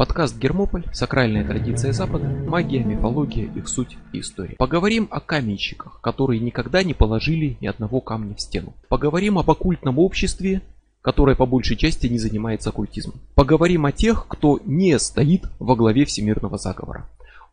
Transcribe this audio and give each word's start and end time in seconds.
Подкаст 0.00 0.38
Гермополь, 0.38 0.86
сакральная 0.94 1.44
традиция 1.44 1.92
Запада, 1.92 2.26
магия, 2.26 2.82
мифология, 2.82 3.52
их 3.54 3.68
суть 3.68 3.98
и 4.14 4.20
история. 4.20 4.56
Поговорим 4.56 5.06
о 5.10 5.20
каменщиках, 5.20 6.00
которые 6.00 6.40
никогда 6.40 6.82
не 6.82 6.94
положили 6.94 7.58
ни 7.60 7.66
одного 7.66 8.00
камня 8.00 8.34
в 8.34 8.40
стену. 8.40 8.72
Поговорим 8.88 9.38
об 9.38 9.50
оккультном 9.50 9.98
обществе, 9.98 10.62
которое 11.02 11.36
по 11.36 11.44
большей 11.44 11.76
части 11.76 12.06
не 12.06 12.18
занимается 12.18 12.70
оккультизмом. 12.70 13.16
Поговорим 13.34 13.84
о 13.84 13.92
тех, 13.92 14.26
кто 14.26 14.58
не 14.64 14.98
стоит 14.98 15.44
во 15.58 15.76
главе 15.76 16.06
всемирного 16.06 16.56
заговора. 16.56 17.06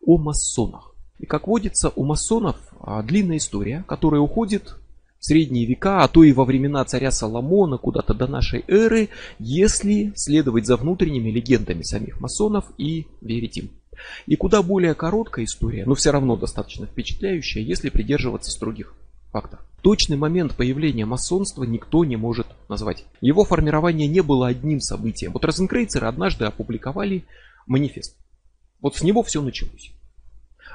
О 0.06 0.16
масонах. 0.16 0.94
И 1.18 1.26
как 1.26 1.48
водится, 1.48 1.92
у 1.96 2.04
масонов 2.06 2.56
а, 2.80 3.02
длинная 3.02 3.36
история, 3.36 3.84
которая 3.86 4.22
уходит 4.22 4.74
средние 5.20 5.66
века, 5.66 6.02
а 6.02 6.08
то 6.08 6.24
и 6.24 6.32
во 6.32 6.44
времена 6.44 6.84
царя 6.84 7.10
Соломона, 7.10 7.78
куда-то 7.78 8.14
до 8.14 8.26
нашей 8.26 8.64
эры, 8.68 9.08
если 9.38 10.12
следовать 10.16 10.66
за 10.66 10.76
внутренними 10.76 11.30
легендами 11.30 11.82
самих 11.82 12.20
масонов 12.20 12.66
и 12.78 13.06
верить 13.20 13.58
им. 13.58 13.70
И 14.26 14.36
куда 14.36 14.62
более 14.62 14.94
короткая 14.94 15.44
история, 15.44 15.84
но 15.84 15.94
все 15.94 16.12
равно 16.12 16.36
достаточно 16.36 16.86
впечатляющая, 16.86 17.62
если 17.62 17.90
придерживаться 17.90 18.50
строгих 18.50 18.94
фактов. 19.32 19.60
Точный 19.82 20.16
момент 20.16 20.54
появления 20.54 21.04
масонства 21.04 21.64
никто 21.64 22.04
не 22.04 22.16
может 22.16 22.46
назвать. 22.68 23.04
Его 23.20 23.44
формирование 23.44 24.08
не 24.08 24.22
было 24.22 24.48
одним 24.48 24.80
событием. 24.80 25.32
Вот 25.32 25.44
розенкрейцеры 25.44 26.06
однажды 26.06 26.44
опубликовали 26.44 27.24
манифест. 27.66 28.16
Вот 28.80 28.96
с 28.96 29.02
него 29.02 29.22
все 29.22 29.42
началось 29.42 29.92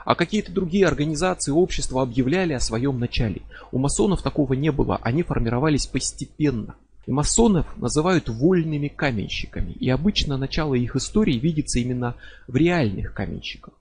а 0.06 0.16
какие-то 0.16 0.52
другие 0.52 0.88
организации, 0.88 1.52
общества 1.52 2.02
объявляли 2.02 2.54
о 2.54 2.60
своем 2.60 3.00
начале. 3.00 3.42
У 3.72 3.78
масонов 3.78 4.22
такого 4.22 4.54
не 4.54 4.72
было, 4.72 5.00
они 5.02 5.24
формировались 5.24 5.88
постепенно. 5.88 6.76
И 7.06 7.12
масонов 7.12 7.66
называют 7.78 8.30
вольными 8.30 8.88
каменщиками, 8.88 9.74
и 9.74 9.90
обычно 9.90 10.38
начало 10.38 10.76
их 10.76 10.96
истории 10.96 11.38
видится 11.38 11.80
именно 11.80 12.16
в 12.48 12.56
реальных 12.56 13.14
каменщиках, 13.14 13.74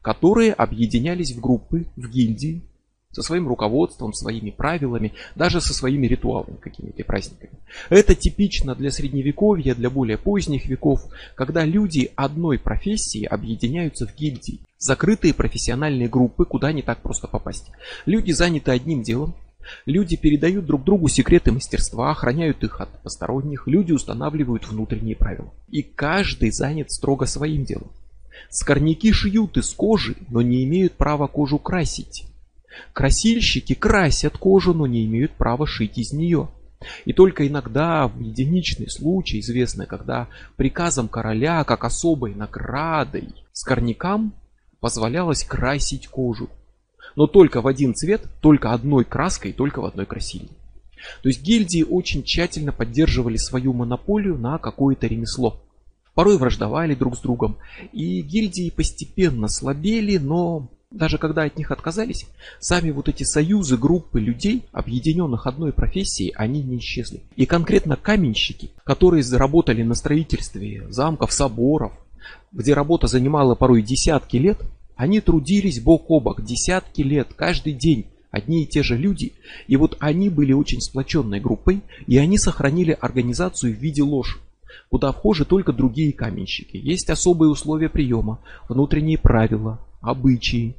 которые 0.00 0.52
объединялись 0.52 1.32
в 1.32 1.40
группы, 1.40 1.86
в 1.96 2.08
гильдии, 2.08 2.62
со 3.18 3.26
своим 3.26 3.48
руководством, 3.48 4.12
своими 4.12 4.50
правилами, 4.50 5.12
даже 5.34 5.60
со 5.60 5.74
своими 5.74 6.06
ритуалами, 6.06 6.56
какими-то 6.60 7.02
праздниками. 7.02 7.50
Это 7.90 8.14
типично 8.14 8.76
для 8.76 8.92
средневековья, 8.92 9.74
для 9.74 9.90
более 9.90 10.18
поздних 10.18 10.66
веков, 10.66 11.04
когда 11.34 11.64
люди 11.64 12.12
одной 12.14 12.60
профессии 12.60 13.24
объединяются 13.24 14.06
в 14.06 14.14
гильдии. 14.14 14.60
Закрытые 14.78 15.34
профессиональные 15.34 16.08
группы, 16.08 16.44
куда 16.44 16.72
не 16.72 16.82
так 16.82 17.02
просто 17.02 17.26
попасть. 17.26 17.72
Люди 18.06 18.30
заняты 18.30 18.70
одним 18.70 19.02
делом, 19.02 19.34
Люди 19.84 20.16
передают 20.16 20.64
друг 20.64 20.82
другу 20.82 21.08
секреты 21.08 21.52
мастерства, 21.52 22.10
охраняют 22.10 22.64
их 22.64 22.80
от 22.80 22.88
посторонних, 23.02 23.66
люди 23.66 23.92
устанавливают 23.92 24.66
внутренние 24.66 25.14
правила. 25.14 25.52
И 25.68 25.82
каждый 25.82 26.52
занят 26.52 26.90
строго 26.90 27.26
своим 27.26 27.66
делом. 27.66 27.90
Скорняки 28.48 29.12
шьют 29.12 29.58
из 29.58 29.74
кожи, 29.74 30.16
но 30.30 30.40
не 30.40 30.64
имеют 30.64 30.94
права 30.94 31.26
кожу 31.26 31.58
красить. 31.58 32.27
Красильщики 32.92 33.74
красят 33.74 34.36
кожу, 34.38 34.74
но 34.74 34.86
не 34.86 35.04
имеют 35.06 35.32
права 35.32 35.66
шить 35.66 35.98
из 35.98 36.12
нее. 36.12 36.48
И 37.04 37.12
только 37.12 37.46
иногда, 37.46 38.06
в 38.06 38.20
единичный 38.20 38.88
случай, 38.88 39.40
известный, 39.40 39.86
когда 39.86 40.28
приказом 40.56 41.08
короля, 41.08 41.64
как 41.64 41.84
особой 41.84 42.34
наградой, 42.34 43.34
скорнякам 43.52 44.32
позволялось 44.80 45.44
красить 45.44 46.06
кожу. 46.06 46.48
Но 47.16 47.26
только 47.26 47.60
в 47.60 47.66
один 47.66 47.94
цвет, 47.94 48.28
только 48.40 48.72
одной 48.72 49.04
краской, 49.04 49.52
только 49.52 49.80
в 49.80 49.84
одной 49.84 50.06
красильне. 50.06 50.50
То 51.22 51.28
есть 51.28 51.42
гильдии 51.42 51.82
очень 51.82 52.22
тщательно 52.22 52.72
поддерживали 52.72 53.36
свою 53.36 53.72
монополию 53.72 54.36
на 54.38 54.58
какое-то 54.58 55.06
ремесло. 55.06 55.60
Порой 56.14 56.38
враждовали 56.38 56.94
друг 56.94 57.16
с 57.16 57.20
другом. 57.20 57.58
И 57.92 58.20
гильдии 58.22 58.70
постепенно 58.70 59.48
слабели, 59.48 60.18
но 60.18 60.68
даже 60.90 61.18
когда 61.18 61.42
от 61.42 61.56
них 61.58 61.70
отказались, 61.70 62.26
сами 62.60 62.90
вот 62.90 63.08
эти 63.08 63.22
союзы, 63.22 63.76
группы 63.76 64.20
людей, 64.20 64.64
объединенных 64.72 65.46
одной 65.46 65.72
профессией, 65.72 66.32
они 66.34 66.62
не 66.62 66.78
исчезли. 66.78 67.20
И 67.36 67.44
конкретно 67.44 67.96
каменщики, 67.96 68.70
которые 68.84 69.22
заработали 69.22 69.82
на 69.82 69.94
строительстве 69.94 70.86
замков, 70.90 71.32
соборов, 71.32 71.92
где 72.52 72.72
работа 72.72 73.06
занимала 73.06 73.54
порой 73.54 73.82
десятки 73.82 74.38
лет, 74.38 74.60
они 74.96 75.20
трудились 75.20 75.80
бок 75.80 76.06
о 76.08 76.20
бок 76.20 76.42
десятки 76.42 77.02
лет, 77.02 77.28
каждый 77.36 77.74
день, 77.74 78.06
одни 78.30 78.62
и 78.62 78.66
те 78.66 78.82
же 78.82 78.96
люди. 78.96 79.34
И 79.66 79.76
вот 79.76 79.96
они 80.00 80.30
были 80.30 80.52
очень 80.52 80.80
сплоченной 80.80 81.38
группой, 81.38 81.82
и 82.06 82.16
они 82.16 82.38
сохранили 82.38 82.96
организацию 82.98 83.74
в 83.74 83.78
виде 83.78 84.02
ложь 84.02 84.40
куда 84.90 85.12
вхожи 85.12 85.44
только 85.44 85.72
другие 85.74 86.14
каменщики. 86.14 86.78
Есть 86.78 87.10
особые 87.10 87.50
условия 87.50 87.90
приема, 87.90 88.38
внутренние 88.68 89.18
правила, 89.18 89.78
обычаи. 90.00 90.76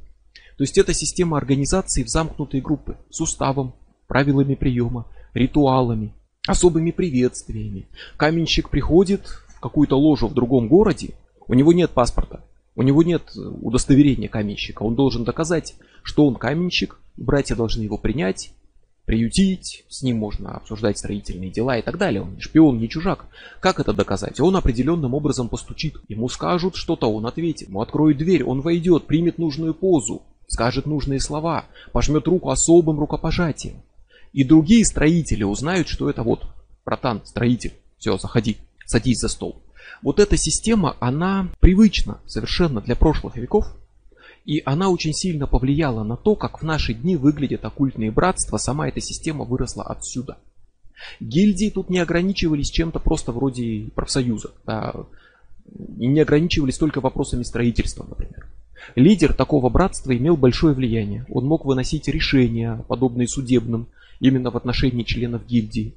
То 0.56 0.64
есть 0.64 0.78
это 0.78 0.92
система 0.92 1.36
организации 1.36 2.02
в 2.02 2.08
замкнутые 2.08 2.60
группы 2.60 2.96
с 3.10 3.20
уставом, 3.20 3.74
правилами 4.06 4.54
приема, 4.54 5.06
ритуалами, 5.34 6.12
особыми 6.46 6.90
приветствиями. 6.90 7.88
Каменщик 8.16 8.68
приходит 8.68 9.26
в 9.26 9.60
какую-то 9.60 9.98
ложу 9.98 10.28
в 10.28 10.34
другом 10.34 10.68
городе, 10.68 11.14
у 11.46 11.54
него 11.54 11.72
нет 11.72 11.90
паспорта, 11.90 12.44
у 12.76 12.82
него 12.82 13.02
нет 13.02 13.32
удостоверения 13.34 14.28
каменщика. 14.28 14.82
Он 14.82 14.94
должен 14.94 15.24
доказать, 15.24 15.74
что 16.02 16.26
он 16.26 16.36
каменщик, 16.36 16.98
братья 17.16 17.54
должны 17.54 17.82
его 17.82 17.98
принять, 17.98 18.52
приютить, 19.10 19.84
с 19.88 20.02
ним 20.02 20.18
можно 20.18 20.52
обсуждать 20.52 20.96
строительные 20.96 21.50
дела 21.50 21.76
и 21.76 21.82
так 21.82 21.98
далее. 21.98 22.22
Он 22.22 22.36
не 22.36 22.40
шпион, 22.40 22.78
не 22.78 22.88
чужак. 22.88 23.26
Как 23.58 23.80
это 23.80 23.92
доказать? 23.92 24.38
Он 24.38 24.54
определенным 24.54 25.14
образом 25.14 25.48
постучит. 25.48 25.96
Ему 26.06 26.28
скажут 26.28 26.76
что-то, 26.76 27.12
он 27.12 27.26
ответит. 27.26 27.66
Ему 27.70 27.80
откроют 27.82 28.18
дверь, 28.18 28.44
он 28.44 28.60
войдет, 28.60 29.08
примет 29.08 29.36
нужную 29.36 29.74
позу, 29.74 30.22
скажет 30.46 30.86
нужные 30.86 31.18
слова, 31.18 31.64
пожмет 31.90 32.28
руку 32.28 32.50
особым 32.50 33.00
рукопожатием. 33.00 33.82
И 34.32 34.44
другие 34.44 34.84
строители 34.84 35.42
узнают, 35.42 35.88
что 35.88 36.08
это 36.08 36.22
вот 36.22 36.44
братан, 36.84 37.20
строитель. 37.24 37.72
Все, 37.98 38.16
заходи, 38.16 38.58
садись 38.86 39.18
за 39.18 39.26
стол. 39.26 39.60
Вот 40.02 40.20
эта 40.20 40.36
система, 40.36 40.96
она 41.00 41.48
привычна 41.58 42.20
совершенно 42.28 42.80
для 42.80 42.94
прошлых 42.94 43.34
веков, 43.34 43.76
и 44.44 44.62
она 44.64 44.90
очень 44.90 45.12
сильно 45.12 45.46
повлияла 45.46 46.02
на 46.02 46.16
то, 46.16 46.34
как 46.34 46.60
в 46.60 46.64
наши 46.64 46.94
дни 46.94 47.16
выглядят 47.16 47.64
оккультные 47.64 48.10
братства. 48.10 48.56
Сама 48.56 48.88
эта 48.88 49.00
система 49.00 49.44
выросла 49.44 49.84
отсюда. 49.84 50.38
Гильдии 51.20 51.70
тут 51.70 51.90
не 51.90 51.98
ограничивались 51.98 52.70
чем-то 52.70 52.98
просто 52.98 53.32
вроде 53.32 53.88
профсоюза. 53.94 54.50
Да, 54.66 54.94
и 55.98 56.06
не 56.06 56.20
ограничивались 56.20 56.78
только 56.78 57.00
вопросами 57.00 57.42
строительства, 57.42 58.04
например. 58.08 58.46
Лидер 58.96 59.34
такого 59.34 59.68
братства 59.68 60.16
имел 60.16 60.36
большое 60.36 60.74
влияние. 60.74 61.26
Он 61.28 61.44
мог 61.46 61.64
выносить 61.64 62.08
решения, 62.08 62.84
подобные 62.88 63.28
судебным, 63.28 63.88
именно 64.20 64.50
в 64.50 64.56
отношении 64.56 65.02
членов 65.02 65.46
гильдии. 65.46 65.94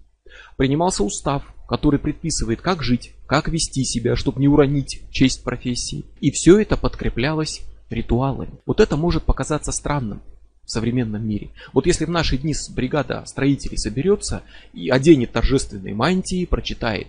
Принимался 0.58 1.04
устав, 1.04 1.54
который 1.68 2.00
предписывает, 2.00 2.62
как 2.62 2.84
жить, 2.84 3.14
как 3.26 3.48
вести 3.48 3.84
себя, 3.84 4.16
чтобы 4.16 4.40
не 4.42 4.48
уронить 4.48 5.02
честь 5.12 5.44
профессии. 5.44 6.06
И 6.20 6.32
все 6.32 6.60
это 6.60 6.78
подкреплялось 6.78 7.62
ритуалами. 7.94 8.54
Вот 8.66 8.80
это 8.80 8.98
может 8.98 9.24
показаться 9.24 9.72
странным 9.72 10.22
в 10.66 10.72
современном 10.72 11.28
мире. 11.28 11.50
Вот 11.74 11.86
если 11.86 12.06
в 12.06 12.10
наши 12.10 12.38
дни 12.38 12.54
бригада 12.74 13.24
строителей 13.26 13.78
соберется 13.78 14.44
и 14.74 14.90
оденет 14.90 15.32
торжественные 15.32 15.94
мантии, 15.94 16.46
прочитает 16.46 17.08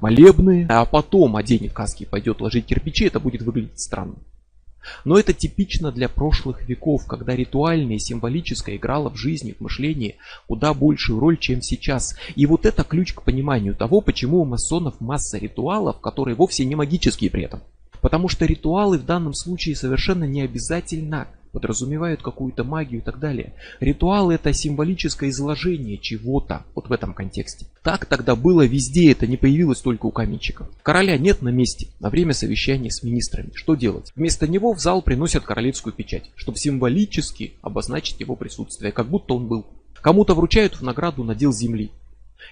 молебны, 0.00 0.66
а 0.68 0.84
потом 0.84 1.36
оденет 1.36 1.72
каски 1.72 2.02
и 2.02 2.06
пойдет 2.06 2.40
ложить 2.40 2.66
кирпичи, 2.66 3.04
это 3.04 3.20
будет 3.20 3.42
выглядеть 3.42 3.80
странно. 3.80 4.16
Но 5.04 5.16
это 5.16 5.32
типично 5.32 5.92
для 5.92 6.08
прошлых 6.08 6.68
веков, 6.68 7.06
когда 7.06 7.36
ритуальное 7.36 7.96
и 7.96 8.00
символическое 8.00 8.76
играло 8.76 9.10
в 9.10 9.16
жизни, 9.16 9.52
в 9.52 9.60
мышлении 9.60 10.16
куда 10.48 10.74
большую 10.74 11.20
роль, 11.20 11.38
чем 11.38 11.62
сейчас. 11.62 12.16
И 12.34 12.46
вот 12.46 12.66
это 12.66 12.82
ключ 12.82 13.12
к 13.12 13.22
пониманию 13.22 13.76
того, 13.76 14.00
почему 14.00 14.40
у 14.40 14.44
масонов 14.44 15.00
масса 15.00 15.38
ритуалов, 15.38 16.00
которые 16.00 16.34
вовсе 16.34 16.64
не 16.64 16.74
магические 16.74 17.30
при 17.30 17.44
этом. 17.44 17.60
Потому 18.02 18.28
что 18.28 18.44
ритуалы 18.44 18.98
в 18.98 19.06
данном 19.06 19.32
случае 19.32 19.76
совершенно 19.76 20.24
не 20.24 20.42
обязательно 20.42 21.28
подразумевают 21.52 22.22
какую-то 22.22 22.64
магию 22.64 23.00
и 23.00 23.04
так 23.04 23.20
далее. 23.20 23.54
Ритуал 23.78 24.30
это 24.30 24.52
символическое 24.52 25.30
изложение 25.30 25.98
чего-то, 25.98 26.64
вот 26.74 26.88
в 26.88 26.92
этом 26.92 27.14
контексте. 27.14 27.66
Так 27.82 28.06
тогда 28.06 28.34
было 28.34 28.66
везде, 28.66 29.12
это 29.12 29.26
не 29.26 29.36
появилось 29.36 29.80
только 29.80 30.06
у 30.06 30.10
каменщиков. 30.10 30.66
Короля 30.82 31.16
нет 31.16 31.42
на 31.42 31.50
месте 31.50 31.88
на 32.00 32.10
время 32.10 32.32
совещания 32.32 32.90
с 32.90 33.02
министрами. 33.02 33.50
Что 33.54 33.76
делать? 33.76 34.10
Вместо 34.16 34.48
него 34.48 34.74
в 34.74 34.80
зал 34.80 35.00
приносят 35.02 35.44
королевскую 35.44 35.92
печать, 35.92 36.30
чтобы 36.34 36.58
символически 36.58 37.52
обозначить 37.60 38.18
его 38.18 38.34
присутствие, 38.34 38.90
как 38.90 39.08
будто 39.08 39.34
он 39.34 39.46
был. 39.46 39.66
Кому-то 40.00 40.34
вручают 40.34 40.74
в 40.74 40.82
награду 40.82 41.22
надел 41.22 41.52
земли. 41.52 41.92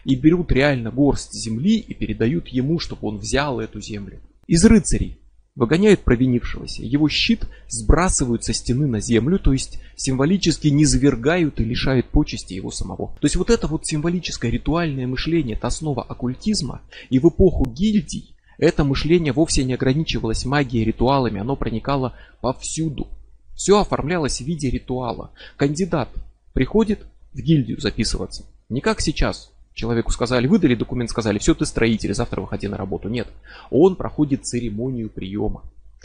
И 0.04 0.14
берут 0.14 0.52
реально 0.52 0.92
горсть 0.92 1.32
земли 1.32 1.78
и 1.78 1.94
передают 1.94 2.48
ему, 2.48 2.78
чтобы 2.78 3.08
он 3.08 3.16
взял 3.18 3.58
эту 3.58 3.80
землю. 3.80 4.20
Из 4.46 4.64
рыцарей 4.64 5.18
выгоняют 5.56 6.00
провинившегося. 6.00 6.82
Его 6.82 7.08
щит 7.08 7.46
сбрасывают 7.68 8.44
со 8.44 8.52
стены 8.52 8.86
на 8.86 9.00
землю, 9.00 9.38
то 9.38 9.52
есть 9.52 9.80
символически 9.96 10.68
низвергают 10.68 11.60
и 11.60 11.64
лишают 11.64 12.06
почести 12.06 12.54
его 12.54 12.70
самого. 12.70 13.08
То 13.20 13.26
есть 13.26 13.36
вот 13.36 13.50
это 13.50 13.66
вот 13.66 13.86
символическое 13.86 14.50
ритуальное 14.50 15.06
мышление, 15.06 15.56
это 15.56 15.66
основа 15.66 16.02
оккультизма. 16.02 16.80
И 17.10 17.18
в 17.18 17.28
эпоху 17.28 17.66
гильдий 17.68 18.34
Это 18.60 18.84
мышление 18.84 19.32
вовсе 19.32 19.64
не 19.64 19.72
ограничивалось 19.72 20.44
магией, 20.44 20.84
ритуалами, 20.84 21.40
оно 21.40 21.56
проникало 21.56 22.14
повсюду. 22.42 23.08
Все 23.54 23.80
оформлялось 23.80 24.42
в 24.42 24.44
виде 24.44 24.68
ритуала. 24.68 25.30
Кандидат 25.56 26.10
приходит 26.52 27.06
в 27.32 27.38
гильдию 27.38 27.80
записываться. 27.80 28.44
Не 28.68 28.82
как 28.82 29.00
сейчас. 29.00 29.50
Человеку 29.74 30.10
сказали, 30.12 30.46
выдали 30.46 30.74
документ, 30.74 31.10
сказали, 31.10 31.38
все, 31.38 31.54
ты 31.54 31.64
строитель, 31.64 32.14
завтра 32.14 32.40
выходи 32.40 32.68
на 32.68 32.76
работу. 32.76 33.08
Нет. 33.08 33.28
Он 33.70 33.96
проходит 33.96 34.44
церемонию 34.44 35.10
приема 35.10 35.62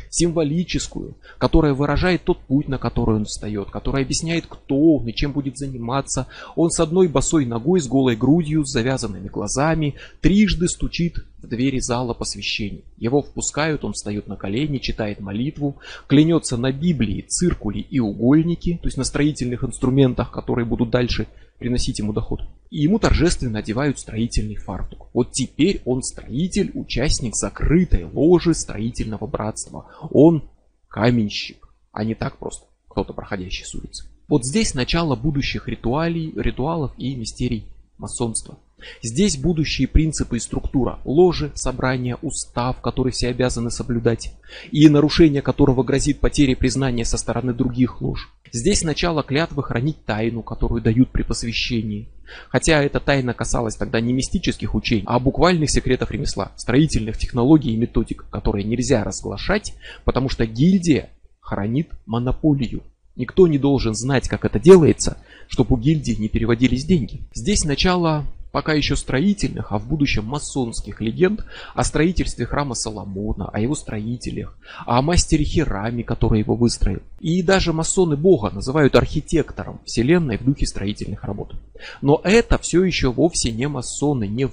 символическую, 0.09 1.15
которая 1.37 1.73
выражает 1.73 2.23
тот 2.23 2.39
путь, 2.39 2.67
на 2.67 2.77
который 2.77 3.15
он 3.15 3.25
встает, 3.25 3.69
которая 3.69 4.03
объясняет, 4.03 4.45
кто 4.47 4.95
он 4.95 5.07
и 5.07 5.13
чем 5.13 5.31
будет 5.31 5.57
заниматься. 5.57 6.27
Он 6.55 6.69
с 6.69 6.79
одной 6.79 7.07
босой 7.07 7.45
ногой, 7.45 7.79
с 7.79 7.87
голой 7.87 8.15
грудью, 8.15 8.65
с 8.65 8.71
завязанными 8.71 9.27
глазами, 9.27 9.95
трижды 10.21 10.67
стучит 10.67 11.25
в 11.41 11.47
двери 11.47 11.79
зала 11.79 12.13
посвящений. 12.13 12.83
Его 12.97 13.21
впускают, 13.21 13.83
он 13.83 13.93
встает 13.93 14.27
на 14.27 14.35
колени, 14.35 14.79
читает 14.79 15.19
молитву, 15.19 15.77
клянется 16.07 16.57
на 16.57 16.71
Библии, 16.71 17.25
циркули 17.27 17.79
и 17.79 17.99
угольники, 17.99 18.79
то 18.81 18.87
есть 18.87 18.97
на 18.97 19.03
строительных 19.03 19.63
инструментах, 19.63 20.31
которые 20.31 20.65
будут 20.65 20.89
дальше 20.89 21.27
приносить 21.59 21.99
ему 21.99 22.13
доход. 22.13 22.41
И 22.69 22.81
ему 22.81 22.99
торжественно 22.99 23.59
одевают 23.59 23.99
строительный 23.99 24.55
фартук. 24.55 25.07
Вот 25.13 25.31
теперь 25.31 25.81
он 25.85 26.01
строитель, 26.01 26.71
участник 26.73 27.35
закрытой 27.35 28.03
ложи 28.05 28.53
строительного 28.53 29.27
братства. 29.27 29.89
Он 30.11 30.49
каменщик, 30.87 31.67
а 31.91 32.03
не 32.03 32.15
так 32.15 32.37
просто 32.37 32.67
кто-то 32.89 33.13
проходящий 33.13 33.65
с 33.65 33.75
улицы. 33.75 34.07
Вот 34.27 34.45
здесь 34.45 34.73
начало 34.73 35.15
будущих 35.15 35.67
ритуалей, 35.67 36.33
ритуалов 36.35 36.93
и 36.97 37.15
мистерий 37.15 37.65
масонства. 37.97 38.57
Здесь 39.01 39.37
будущие 39.37 39.87
принципы 39.87 40.37
и 40.37 40.39
структура 40.39 40.99
ложи, 41.05 41.51
собрания, 41.55 42.17
устав, 42.21 42.81
который 42.81 43.11
все 43.11 43.29
обязаны 43.29 43.71
соблюдать, 43.71 44.33
и 44.71 44.87
нарушение 44.89 45.41
которого 45.41 45.83
грозит 45.83 46.19
потерей 46.19 46.55
признания 46.55 47.05
со 47.05 47.17
стороны 47.17 47.53
других 47.53 48.01
лож. 48.01 48.31
Здесь 48.51 48.83
начало 48.83 49.23
клятвы 49.23 49.63
хранить 49.63 50.05
тайну, 50.05 50.41
которую 50.41 50.81
дают 50.81 51.09
при 51.09 51.23
посвящении. 51.23 52.09
Хотя 52.49 52.81
эта 52.81 52.99
тайна 52.99 53.33
касалась 53.33 53.75
тогда 53.75 53.99
не 53.99 54.13
мистических 54.13 54.75
учений, 54.75 55.03
а 55.05 55.19
буквальных 55.19 55.69
секретов 55.69 56.11
ремесла, 56.11 56.51
строительных 56.55 57.17
технологий 57.17 57.73
и 57.73 57.77
методик, 57.77 58.25
которые 58.29 58.63
нельзя 58.63 59.03
разглашать, 59.03 59.73
потому 60.05 60.29
что 60.29 60.45
гильдия 60.45 61.09
хранит 61.39 61.89
монополию. 62.05 62.83
Никто 63.15 63.47
не 63.47 63.57
должен 63.57 63.93
знать, 63.93 64.27
как 64.27 64.43
это 64.45 64.59
делается, 64.59 65.17
чтобы 65.47 65.75
у 65.75 65.77
гильдии 65.77 66.13
не 66.13 66.27
переводились 66.27 66.85
деньги. 66.85 67.21
Здесь 67.33 67.63
начало 67.63 68.25
пока 68.55 68.71
еще 68.71 68.95
строительных, 68.95 69.73
а 69.73 69.77
в 69.77 69.85
будущем 69.85 70.23
масонских 70.23 71.01
легенд 71.01 71.45
о 71.73 71.83
строительстве 71.83 72.45
храма 72.45 72.73
Соломона, 72.73 73.49
о 73.49 73.59
его 73.59 73.75
строителях, 73.75 74.57
о 74.85 75.01
мастере 75.01 75.43
Хираме, 75.43 76.05
который 76.05 76.39
его 76.39 76.55
выстроил. 76.55 77.01
И 77.19 77.43
даже 77.43 77.73
масоны 77.73 78.15
Бога 78.15 78.51
называют 78.51 78.95
архитектором 78.95 79.81
Вселенной 79.83 80.37
в 80.37 80.45
духе 80.45 80.67
строительных 80.67 81.25
работ. 81.25 81.53
Но 82.01 82.21
это 82.23 82.57
все 82.57 82.85
еще 82.85 83.11
вовсе 83.11 83.51
не 83.51 83.67
масоны, 83.67 84.25
не 84.25 84.47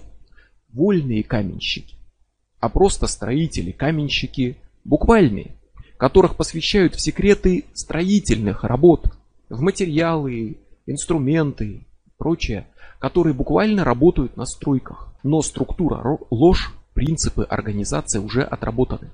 вольные 0.72 1.22
каменщики, 1.22 1.94
а 2.58 2.68
просто 2.70 3.06
строители, 3.06 3.70
каменщики 3.70 4.56
буквальные, 4.84 5.54
которых 5.96 6.36
посвящают 6.36 6.96
в 6.96 7.00
секреты 7.00 7.66
строительных 7.72 8.64
работ, 8.64 9.14
в 9.48 9.60
материалы, 9.60 10.56
инструменты, 10.86 11.86
прочее, 12.22 12.68
которые 13.00 13.34
буквально 13.34 13.82
работают 13.82 14.36
на 14.36 14.46
стройках. 14.46 15.12
Но 15.24 15.42
структура, 15.42 16.18
ложь, 16.30 16.72
принципы 16.94 17.42
организации 17.42 18.20
уже 18.20 18.44
отработаны. 18.44 19.10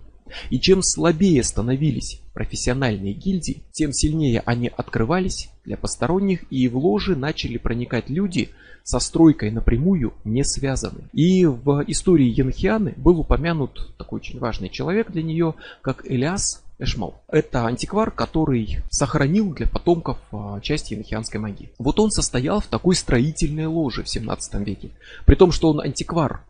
И 0.50 0.60
чем 0.60 0.82
слабее 0.82 1.42
становились 1.42 2.20
профессиональные 2.34 3.14
гильдии, 3.14 3.62
тем 3.72 3.94
сильнее 3.94 4.42
они 4.44 4.68
открывались 4.68 5.48
для 5.64 5.78
посторонних 5.78 6.44
и 6.52 6.68
в 6.68 6.76
ложи 6.76 7.16
начали 7.16 7.56
проникать 7.56 8.10
люди 8.10 8.50
со 8.84 8.98
стройкой 8.98 9.52
напрямую 9.52 10.12
не 10.24 10.44
связаны. 10.44 11.04
И 11.14 11.46
в 11.46 11.82
истории 11.86 12.26
Янхианы 12.26 12.92
был 12.98 13.20
упомянут 13.20 13.94
такой 13.96 14.20
очень 14.20 14.38
важный 14.38 14.68
человек 14.68 15.10
для 15.10 15.22
нее, 15.22 15.54
как 15.80 16.04
Элиас 16.04 16.62
Эшмал. 16.80 17.24
Это 17.26 17.66
антиквар, 17.66 18.12
который 18.12 18.78
сохранил 18.90 19.52
для 19.52 19.66
потомков 19.66 20.18
а, 20.30 20.60
часть 20.60 20.92
енохианской 20.92 21.40
магии. 21.40 21.72
Вот 21.78 21.98
он 21.98 22.12
состоял 22.12 22.60
в 22.60 22.66
такой 22.66 22.94
строительной 22.94 23.66
ложе 23.66 24.04
в 24.04 24.08
17 24.08 24.54
веке. 24.66 24.90
При 25.26 25.34
том, 25.34 25.50
что 25.50 25.70
он 25.70 25.80
антиквар, 25.80 26.44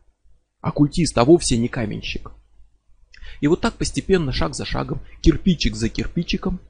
оккультист, 0.61 1.17
а 1.17 1.25
вовсе 1.25 1.57
не 1.57 1.69
каменщик. 1.69 2.33
И 3.41 3.47
вот 3.47 3.63
так 3.63 3.75
постепенно, 3.75 4.31
шаг 4.33 4.55
за 4.55 4.67
шагом, 4.67 5.01
кирпичик 5.23 5.75
за 5.75 5.89
кирпичиком, 5.89 6.61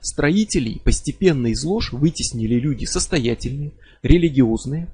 строителей 0.00 0.80
постепенно 0.84 1.48
из 1.48 1.64
лож 1.64 1.92
вытеснили 1.92 2.54
люди 2.60 2.84
состоятельные, 2.84 3.72
религиозные, 4.02 4.88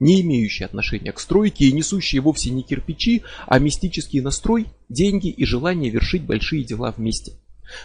не 0.00 0.20
имеющие 0.20 0.66
отношения 0.66 1.12
к 1.12 1.20
стройке 1.20 1.66
и 1.66 1.72
несущие 1.72 2.20
вовсе 2.20 2.50
не 2.50 2.62
кирпичи, 2.62 3.22
а 3.46 3.58
мистический 3.58 4.20
настрой, 4.20 4.66
деньги 4.88 5.28
и 5.28 5.44
желание 5.44 5.90
вершить 5.90 6.24
большие 6.24 6.64
дела 6.64 6.92
вместе. 6.96 7.32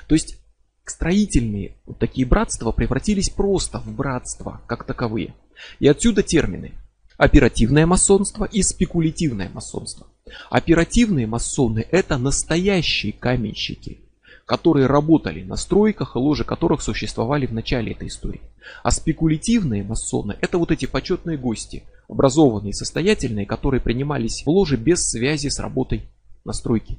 То 0.07 0.15
есть 0.15 0.37
строительные 0.85 1.75
вот 1.85 1.99
такие 1.99 2.27
братства 2.27 2.71
превратились 2.71 3.29
просто 3.29 3.79
в 3.79 3.93
братства 3.93 4.61
как 4.67 4.85
таковые. 4.85 5.33
И 5.79 5.87
отсюда 5.87 6.23
термины 6.23 6.71
оперативное 7.17 7.85
масонство 7.85 8.45
и 8.45 8.61
спекулятивное 8.61 9.49
масонство. 9.53 10.07
Оперативные 10.49 11.27
масоны 11.27 11.85
это 11.91 12.17
настоящие 12.17 13.13
каменщики, 13.13 13.99
которые 14.45 14.87
работали 14.87 15.43
на 15.43 15.55
стройках, 15.55 16.15
ложи 16.15 16.43
которых 16.43 16.81
существовали 16.81 17.45
в 17.45 17.53
начале 17.53 17.91
этой 17.91 18.07
истории. 18.07 18.41
А 18.83 18.91
спекулятивные 18.91 19.83
масоны 19.83 20.37
это 20.41 20.57
вот 20.57 20.71
эти 20.71 20.85
почетные 20.85 21.37
гости, 21.37 21.83
образованные 22.07 22.73
состоятельные, 22.73 23.45
которые 23.45 23.81
принимались 23.81 24.43
в 24.43 24.49
ложе 24.49 24.77
без 24.77 25.03
связи 25.03 25.47
с 25.47 25.59
работой 25.59 26.03
на 26.45 26.53
стройке. 26.53 26.97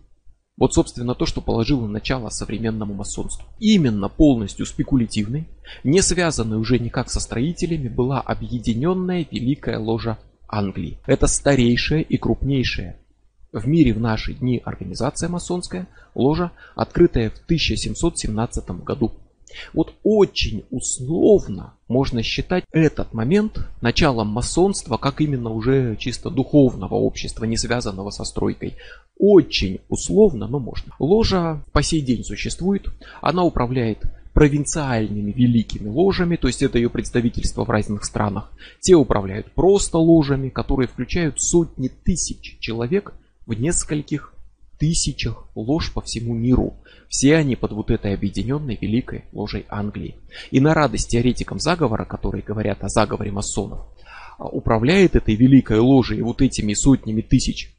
Вот, 0.56 0.72
собственно, 0.72 1.14
то, 1.14 1.26
что 1.26 1.40
положило 1.40 1.86
начало 1.88 2.28
современному 2.30 2.94
масонству. 2.94 3.44
Именно 3.58 4.08
полностью 4.08 4.66
спекулятивной, 4.66 5.48
не 5.82 6.00
связанной 6.00 6.58
уже 6.58 6.78
никак 6.78 7.10
со 7.10 7.18
строителями, 7.18 7.88
была 7.88 8.20
объединенная 8.20 9.26
Великая 9.30 9.78
Ложа 9.78 10.18
Англии. 10.48 10.98
Это 11.06 11.26
старейшая 11.26 12.02
и 12.02 12.16
крупнейшая 12.16 12.98
в 13.54 13.68
мире 13.68 13.94
в 13.94 14.00
наши 14.00 14.34
дни 14.34 14.60
организация 14.64 15.28
масонская, 15.28 15.86
ложа, 16.14 16.50
открытая 16.74 17.30
в 17.30 17.38
1717 17.44 18.70
году. 18.82 19.12
Вот 19.72 19.94
очень 20.02 20.64
условно 20.70 21.74
можно 21.88 22.22
считать 22.22 22.64
этот 22.72 23.12
момент 23.12 23.58
началом 23.80 24.28
масонства, 24.28 24.96
как 24.96 25.20
именно 25.20 25.50
уже 25.50 25.96
чисто 25.96 26.30
духовного 26.30 26.94
общества, 26.94 27.44
не 27.44 27.56
связанного 27.56 28.10
со 28.10 28.24
стройкой. 28.24 28.74
Очень 29.18 29.80
условно, 29.88 30.46
но 30.46 30.58
можно. 30.58 30.92
Ложа 30.98 31.62
по 31.72 31.82
сей 31.82 32.00
день 32.00 32.24
существует. 32.24 32.88
Она 33.20 33.44
управляет 33.44 34.02
провинциальными 34.34 35.30
великими 35.30 35.88
ложами, 35.88 36.36
то 36.36 36.48
есть 36.48 36.62
это 36.62 36.76
ее 36.76 36.90
представительство 36.90 37.64
в 37.64 37.70
разных 37.70 38.04
странах. 38.04 38.50
Те 38.80 38.96
управляют 38.96 39.52
просто 39.52 39.98
ложами, 39.98 40.48
которые 40.48 40.88
включают 40.88 41.40
сотни 41.40 41.88
тысяч 41.88 42.58
человек 42.58 43.14
в 43.46 43.54
нескольких 43.54 44.33
тысячах 44.78 45.48
лож 45.54 45.92
по 45.92 46.00
всему 46.00 46.34
миру. 46.34 46.74
Все 47.08 47.36
они 47.36 47.56
под 47.56 47.72
вот 47.72 47.90
этой 47.90 48.14
объединенной 48.14 48.76
великой 48.80 49.24
ложей 49.32 49.66
Англии. 49.68 50.16
И 50.50 50.60
на 50.60 50.74
радость 50.74 51.10
теоретикам 51.10 51.58
заговора, 51.58 52.04
которые 52.04 52.42
говорят 52.42 52.82
о 52.82 52.88
заговоре 52.88 53.30
масонов, 53.30 53.86
а, 54.38 54.46
управляет 54.46 55.16
этой 55.16 55.36
великой 55.36 55.78
ложей 55.78 56.20
вот 56.22 56.42
этими 56.42 56.74
сотнями 56.74 57.22
тысяч 57.22 57.74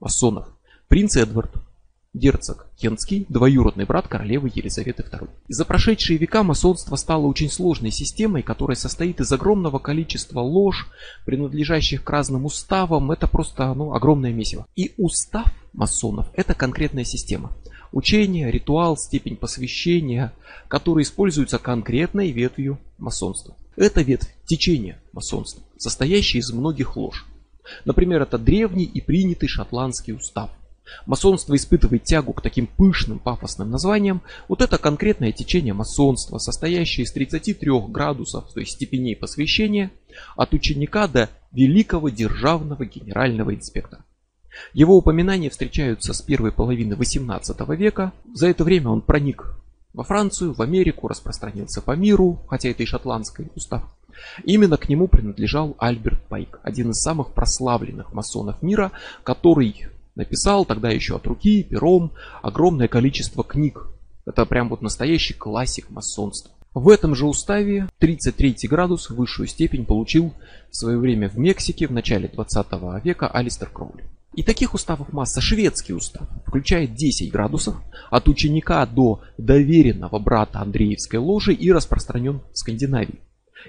масонов 0.00 0.48
принц 0.92 1.16
Эдвард, 1.16 1.54
герцог 2.14 2.66
Кентский, 2.76 3.24
двоюродный 3.28 3.86
брат 3.86 4.06
королевы 4.06 4.50
Елизаветы 4.54 5.02
II. 5.02 5.30
За 5.48 5.64
прошедшие 5.64 6.18
века 6.18 6.42
масонство 6.42 6.96
стало 6.96 7.26
очень 7.26 7.50
сложной 7.50 7.90
системой, 7.90 8.42
которая 8.42 8.76
состоит 8.76 9.20
из 9.20 9.32
огромного 9.32 9.78
количества 9.78 10.40
лож, 10.40 10.88
принадлежащих 11.24 12.04
к 12.04 12.10
разным 12.10 12.44
уставам. 12.44 13.10
Это 13.12 13.26
просто 13.26 13.72
ну, 13.74 13.94
огромное 13.94 14.32
месиво. 14.32 14.66
И 14.76 14.92
устав 14.98 15.52
масонов– 15.72 16.28
это 16.34 16.54
конкретная 16.54 17.04
система. 17.04 17.56
Учение, 17.92 18.50
ритуал, 18.50 18.96
степень 18.96 19.36
посвящения, 19.36 20.32
которые 20.68 21.04
используются 21.04 21.58
конкретной 21.58 22.30
ветвью 22.30 22.78
масонства. 22.98 23.56
Это 23.76 24.02
ветвь 24.02 24.28
течения 24.44 25.00
масонства, 25.12 25.62
состоящая 25.78 26.38
из 26.38 26.52
многих 26.52 26.96
лож. 26.96 27.26
Например, 27.84 28.22
это 28.22 28.38
древний 28.38 28.84
и 28.84 29.00
принятый 29.00 29.48
шотландский 29.48 30.12
устав. 30.12 30.50
Масонство 31.06 31.54
испытывает 31.56 32.04
тягу 32.04 32.32
к 32.32 32.42
таким 32.42 32.66
пышным 32.66 33.18
пафосным 33.18 33.70
названиям. 33.70 34.22
Вот 34.48 34.62
это 34.62 34.78
конкретное 34.78 35.32
течение 35.32 35.74
масонства, 35.74 36.38
состоящее 36.38 37.04
из 37.04 37.12
33 37.12 37.70
градусов, 37.88 38.52
то 38.52 38.60
есть 38.60 38.72
степеней 38.72 39.16
посвящения, 39.16 39.90
от 40.36 40.52
ученика 40.54 41.08
до 41.08 41.30
великого 41.52 42.08
державного 42.08 42.84
генерального 42.84 43.54
инспектора. 43.54 44.04
Его 44.74 44.96
упоминания 44.96 45.50
встречаются 45.50 46.12
с 46.12 46.20
первой 46.20 46.52
половины 46.52 46.94
XVIII 46.94 47.76
века. 47.76 48.12
За 48.34 48.48
это 48.48 48.64
время 48.64 48.90
он 48.90 49.00
проник 49.00 49.56
во 49.94 50.04
Францию, 50.04 50.54
в 50.54 50.62
Америку, 50.62 51.08
распространился 51.08 51.82
по 51.82 51.92
миру, 51.92 52.40
хотя 52.48 52.70
это 52.70 52.82
и 52.82 52.86
шотландский 52.86 53.48
устав. 53.54 53.82
Именно 54.44 54.76
к 54.76 54.88
нему 54.88 55.08
принадлежал 55.08 55.74
Альберт 55.78 56.22
Пайк, 56.28 56.60
один 56.62 56.90
из 56.90 57.00
самых 57.00 57.32
прославленных 57.32 58.12
масонов 58.12 58.62
мира, 58.62 58.92
который 59.22 59.86
написал 60.14 60.64
тогда 60.64 60.90
еще 60.90 61.16
от 61.16 61.26
руки, 61.26 61.62
пером, 61.62 62.12
огромное 62.42 62.88
количество 62.88 63.44
книг. 63.44 63.88
Это 64.24 64.46
прям 64.46 64.68
вот 64.68 64.82
настоящий 64.82 65.34
классик 65.34 65.90
масонства. 65.90 66.52
В 66.74 66.88
этом 66.88 67.14
же 67.14 67.26
уставе 67.26 67.88
33 67.98 68.56
градус 68.62 69.10
высшую 69.10 69.46
степень 69.46 69.84
получил 69.84 70.32
в 70.70 70.76
свое 70.76 70.98
время 70.98 71.28
в 71.28 71.36
Мексике 71.36 71.86
в 71.86 71.92
начале 71.92 72.28
20 72.28 72.66
века 73.04 73.28
Алистер 73.28 73.68
Кроули. 73.68 74.04
И 74.34 74.42
таких 74.42 74.72
уставов 74.72 75.12
масса. 75.12 75.42
Шведский 75.42 75.92
устав 75.92 76.26
включает 76.46 76.94
10 76.94 77.30
градусов 77.30 77.76
от 78.10 78.28
ученика 78.28 78.86
до 78.86 79.20
доверенного 79.36 80.18
брата 80.18 80.60
Андреевской 80.60 81.18
ложи 81.18 81.52
и 81.52 81.70
распространен 81.70 82.40
в 82.52 82.58
Скандинавии. 82.58 83.20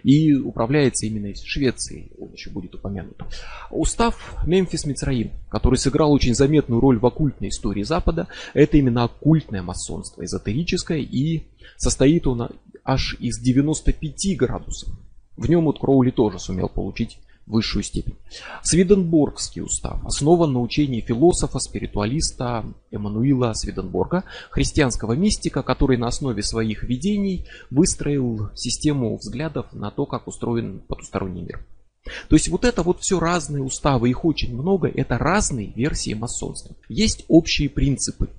И 0.01 0.33
управляется 0.33 1.05
именно 1.05 1.27
из 1.27 1.41
Швеции, 1.43 2.11
он 2.19 2.31
еще 2.33 2.49
будет 2.49 2.75
упомянут. 2.75 3.21
Устав 3.69 4.35
Мемфис 4.45 4.85
Мицраим, 4.85 5.31
который 5.49 5.75
сыграл 5.75 6.11
очень 6.11 6.33
заметную 6.33 6.81
роль 6.81 6.99
в 6.99 7.05
оккультной 7.05 7.49
истории 7.49 7.83
Запада, 7.83 8.27
это 8.53 8.77
именно 8.77 9.03
оккультное 9.03 9.61
масонство, 9.61 10.23
эзотерическое, 10.23 10.99
и 10.99 11.43
состоит 11.77 12.27
он 12.27 12.49
аж 12.83 13.15
из 13.19 13.39
95 13.39 14.37
градусов. 14.37 14.89
В 15.35 15.49
нем 15.49 15.65
вот 15.65 15.79
Кроули 15.79 16.11
тоже 16.11 16.39
сумел 16.39 16.69
получить 16.69 17.17
высшую 17.45 17.83
степень. 17.83 18.15
Свиденборгский 18.61 19.61
устав 19.61 20.05
основан 20.05 20.53
на 20.53 20.61
учении 20.61 21.01
философа, 21.01 21.59
спиритуалиста 21.59 22.65
Эммануила 22.91 23.53
Свиденборга, 23.53 24.23
христианского 24.49 25.13
мистика, 25.13 25.61
который 25.63 25.97
на 25.97 26.07
основе 26.07 26.43
своих 26.43 26.83
видений 26.83 27.45
выстроил 27.69 28.49
систему 28.55 29.17
взглядов 29.17 29.67
на 29.73 29.91
то, 29.91 30.05
как 30.05 30.27
устроен 30.27 30.79
потусторонний 30.87 31.41
мир. 31.41 31.65
То 32.27 32.35
есть 32.35 32.49
вот 32.49 32.65
это 32.65 32.83
вот 32.83 33.01
все 33.01 33.19
разные 33.19 33.63
уставы, 33.63 34.09
их 34.09 34.25
очень 34.25 34.53
много, 34.53 34.87
это 34.87 35.17
разные 35.17 35.71
версии 35.73 36.13
масонства. 36.13 36.75
Есть 36.89 37.23
общие 37.29 37.69
принципы, 37.69 38.29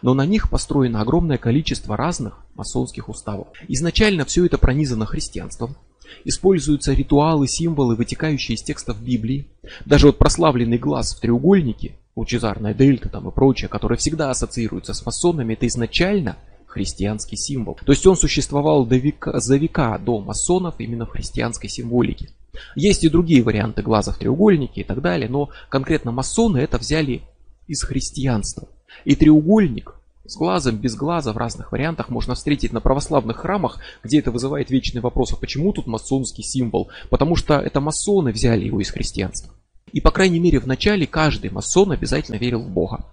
но 0.00 0.14
на 0.14 0.24
них 0.24 0.48
построено 0.48 1.02
огромное 1.02 1.36
количество 1.36 1.96
разных 1.96 2.44
масонских 2.54 3.08
уставов. 3.08 3.48
Изначально 3.68 4.24
все 4.24 4.46
это 4.46 4.56
пронизано 4.56 5.04
христианством, 5.04 5.76
Используются 6.24 6.92
ритуалы, 6.92 7.46
символы, 7.48 7.96
вытекающие 7.96 8.56
из 8.56 8.62
текстов 8.62 9.02
Библии. 9.02 9.48
Даже 9.84 10.06
вот 10.06 10.18
прославленный 10.18 10.78
глаз 10.78 11.14
в 11.14 11.20
треугольнике, 11.20 11.96
лучезарная 12.16 12.74
дельта 12.74 13.08
там 13.08 13.28
и 13.28 13.32
прочее, 13.32 13.68
которые 13.68 13.98
всегда 13.98 14.30
ассоциируются 14.30 14.94
с 14.94 15.04
масонами, 15.04 15.54
это 15.54 15.66
изначально 15.66 16.36
христианский 16.66 17.36
символ. 17.36 17.78
То 17.84 17.92
есть 17.92 18.06
он 18.06 18.16
существовал 18.16 18.84
до 18.84 18.96
века, 18.96 19.38
за 19.38 19.56
века 19.56 19.98
до 19.98 20.20
масонов 20.20 20.74
именно 20.78 21.06
в 21.06 21.10
христианской 21.10 21.68
символике. 21.68 22.30
Есть 22.74 23.04
и 23.04 23.08
другие 23.08 23.42
варианты 23.42 23.82
глаза 23.82 24.12
в 24.12 24.18
треугольнике 24.18 24.80
и 24.80 24.84
так 24.84 25.00
далее, 25.00 25.28
но 25.28 25.50
конкретно 25.68 26.12
масоны 26.12 26.58
это 26.58 26.78
взяли 26.78 27.22
из 27.66 27.82
христианства. 27.82 28.68
И 29.04 29.14
треугольник 29.14 29.94
с 30.26 30.36
глазом, 30.36 30.76
без 30.76 30.94
глаза 30.94 31.32
в 31.32 31.36
разных 31.36 31.72
вариантах 31.72 32.08
можно 32.08 32.34
встретить 32.34 32.72
на 32.72 32.80
православных 32.80 33.38
храмах, 33.38 33.78
где 34.02 34.20
это 34.20 34.30
вызывает 34.30 34.70
вечный 34.70 35.00
вопрос, 35.00 35.32
а 35.32 35.36
почему 35.36 35.72
тут 35.72 35.86
масонский 35.86 36.42
символ? 36.42 36.90
Потому 37.10 37.36
что 37.36 37.58
это 37.58 37.80
масоны 37.80 38.32
взяли 38.32 38.64
его 38.64 38.80
из 38.80 38.90
христианства. 38.90 39.52
И 39.92 40.00
по 40.00 40.10
крайней 40.10 40.40
мере 40.40 40.58
в 40.58 40.66
начале 40.66 41.06
каждый 41.06 41.50
масон 41.50 41.92
обязательно 41.92 42.36
верил 42.36 42.62
в 42.62 42.70
Бога, 42.70 43.04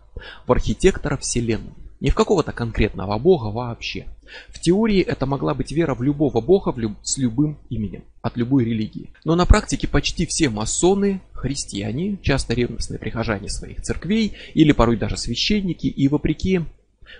в 0.47 0.51
архитектора 0.51 1.17
Вселенной. 1.17 1.73
Не 1.99 2.09
в 2.09 2.15
какого-то 2.15 2.51
конкретного 2.51 3.19
бога 3.19 3.53
вообще. 3.53 4.07
В 4.49 4.59
теории 4.59 5.01
это 5.01 5.27
могла 5.27 5.53
быть 5.53 5.71
вера 5.71 5.93
в 5.93 6.01
любого 6.01 6.41
бога 6.41 6.71
в 6.71 6.79
люб... 6.79 6.93
с 7.03 7.19
любым 7.19 7.59
именем, 7.69 8.03
от 8.23 8.37
любой 8.37 8.65
религии. 8.65 9.11
Но 9.23 9.35
на 9.35 9.45
практике 9.45 9.87
почти 9.87 10.25
все 10.25 10.49
масоны 10.49 11.21
христиане, 11.33 12.17
часто 12.23 12.55
ревностные 12.55 12.97
прихожане 12.97 13.49
своих 13.49 13.83
церквей 13.83 14.33
или 14.55 14.71
порой 14.71 14.97
даже 14.97 15.15
священники, 15.15 15.85
и 15.85 16.07
вопреки 16.07 16.61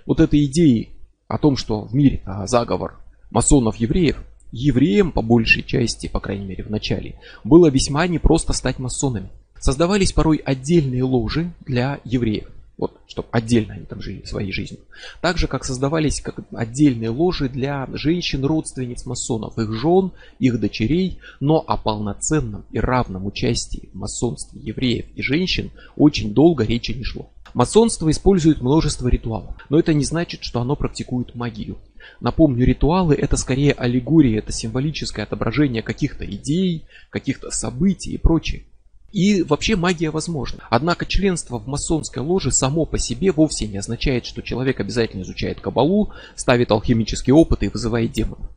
вот 0.06 0.20
этой 0.20 0.44
идеи 0.46 0.90
о 1.28 1.38
том, 1.38 1.56
что 1.56 1.82
в 1.82 1.94
мире 1.94 2.22
а, 2.24 2.46
заговор 2.46 3.00
масонов-евреев, 3.30 4.22
евреям 4.52 5.12
по 5.12 5.22
большей 5.22 5.62
части, 5.62 6.06
по 6.06 6.20
крайней 6.20 6.46
мере 6.46 6.64
в 6.64 6.70
начале, 6.70 7.18
было 7.42 7.70
весьма 7.70 8.06
непросто 8.06 8.52
стать 8.52 8.78
масонами. 8.78 9.30
Создавались 9.58 10.12
порой 10.12 10.38
отдельные 10.38 11.04
ложи 11.04 11.52
для 11.64 12.00
евреев. 12.04 12.48
Вот, 12.78 12.98
чтобы 13.06 13.28
отдельно 13.30 13.74
они 13.74 13.84
там 13.84 14.02
жили 14.02 14.24
своей 14.24 14.50
жизнью. 14.50 14.80
Так 15.20 15.38
же, 15.38 15.46
как 15.46 15.64
создавались 15.64 16.20
как 16.20 16.40
отдельные 16.52 17.10
ложи 17.10 17.48
для 17.48 17.88
женщин-родственниц 17.92 19.06
масонов, 19.06 19.56
их 19.56 19.72
жен, 19.72 20.10
их 20.40 20.58
дочерей, 20.58 21.20
но 21.38 21.62
о 21.64 21.76
полноценном 21.76 22.64
и 22.72 22.80
равном 22.80 23.26
участии 23.26 23.88
в 23.92 23.96
масонстве 23.96 24.60
евреев 24.60 25.06
и 25.14 25.22
женщин 25.22 25.70
очень 25.96 26.34
долго 26.34 26.64
речи 26.64 26.90
не 26.90 27.04
шло. 27.04 27.30
Масонство 27.54 28.10
использует 28.10 28.60
множество 28.60 29.08
ритуалов, 29.08 29.54
но 29.68 29.78
это 29.78 29.92
не 29.92 30.04
значит, 30.04 30.42
что 30.42 30.60
оно 30.60 30.74
практикует 30.74 31.34
магию. 31.34 31.78
Напомню, 32.20 32.66
ритуалы 32.66 33.14
это 33.14 33.36
скорее 33.36 33.72
аллегория, 33.72 34.38
это 34.38 34.52
символическое 34.52 35.24
отображение 35.24 35.82
каких-то 35.82 36.24
идей, 36.24 36.86
каких-то 37.10 37.50
событий 37.50 38.12
и 38.12 38.18
прочее. 38.18 38.64
И 39.12 39.42
вообще 39.42 39.76
магия 39.76 40.10
возможна. 40.10 40.64
Однако 40.70 41.04
членство 41.04 41.58
в 41.58 41.66
масонской 41.66 42.22
ложе 42.22 42.50
само 42.50 42.86
по 42.86 42.98
себе 42.98 43.30
вовсе 43.30 43.66
не 43.66 43.76
означает, 43.76 44.24
что 44.24 44.40
человек 44.40 44.80
обязательно 44.80 45.22
изучает 45.22 45.60
кабалу, 45.60 46.12
ставит 46.34 46.70
алхимические 46.70 47.34
опыты 47.34 47.66
и 47.66 47.68
вызывает 47.68 48.12
демонов. 48.12 48.48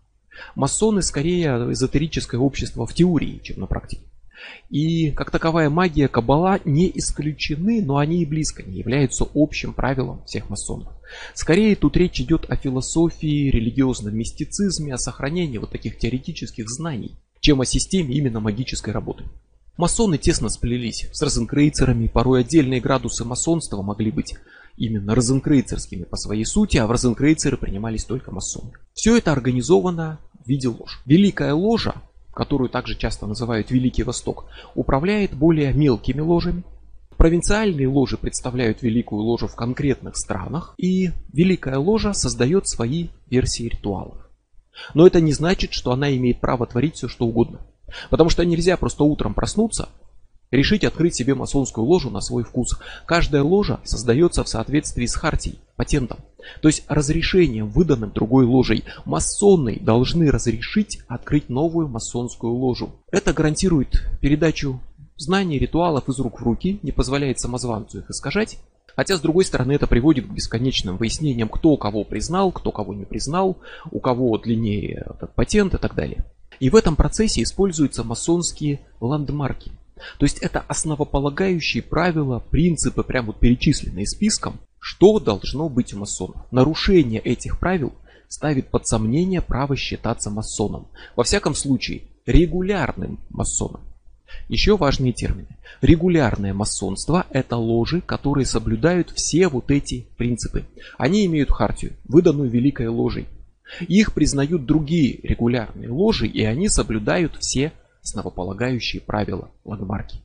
Масоны 0.55 1.01
скорее 1.01 1.71
эзотерическое 1.73 2.39
общество 2.39 2.87
в 2.87 2.93
теории, 2.93 3.41
чем 3.43 3.59
на 3.59 3.67
практике. 3.67 4.03
И 4.69 5.11
как 5.11 5.31
таковая 5.31 5.69
магия 5.69 6.07
Каббала 6.07 6.59
не 6.65 6.91
исключены, 6.95 7.81
но 7.83 7.97
они 7.97 8.21
и 8.21 8.25
близко 8.25 8.63
не 8.63 8.79
являются 8.79 9.25
общим 9.33 9.73
правилом 9.73 10.23
всех 10.25 10.49
масонов. 10.49 10.93
Скорее 11.33 11.75
тут 11.75 11.95
речь 11.97 12.19
идет 12.19 12.49
о 12.49 12.55
философии, 12.55 13.49
религиозном 13.49 14.15
мистицизме, 14.15 14.93
о 14.93 14.97
сохранении 14.97 15.57
вот 15.57 15.71
таких 15.71 15.97
теоретических 15.97 16.69
знаний, 16.69 17.15
чем 17.39 17.61
о 17.61 17.65
системе 17.65 18.15
именно 18.15 18.39
магической 18.39 18.93
работы. 18.93 19.25
Масоны 19.77 20.17
тесно 20.17 20.49
сплелись 20.49 21.07
с 21.11 21.21
розенкрейцерами, 21.21 22.07
порой 22.07 22.41
отдельные 22.41 22.79
градусы 22.79 23.25
масонства 23.25 23.81
могли 23.81 24.09
быть 24.09 24.35
именно 24.77 25.15
розенкрейцерскими 25.15 26.03
по 26.03 26.15
своей 26.15 26.45
сути, 26.45 26.77
а 26.77 26.87
в 26.87 26.91
розенкрейцеры 26.91 27.57
принимались 27.57 28.05
только 28.05 28.31
масоны. 28.31 28.71
Все 28.93 29.17
это 29.17 29.31
организовано 29.31 30.19
в 30.43 30.47
виде 30.47 30.69
лож. 30.69 31.01
Великая 31.05 31.53
ложа 31.53 32.01
которую 32.35 32.69
также 32.69 32.95
часто 32.95 33.25
называют 33.25 33.71
Великий 33.71 34.03
Восток, 34.03 34.45
управляет 34.75 35.33
более 35.33 35.73
мелкими 35.73 36.19
ложами. 36.19 36.63
Провинциальные 37.17 37.87
ложи 37.87 38.17
представляют 38.17 38.81
Великую 38.81 39.23
Ложу 39.23 39.47
в 39.47 39.55
конкретных 39.55 40.17
странах, 40.17 40.75
и 40.77 41.11
Великая 41.31 41.77
Ложа 41.77 42.13
создает 42.13 42.67
свои 42.67 43.07
версии 43.27 43.69
ритуалов. 43.69 44.29
Но 44.93 45.07
это 45.07 45.21
не 45.21 45.31
значит, 45.31 45.71
что 45.71 45.91
она 45.91 46.13
имеет 46.17 46.41
право 46.41 46.67
творить 46.67 46.95
все, 46.95 47.07
что 47.07 47.25
угодно. 47.25 47.65
Потому 48.09 48.29
что 48.29 48.43
нельзя 48.43 48.75
просто 48.75 49.05
утром 49.05 49.33
проснуться 49.33 49.87
решить 50.55 50.83
открыть 50.83 51.15
себе 51.15 51.35
масонскую 51.35 51.85
ложу 51.85 52.09
на 52.09 52.21
свой 52.21 52.43
вкус. 52.43 52.77
Каждая 53.05 53.43
ложа 53.43 53.79
создается 53.83 54.43
в 54.43 54.50
соответствии 54.50 55.05
с 55.05 55.15
хартией, 55.15 55.59
патентом. 55.75 56.19
То 56.62 56.67
есть 56.67 56.83
разрешением, 56.88 57.69
выданным 57.69 58.12
другой 58.12 58.45
ложей, 58.45 58.83
масоны 59.05 59.79
должны 59.79 60.29
разрешить 60.29 61.00
открыть 61.07 61.50
новую 61.50 61.88
масонскую 61.88 62.53
ложу. 62.53 62.91
Это 63.12 63.33
гарантирует 63.33 64.03
передачу 64.21 64.79
знаний, 65.17 65.59
ритуалов 65.59 66.07
из 66.09 66.19
рук 66.19 66.39
в 66.39 66.43
руки, 66.43 66.79
не 66.83 66.91
позволяет 66.91 67.39
самозванцу 67.39 68.00
их 68.00 68.09
искажать. 68.09 68.59
Хотя, 68.95 69.17
с 69.17 69.21
другой 69.21 69.43
стороны, 69.43 69.74
это 69.74 69.88
приводит 69.88 70.25
к 70.25 70.31
бесконечным 70.31 70.97
выяснениям, 70.97 71.50
кто 71.50 71.75
кого 71.75 72.05
признал, 72.05 72.51
кто 72.51 72.71
кого 72.71 72.93
не 72.93 73.03
признал, 73.03 73.57
у 73.91 74.00
кого 74.00 74.38
длиннее 74.38 75.05
этот 75.05 75.33
патент 75.35 75.74
и 75.74 75.77
так 75.77 75.95
далее. 75.95 76.24
И 76.62 76.69
в 76.69 76.75
этом 76.75 76.95
процессе 76.95 77.43
используются 77.43 78.05
масонские 78.05 78.79
ландмарки– 79.01 79.71
то 80.17 80.25
есть 80.25 80.39
это 80.39 80.59
основополагающие 80.61 81.81
правила, 81.81 82.39
принципы, 82.39 83.03
прямо 83.03 83.27
вот 83.27 83.39
перечисленные 83.39 84.05
списком, 84.05 84.59
что 84.79 85.19
должно 85.19 85.69
быть 85.69 85.93
у 85.93 85.99
масонов. 85.99 86.45
Нарушение 86.51 87.19
этих 87.19 87.59
правил 87.59 87.93
ставит 88.27 88.69
под 88.69 88.87
сомнение 88.87 89.41
право 89.41 89.75
считаться 89.75 90.29
масоном. 90.29 90.87
Во 91.15 91.23
всяком 91.23 91.55
случае, 91.55 92.03
регулярным 92.25 93.19
масоном. 93.29 93.81
Еще 94.49 94.75
важные 94.77 95.13
термины. 95.13 95.47
Регулярное 95.81 96.53
масонство– 96.53 97.25
это 97.29 97.57
ложи, 97.57 98.01
которые 98.01 98.45
соблюдают 98.45 99.11
все 99.15 99.47
вот 99.47 99.71
эти 99.71 100.07
принципы. 100.17 100.65
Они 100.97 101.25
имеют 101.25 101.51
хартию, 101.51 101.93
выданную 102.05 102.49
Великой 102.49 102.87
Ложей. 102.87 103.27
Их 103.87 104.13
признают 104.13 104.65
другие 104.65 105.19
регулярные 105.23 105.89
ложи, 105.89 106.27
и 106.27 106.43
они 106.43 106.69
соблюдают 106.69 107.35
все 107.39 107.71
основополагающие 108.05 109.01
правила 109.01 109.50
лангмарки. 109.65 110.21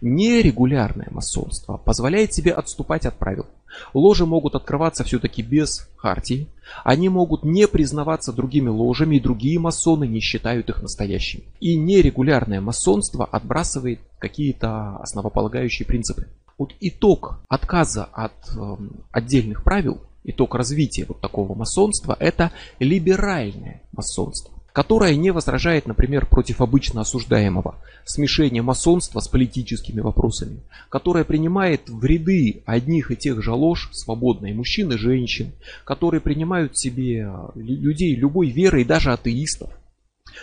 Нерегулярное 0.00 1.08
масонство 1.10 1.76
позволяет 1.76 2.32
себе 2.32 2.52
отступать 2.52 3.06
от 3.06 3.14
правил. 3.14 3.46
Ложи 3.92 4.24
могут 4.24 4.54
открываться 4.54 5.04
все-таки 5.04 5.42
без 5.42 5.88
хартии. 5.96 6.48
Они 6.84 7.08
могут 7.08 7.44
не 7.44 7.68
признаваться 7.68 8.32
другими 8.32 8.68
ложами, 8.68 9.16
и 9.16 9.20
другие 9.20 9.58
масоны 9.58 10.06
не 10.06 10.20
считают 10.20 10.68
их 10.68 10.82
настоящими. 10.82 11.44
И 11.60 11.76
нерегулярное 11.76 12.60
масонство 12.60 13.24
отбрасывает 13.24 14.00
какие-то 14.18 14.96
основополагающие 14.96 15.86
принципы. 15.86 16.28
Вот 16.56 16.72
итог 16.80 17.40
отказа 17.48 18.04
от 18.04 18.32
э, 18.56 18.76
отдельных 19.12 19.62
правил, 19.62 20.00
итог 20.24 20.56
развития 20.56 21.04
вот 21.06 21.20
такого 21.20 21.54
масонства, 21.54 22.16
это 22.18 22.50
либеральное 22.80 23.82
масонство 23.92 24.57
которое 24.72 25.16
не 25.16 25.30
возражает, 25.30 25.86
например, 25.86 26.26
против 26.26 26.60
обычно 26.60 27.00
осуждаемого 27.00 27.76
смешения 28.04 28.62
масонства 28.62 29.20
с 29.20 29.28
политическими 29.28 30.00
вопросами, 30.00 30.60
которое 30.88 31.24
принимает 31.24 31.88
в 31.88 32.04
ряды 32.04 32.62
одних 32.66 33.10
и 33.10 33.16
тех 33.16 33.42
же 33.42 33.52
ложь 33.52 33.90
свободные 33.92 34.54
мужчин 34.54 34.92
и 34.92 34.96
женщин, 34.96 35.52
которые 35.84 36.20
принимают 36.20 36.78
себе 36.78 37.26
а, 37.26 37.50
людей 37.54 38.14
любой 38.14 38.50
веры 38.50 38.82
и 38.82 38.84
даже 38.84 39.12
атеистов. 39.12 39.70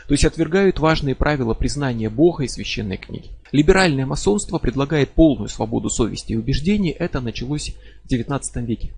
То 0.08 0.14
есть 0.14 0.26
отвергают 0.26 0.80
важные 0.80 1.16
правила 1.16 1.54
признания 1.54 2.10
Бога 2.10 2.44
и 2.44 2.48
священной 2.48 2.98
книги. 2.98 3.30
Либеральное 3.52 4.06
масонство 4.06 4.58
предлагает 4.58 5.12
полную 5.12 5.48
свободу 5.48 5.90
совести 5.90 6.34
и 6.34 6.36
убеждений. 6.36 6.90
Это 6.92 7.22
началось 7.22 7.74
в 8.04 8.12
XIX 8.12 8.42
веке 8.66 8.92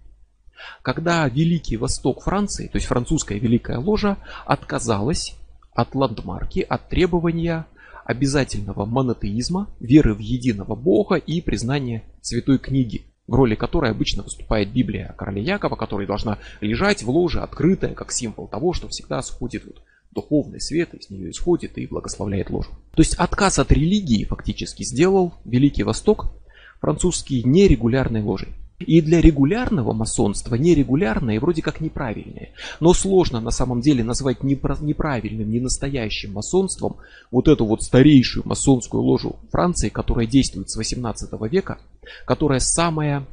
когда 0.81 1.27
Великий 1.27 1.77
Восток 1.77 2.23
Франции, 2.23 2.67
то 2.67 2.77
есть 2.77 2.87
французская 2.87 3.39
Великая 3.39 3.79
Ложа, 3.79 4.17
отказалась 4.45 5.35
от 5.73 5.95
ландмарки, 5.95 6.59
от 6.61 6.89
требования 6.89 7.65
обязательного 8.05 8.85
монотеизма, 8.85 9.69
веры 9.79 10.13
в 10.13 10.19
единого 10.19 10.75
Бога 10.75 11.15
и 11.15 11.41
признания 11.41 12.03
Святой 12.21 12.57
Книги, 12.57 13.05
в 13.27 13.33
роли 13.33 13.55
которой 13.55 13.91
обычно 13.91 14.23
выступает 14.23 14.71
Библия 14.71 15.13
короля 15.17 15.41
Якова, 15.41 15.75
которая 15.75 16.07
должна 16.07 16.39
лежать 16.61 17.03
в 17.03 17.09
ложе 17.09 17.41
открытая, 17.41 17.93
как 17.93 18.11
символ 18.11 18.47
того, 18.47 18.73
что 18.73 18.87
всегда 18.87 19.21
сходит 19.21 19.65
вот 19.65 19.81
духовный 20.11 20.61
свет, 20.61 20.93
из 20.93 21.09
нее 21.09 21.31
исходит 21.31 21.77
и 21.77 21.85
благословляет 21.85 22.49
ложу. 22.49 22.71
То 22.95 23.01
есть 23.01 23.15
отказ 23.15 23.59
от 23.59 23.71
религии 23.71 24.23
фактически 24.23 24.83
сделал 24.83 25.33
Великий 25.45 25.83
Восток 25.83 26.31
французский 26.79 27.43
нерегулярной 27.43 28.21
ложей. 28.21 28.49
И 28.79 29.01
для 29.01 29.21
регулярного 29.21 29.91
масонства 29.91 30.53
нерегулярное 30.53 31.39
вроде 31.39 31.63
как 31.63 31.81
неправильное. 31.81 32.51
Но 32.79 32.93
сложно 32.93 33.41
на 33.41 33.49
самом 33.49 33.81
деле 33.81 34.03
назвать 34.03 34.43
неправильным, 34.43 35.49
не 35.49 35.59
настоящим 35.59 36.33
масонством 36.33 36.97
вот 37.31 37.47
эту 37.47 37.65
вот 37.65 37.81
старейшую 37.81 38.47
масонскую 38.47 39.01
ложу 39.01 39.37
Франции, 39.51 39.89
которая 39.89 40.27
действует 40.27 40.69
с 40.69 40.75
18 40.75 41.29
века, 41.51 41.79
которая 42.25 42.59
самая 42.59 43.25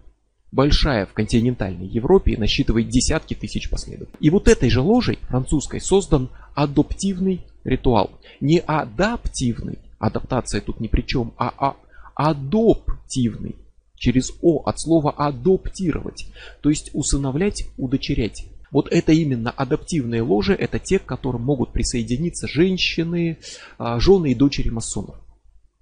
большая 0.50 1.04
в 1.04 1.12
континентальной 1.12 1.88
Европе 1.88 2.32
и 2.32 2.36
насчитывает 2.38 2.88
десятки 2.88 3.34
тысяч 3.34 3.68
последователей. 3.68 4.16
И 4.20 4.30
вот 4.30 4.48
этой 4.48 4.70
же 4.70 4.80
ложей 4.80 5.18
французской 5.28 5.80
создан 5.80 6.30
адаптивный 6.54 7.44
ритуал. 7.64 8.12
Не 8.40 8.60
адаптивный, 8.60 9.78
адаптация 9.98 10.62
тут 10.62 10.80
ни 10.80 10.88
при 10.88 11.02
чем, 11.02 11.34
а, 11.36 11.52
а 11.58 11.76
адоптивный 12.14 13.56
через 14.04 14.32
О 14.42 14.62
от 14.66 14.78
слова 14.78 15.12
адоптировать, 15.12 16.26
то 16.60 16.68
есть 16.68 16.90
усыновлять, 16.92 17.64
удочерять. 17.78 18.44
Вот 18.70 18.92
это 18.92 19.12
именно 19.12 19.50
адаптивные 19.50 20.20
ложи, 20.20 20.52
это 20.52 20.78
те, 20.78 20.98
к 20.98 21.06
которым 21.06 21.42
могут 21.42 21.72
присоединиться 21.72 22.46
женщины, 22.46 23.38
а, 23.78 23.98
жены 24.00 24.32
и 24.32 24.34
дочери 24.34 24.68
масонов. 24.68 25.16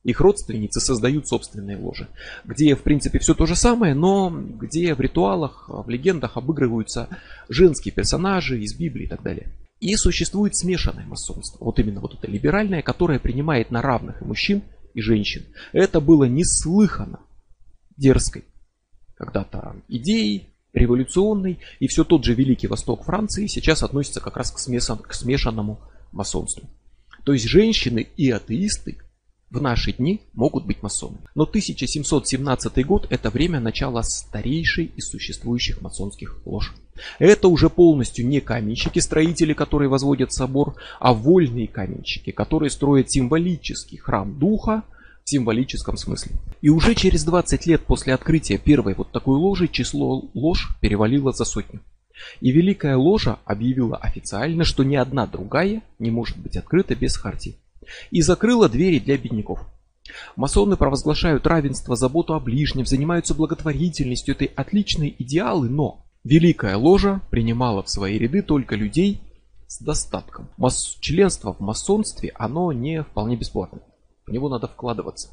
Их 0.05 0.21
родственницы 0.21 0.79
создают 0.81 1.27
собственные 1.27 1.79
ложи, 1.79 2.07
где, 2.45 2.77
в 2.77 2.83
принципе, 2.83 3.19
все 3.19 3.35
то 3.35 3.47
же 3.47 3.57
самое, 3.57 3.95
но 3.95 4.31
где 4.31 4.95
в 4.95 5.01
ритуалах, 5.01 5.65
в 5.69 5.89
легендах 5.89 6.37
обыгрываются 6.37 7.09
женские 7.49 7.93
персонажи 7.93 8.61
из 8.61 8.75
Библии 8.75 9.07
и 9.07 9.09
так 9.09 9.23
далее. 9.23 9.49
И 9.81 9.97
существует 9.97 10.55
смешанное 10.55 11.07
масонство, 11.07 11.65
вот 11.65 11.81
именно 11.81 12.01
вот 12.01 12.15
это 12.15 12.31
либеральное, 12.31 12.83
которое 12.83 13.19
принимает 13.19 13.73
на 13.73 13.83
равных 13.83 14.23
и 14.23 14.25
мужчин, 14.25 14.63
и 14.95 15.01
женщин. 15.01 15.45
Это 15.73 16.01
было 16.01 16.25
неслыхано 16.25 17.19
дерзкой 18.03 18.45
когда-то 19.15 19.77
идеей, 19.89 20.49
революционной, 20.73 21.59
и 21.81 21.87
все 21.87 22.03
тот 22.03 22.25
же 22.25 22.35
Великий 22.35 22.67
Восток 22.67 23.05
Франции 23.05 23.47
сейчас 23.47 23.83
относится 23.83 24.21
как 24.21 24.37
раз 24.37 24.51
к, 24.51 24.59
смесан, 24.59 24.99
к 24.99 25.15
смешанному 25.15 25.81
масонству. 26.11 26.69
То 27.25 27.33
есть 27.33 27.47
женщины 27.47 28.09
и 28.17 28.31
атеисты 28.31 28.99
в 29.51 29.61
наши 29.61 29.93
дни 29.93 30.23
могут 30.33 30.65
быть 30.67 30.83
масонами. 30.83 31.29
Но 31.35 31.45
1717 31.45 32.87
год 32.87 33.07
это 33.11 33.31
время 33.31 33.61
начала 33.61 34.03
старейшей 34.03 34.87
из 34.97 35.11
существующих 35.11 35.83
масонских 35.83 36.41
лож. 36.47 36.75
Это 37.19 37.49
уже 37.49 37.69
полностью 37.69 38.27
не 38.27 38.41
каменщики-строители, 38.41 39.53
которые 39.53 39.89
возводят 39.89 40.33
собор, 40.33 40.77
а 40.99 41.13
вольные 41.13 41.69
каменщики, 41.69 42.33
которые 42.33 42.71
строят 42.71 43.11
символический 43.11 43.99
храм 43.99 44.39
духа, 44.39 44.85
символическом 45.33 45.97
смысле. 45.97 46.33
И 46.61 46.69
уже 46.69 46.95
через 46.95 47.25
20 47.25 47.67
лет 47.67 47.83
после 47.83 48.15
открытия 48.15 48.59
первой 48.59 48.95
вот 48.95 49.11
такой 49.11 49.39
ложи 49.39 49.67
число 49.69 50.25
лож 50.35 50.77
перевалило 50.81 51.33
за 51.33 51.45
сотню. 51.45 51.81
И 52.41 52.53
Великая 52.53 52.97
Ложа 52.97 53.39
объявила 53.45 53.97
официально, 53.97 54.65
что 54.65 54.85
ни 54.85 54.95
одна 54.95 55.27
другая 55.27 55.83
не 55.99 56.11
может 56.11 56.39
быть 56.39 56.57
открыта 56.57 56.95
без 56.95 57.17
хартии. 57.17 57.57
И 58.11 58.23
закрыла 58.23 58.69
двери 58.69 58.99
для 58.99 59.17
бедняков. 59.17 59.61
Масоны 60.37 60.77
провозглашают 60.77 61.47
равенство, 61.47 61.97
заботу 61.97 62.35
о 62.35 62.41
ближнем, 62.41 62.87
занимаются 62.87 63.35
благотворительностью. 63.35 64.37
Это 64.39 64.53
отличные 64.55 65.15
идеалы, 65.23 65.69
но 65.69 66.05
Великая 66.23 66.77
Ложа 66.77 67.23
принимала 67.31 67.83
в 67.83 67.89
свои 67.89 68.19
ряды 68.19 68.43
только 68.43 68.77
людей 68.77 69.21
с 69.67 69.79
достатком. 69.79 70.49
Мас... 70.59 70.99
Членство 71.01 71.55
в 71.55 71.61
масонстве, 71.61 72.33
оно 72.35 72.73
не 72.73 73.03
вполне 73.03 73.37
бесплатное 73.37 73.83
в 74.27 74.31
него 74.33 74.49
надо 74.49 74.69
вкладываться. 74.69 75.31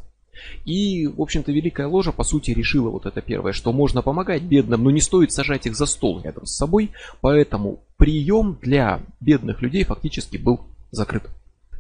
И, 0.66 1.08
в 1.08 1.22
общем-то, 1.22 1.52
Великая 1.52 1.88
Ложа, 1.88 2.12
по 2.12 2.24
сути, 2.24 2.52
решила 2.52 2.90
вот 2.90 3.06
это 3.06 3.22
первое, 3.22 3.52
что 3.52 3.74
можно 3.74 4.02
помогать 4.02 4.44
бедным, 4.44 4.84
но 4.84 4.92
не 4.92 5.02
стоит 5.02 5.32
сажать 5.32 5.66
их 5.66 5.76
за 5.76 5.86
стол 5.86 6.22
рядом 6.22 6.46
с 6.46 6.56
собой, 6.56 6.92
поэтому 7.22 7.84
прием 7.98 8.58
для 8.62 9.02
бедных 9.20 9.62
людей 9.62 9.84
фактически 9.84 10.38
был 10.38 10.62
закрыт. 10.92 11.24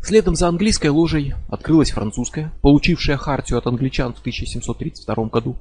Следом 0.01 0.35
за 0.35 0.47
английской 0.47 0.87
ложей 0.87 1.33
открылась 1.49 1.91
французская, 1.91 2.51
получившая 2.61 3.17
хартию 3.17 3.59
от 3.59 3.67
англичан 3.67 4.13
в 4.13 4.19
1732 4.19 5.25
году. 5.25 5.57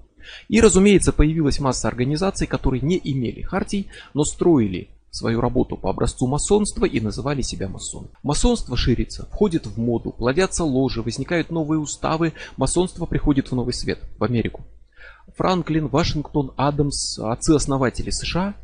И, 0.48 0.60
разумеется, 0.60 1.12
появилась 1.12 1.58
масса 1.58 1.88
организаций, 1.88 2.46
которые 2.46 2.80
не 2.80 3.00
имели 3.02 3.42
хартий, 3.42 3.88
но 4.14 4.24
строили 4.24 4.88
свою 5.10 5.40
работу 5.40 5.76
по 5.76 5.90
образцу 5.90 6.26
масонства 6.26 6.84
и 6.84 7.00
называли 7.00 7.42
себя 7.42 7.68
масонами. 7.68 8.12
Масонство 8.22 8.76
ширится, 8.76 9.26
входит 9.32 9.66
в 9.66 9.78
моду, 9.78 10.12
плодятся 10.12 10.64
ложи, 10.64 11.02
возникают 11.02 11.50
новые 11.50 11.78
уставы, 11.80 12.34
масонство 12.56 13.06
приходит 13.06 13.50
в 13.50 13.54
новый 13.54 13.72
свет, 13.72 14.00
в 14.18 14.24
Америку. 14.24 14.62
Франклин, 15.36 15.88
Вашингтон, 15.88 16.52
Адамс, 16.56 17.18
отцы-основатели 17.18 18.10
США, 18.10 18.54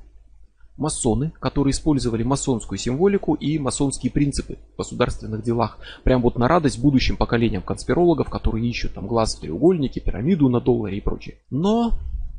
масоны, 0.76 1.32
которые 1.40 1.72
использовали 1.72 2.22
масонскую 2.24 2.78
символику 2.78 3.34
и 3.34 3.58
масонские 3.58 4.10
принципы 4.10 4.58
в 4.74 4.78
государственных 4.78 5.42
делах. 5.42 5.78
Прям 6.02 6.22
вот 6.22 6.36
на 6.36 6.48
радость 6.48 6.80
будущим 6.80 7.16
поколениям 7.16 7.62
конспирологов, 7.62 8.28
которые 8.28 8.68
ищут 8.68 8.94
там 8.94 9.06
глаз 9.06 9.36
в 9.36 9.40
треугольнике, 9.40 10.00
пирамиду 10.00 10.48
на 10.48 10.60
долларе 10.60 10.98
и 10.98 11.00
прочее. 11.00 11.36
Но 11.50 11.92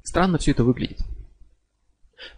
странно 0.04 0.38
все 0.38 0.52
это 0.52 0.64
выглядит. 0.64 1.00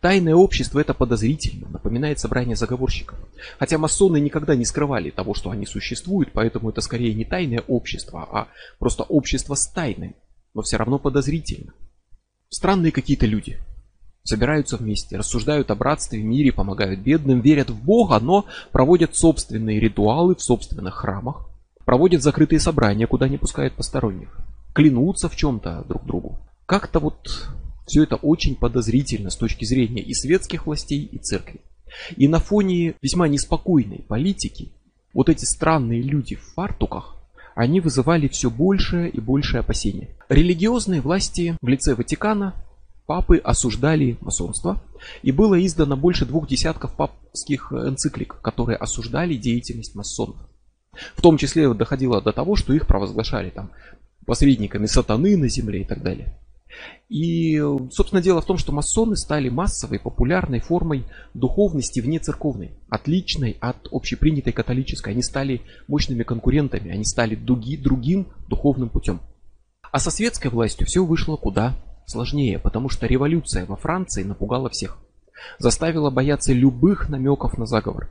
Тайное 0.02 0.36
общество 0.36 0.80
это 0.80 0.94
подозрительно, 0.94 1.70
напоминает 1.70 2.20
собрание 2.20 2.56
заговорщиков. 2.56 3.18
Хотя 3.60 3.78
масоны 3.78 4.20
никогда 4.20 4.56
не 4.56 4.66
скрывали 4.66 5.10
того, 5.10 5.34
что 5.34 5.52
они 5.52 5.66
существуют, 5.66 6.32
поэтому 6.34 6.70
это 6.70 6.82
скорее 6.82 7.14
не 7.14 7.26
тайное 7.26 7.64
общество, 7.68 8.28
а 8.32 8.48
просто 8.80 9.04
общество 9.04 9.56
с 9.56 9.68
тайной, 9.68 10.16
но 10.54 10.62
все 10.62 10.78
равно 10.78 11.00
подозрительно. 11.00 11.74
Странные 12.50 12.92
какие-то 12.92 13.26
люди. 13.26 13.60
Собираются 14.24 14.76
вместе, 14.78 15.18
рассуждают 15.18 15.72
о 15.72 15.76
братстве, 15.76 16.22
мире, 16.22 16.52
помогают 16.52 17.00
бедным, 17.00 17.40
верят 17.40 17.70
в 17.70 17.82
Бога, 17.82 18.20
но 18.20 18.46
проводят 18.72 19.16
собственные 19.16 19.80
ритуалы 19.80 20.36
в 20.36 20.42
собственных 20.42 20.96
храмах, 20.96 21.48
проводят 21.86 22.22
закрытые 22.22 22.60
собрания, 22.60 23.08
куда 23.08 23.30
не 23.30 23.38
пускают 23.38 23.76
посторонних, 23.76 24.38
клянутся 24.74 25.30
в 25.30 25.36
чем-то 25.38 25.86
друг 25.88 26.06
другу. 26.06 26.40
Как-то 26.66 27.00
вот 27.00 27.48
все 27.88 28.04
это 28.04 28.18
очень 28.18 28.56
подозрительно 28.56 29.30
с 29.30 29.38
точки 29.38 29.66
зрения 29.66 30.02
и 30.02 30.14
светских 30.14 30.68
властей, 30.68 31.04
и 31.04 31.18
церкви. 31.18 31.62
И 32.18 32.28
на 32.28 32.40
фоне 32.40 32.96
весьма 33.02 33.28
неспокойной 33.28 34.04
политики, 34.08 34.74
вот 35.14 35.30
эти 35.30 35.46
странные 35.46 36.02
люди 36.02 36.36
в 36.36 36.44
фартуках, 36.54 37.16
они 37.56 37.80
вызывали 37.80 38.28
все 38.28 38.52
большее 38.52 39.10
и 39.10 39.20
большее 39.20 39.62
опасение. 39.62 40.10
Религиозные 40.30 41.02
власти 41.02 41.58
в 41.62 41.68
лице 41.68 41.96
Ватикана, 41.96 42.54
папы 43.08 43.38
осуждали 43.38 44.18
масонство, 44.22 44.84
и 45.24 45.32
было 45.32 45.66
издано 45.66 45.96
больше 45.96 46.26
двух 46.26 46.48
десятков 46.48 46.96
папских 46.96 47.72
энциклик, 47.72 48.42
которые 48.42 48.78
осуждали 48.78 49.36
деятельность 49.36 49.96
масонов. 49.96 50.38
В 51.16 51.22
том 51.22 51.38
числе 51.38 51.74
доходило 51.74 52.22
до 52.22 52.34
того, 52.34 52.56
что 52.56 52.74
их 52.74 52.86
провозглашали 52.86 53.50
там 53.50 53.72
посредниками 54.26 54.88
сатаны 54.88 55.38
на 55.38 55.48
земле 55.48 55.82
и 55.82 55.86
так 55.86 56.04
далее. 56.04 56.38
И, 57.10 57.58
собственно, 57.92 58.22
дело 58.22 58.42
в 58.42 58.46
том, 58.46 58.58
что 58.58 58.74
масоны 58.74 59.16
стали 59.16 59.50
массовой, 59.50 60.00
популярной 60.00 60.60
формой 60.60 61.06
духовности 61.34 62.02
вне 62.02 62.20
церковной, 62.20 62.72
отличной 62.90 63.58
от 63.62 63.88
общепринятой 63.92 64.52
католической. 64.52 65.12
Они 65.14 65.22
стали 65.22 65.62
мощными 65.88 66.24
конкурентами, 66.24 66.92
они 66.92 67.06
стали 67.06 67.36
дуги, 67.36 67.78
другим 67.78 68.28
духовным 68.50 68.90
путем. 68.90 69.22
А 69.92 70.00
со 70.00 70.12
светской 70.12 70.52
властью 70.52 70.86
все 70.86 71.06
вышло 71.06 71.38
куда 71.38 71.76
сложнее, 72.06 72.60
потому 72.60 72.90
что 72.90 73.08
революция 73.08 73.66
во 73.66 73.78
Франции 73.78 74.24
напугала 74.24 74.70
всех. 74.70 74.98
Заставила 75.60 76.10
бояться 76.10 76.52
любых 76.52 77.10
намеков 77.10 77.58
на 77.58 77.66
заговор. 77.66 78.10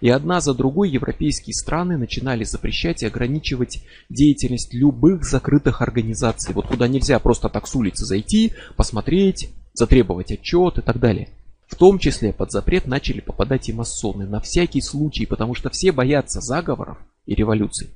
И 0.00 0.08
одна 0.08 0.40
за 0.40 0.54
другой 0.54 0.90
европейские 0.90 1.54
страны 1.54 1.96
начинали 1.96 2.44
запрещать 2.44 3.02
и 3.02 3.06
ограничивать 3.06 3.84
деятельность 4.08 4.74
любых 4.74 5.24
закрытых 5.24 5.82
организаций. 5.82 6.54
Вот 6.54 6.66
куда 6.66 6.88
нельзя 6.88 7.18
просто 7.18 7.48
так 7.48 7.66
с 7.66 7.74
улицы 7.74 8.04
зайти, 8.04 8.52
посмотреть, 8.76 9.50
затребовать 9.74 10.32
отчет 10.32 10.78
и 10.78 10.82
так 10.82 10.98
далее. 10.98 11.28
В 11.66 11.74
том 11.74 11.98
числе 11.98 12.32
под 12.32 12.52
запрет 12.52 12.86
начали 12.86 13.20
попадать 13.20 13.68
и 13.68 13.72
масоны 13.72 14.26
на 14.26 14.40
всякий 14.40 14.80
случай, 14.80 15.26
потому 15.26 15.54
что 15.54 15.68
все 15.70 15.92
боятся 15.92 16.40
заговоров 16.40 16.98
и 17.26 17.34
революций. 17.34 17.90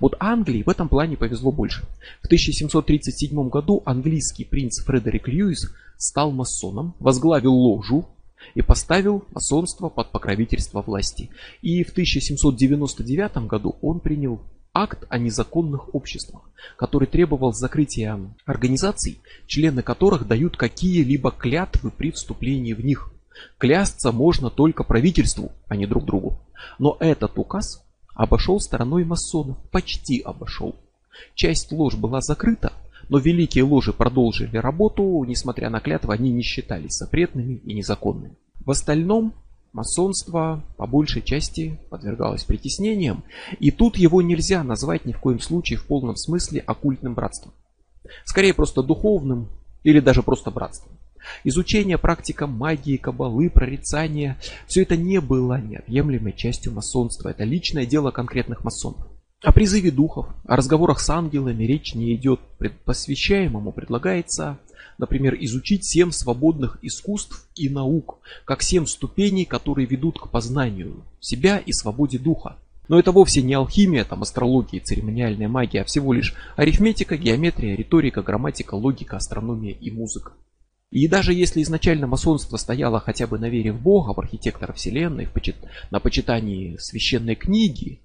Вот 0.00 0.16
Англии 0.18 0.62
в 0.62 0.68
этом 0.68 0.88
плане 0.88 1.16
повезло 1.16 1.52
больше. 1.52 1.82
В 2.22 2.26
1737 2.26 3.48
году 3.48 3.82
английский 3.86 4.44
принц 4.44 4.80
Фредерик 4.84 5.28
Льюис 5.28 5.72
стал 5.96 6.32
масоном, 6.32 6.94
возглавил 6.98 7.54
ложу, 7.54 8.08
и 8.54 8.62
поставил 8.62 9.24
масонство 9.32 9.88
под 9.88 10.10
покровительство 10.10 10.82
власти. 10.82 11.30
И 11.62 11.84
в 11.84 11.90
1799 11.90 13.46
году 13.46 13.76
он 13.80 14.00
принял 14.00 14.40
акт 14.74 15.04
о 15.08 15.18
незаконных 15.18 15.94
обществах, 15.94 16.42
который 16.76 17.08
требовал 17.08 17.52
закрытия 17.52 18.18
организаций, 18.44 19.20
члены 19.46 19.82
которых 19.82 20.26
дают 20.26 20.56
какие-либо 20.56 21.30
клятвы 21.30 21.90
при 21.90 22.10
вступлении 22.10 22.74
в 22.74 22.84
них. 22.84 23.12
Клясться 23.58 24.12
можно 24.12 24.50
только 24.50 24.84
правительству, 24.84 25.52
а 25.68 25.76
не 25.76 25.86
друг 25.86 26.04
другу. 26.04 26.40
Но 26.78 26.96
этот 27.00 27.38
указ 27.38 27.84
обошел 28.14 28.60
стороной 28.60 29.04
масонов, 29.04 29.58
почти 29.70 30.20
обошел. 30.20 30.74
Часть 31.34 31.72
лож 31.72 31.94
была 31.94 32.20
закрыта, 32.20 32.72
но 33.08 33.18
великие 33.18 33.64
ложи 33.64 33.92
продолжили 33.92 34.56
работу, 34.56 35.24
несмотря 35.26 35.70
на 35.70 35.80
клятвы, 35.80 36.14
они 36.14 36.30
не 36.30 36.42
считались 36.42 36.96
запретными 36.96 37.54
и 37.64 37.74
незаконными. 37.74 38.36
В 38.60 38.70
остальном 38.70 39.34
масонство 39.72 40.64
по 40.76 40.86
большей 40.86 41.22
части 41.22 41.78
подвергалось 41.90 42.44
притеснениям, 42.44 43.24
и 43.60 43.70
тут 43.70 43.96
его 43.96 44.22
нельзя 44.22 44.62
назвать 44.62 45.04
ни 45.04 45.12
в 45.12 45.20
коем 45.20 45.40
случае 45.40 45.78
в 45.78 45.86
полном 45.86 46.16
смысле 46.16 46.60
оккультным 46.60 47.14
братством. 47.14 47.52
Скорее 48.24 48.54
просто 48.54 48.82
духовным 48.82 49.48
или 49.84 50.00
даже 50.00 50.22
просто 50.22 50.50
братством. 50.50 50.92
Изучение 51.44 51.98
практика 51.98 52.46
магии, 52.46 52.96
кабалы, 52.96 53.50
прорицания– 53.50 54.38
все 54.66 54.82
это 54.82 54.96
не 54.96 55.20
было 55.20 55.60
неотъемлемой 55.60 56.32
частью 56.32 56.72
масонства. 56.72 57.28
Это 57.28 57.44
личное 57.44 57.86
дело 57.86 58.10
конкретных 58.10 58.64
масонов. 58.64 59.06
О 59.40 59.52
призыве 59.52 59.92
духов, 59.92 60.26
о 60.48 60.56
разговорах 60.56 60.98
с 60.98 61.08
ангелами 61.10 61.62
речь 61.62 61.94
не 61.94 62.12
идет. 62.16 62.40
Посвящаемому 62.84 63.70
предлагается, 63.70 64.58
например, 64.98 65.36
изучить 65.38 65.84
семь 65.84 66.10
свободных 66.10 66.78
искусств 66.82 67.48
и 67.54 67.68
наук, 67.68 68.18
как 68.44 68.62
семь 68.62 68.86
ступеней, 68.86 69.44
которые 69.44 69.86
ведут 69.86 70.18
к 70.18 70.28
познанию 70.28 71.04
себя 71.20 71.58
и 71.58 71.70
свободе 71.70 72.18
духа. 72.18 72.56
Но 72.88 72.98
это 72.98 73.12
вовсе 73.12 73.42
не 73.42 73.54
алхимия, 73.54 74.04
там, 74.04 74.22
астрология, 74.22 74.80
церемониальная 74.80 75.46
магия, 75.46 75.82
а 75.82 75.84
всего 75.84 76.12
лишь 76.12 76.34
арифметика, 76.56 77.16
геометрия, 77.16 77.76
риторика, 77.76 78.22
грамматика, 78.22 78.74
логика, 78.74 79.18
астрономия 79.18 79.72
и 79.72 79.92
музыка. 79.92 80.32
И 80.90 81.06
даже 81.06 81.32
если 81.32 81.62
изначально 81.62 82.08
масонство 82.08 82.56
стояло 82.56 82.98
хотя 82.98 83.28
бы 83.28 83.38
на 83.38 83.48
вере 83.48 83.72
в 83.72 83.80
Бога, 83.80 84.14
в 84.14 84.18
архитектора 84.18 84.72
Вселенной, 84.72 85.26
в 85.26 85.32
почит... 85.32 85.56
на 85.90 86.00
почитании 86.00 86.76
священной 86.78 87.36
книги, 87.36 88.00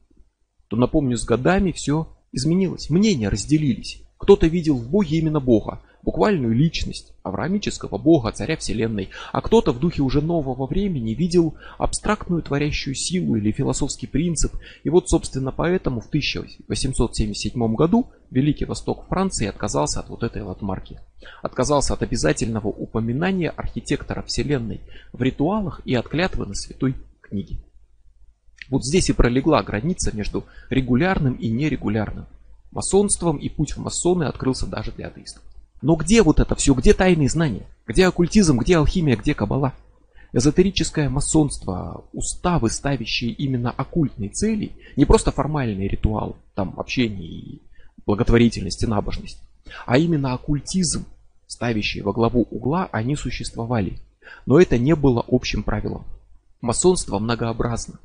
то 0.73 0.77
напомню, 0.77 1.17
с 1.17 1.23
годами 1.23 1.71
все 1.71 2.07
изменилось. 2.31 2.89
Мнения 2.89 3.29
разделились. 3.29 4.01
Кто-то 4.17 4.47
видел 4.47 4.75
в 4.75 4.89
Боге 4.89 5.19
именно 5.19 5.39
Бога, 5.39 5.83
буквальную 6.01 6.55
личность 6.55 7.13
авраамического 7.21 7.99
Бога, 7.99 8.31
царя 8.31 8.57
Вселенной, 8.57 9.09
а 9.31 9.41
кто-то 9.41 9.71
в 9.71 9.79
духе 9.79 10.01
уже 10.01 10.19
нового 10.19 10.65
времени 10.65 11.11
видел 11.11 11.53
абстрактную 11.77 12.41
творящую 12.41 12.95
силу 12.95 13.35
или 13.35 13.51
философский 13.51 14.07
принцип. 14.07 14.55
И 14.83 14.89
вот, 14.89 15.07
собственно, 15.09 15.51
поэтому 15.51 16.01
в 16.01 16.07
1877 16.07 17.75
году 17.75 18.07
Великий 18.31 18.65
Восток 18.65 19.05
Франции 19.09 19.45
отказался 19.45 19.99
от 19.99 20.09
вот 20.09 20.23
этой 20.23 20.41
вот 20.41 20.63
марки. 20.63 20.99
Отказался 21.43 21.93
от 21.93 22.01
обязательного 22.01 22.69
упоминания 22.69 23.51
архитектора 23.51 24.23
Вселенной 24.23 24.81
в 25.11 25.21
ритуалах 25.21 25.81
и 25.85 25.93
от 25.93 26.07
клятвы 26.07 26.47
на 26.47 26.55
святой 26.55 26.95
книге. 27.21 27.59
Вот 28.69 28.85
здесь 28.85 29.09
и 29.09 29.13
пролегла 29.13 29.63
граница 29.63 30.15
между 30.15 30.45
регулярным 30.69 31.33
и 31.33 31.49
нерегулярным. 31.49 32.25
Масонством 32.71 33.37
и 33.37 33.49
путь 33.49 33.75
в 33.75 33.79
масоны 33.79 34.23
открылся 34.23 34.65
даже 34.65 34.91
для 34.91 35.07
атеистов. 35.07 35.43
Но 35.81 35.95
где 35.95 36.23
вот 36.23 36.39
это 36.39 36.55
все? 36.55 36.73
Где 36.73 36.93
тайные 36.93 37.29
знания? 37.29 37.67
Где 37.85 38.07
оккультизм? 38.07 38.57
Где 38.59 38.77
алхимия? 38.77 39.17
Где 39.17 39.33
кабала? 39.33 39.73
Эзотерическое 40.31 41.09
масонство, 41.09 42.05
уставы, 42.11 42.71
ставящие 42.71 43.31
именно 43.31 43.69
оккультные 43.69 44.29
цели, 44.29 44.71
не 44.95 45.05
просто 45.05 45.31
формальный 45.31 45.87
ритуал, 45.87 46.37
там 46.55 46.73
общение 46.77 47.29
и 47.29 47.61
благотворительность 48.07 48.81
и 48.81 48.87
набожность, 48.87 49.37
а 49.85 49.99
именно 49.99 50.33
оккультизм, 50.33 51.05
ставящий 51.45 52.01
во 52.01 52.13
главу 52.13 52.47
угла, 52.49 52.89
они 52.91 53.15
существовали. 53.15 53.99
Но 54.47 54.59
это 54.59 54.79
не 54.79 54.95
было 54.95 55.23
общим 55.27 55.61
правилом. 55.61 56.03
Масонство 56.61 57.19
многообразно. 57.19 57.99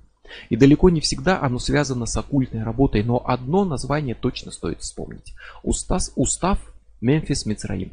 И 0.48 0.56
далеко 0.56 0.90
не 0.90 1.00
всегда 1.00 1.40
оно 1.40 1.58
связано 1.58 2.06
с 2.06 2.16
оккультной 2.16 2.62
работой, 2.62 3.02
но 3.02 3.22
одно 3.24 3.64
название 3.64 4.14
точно 4.14 4.50
стоит 4.50 4.80
вспомнить. 4.80 5.34
Устав, 5.62 6.02
устав 6.16 6.58
Мемфис 7.00 7.46
Мицраим. 7.46 7.92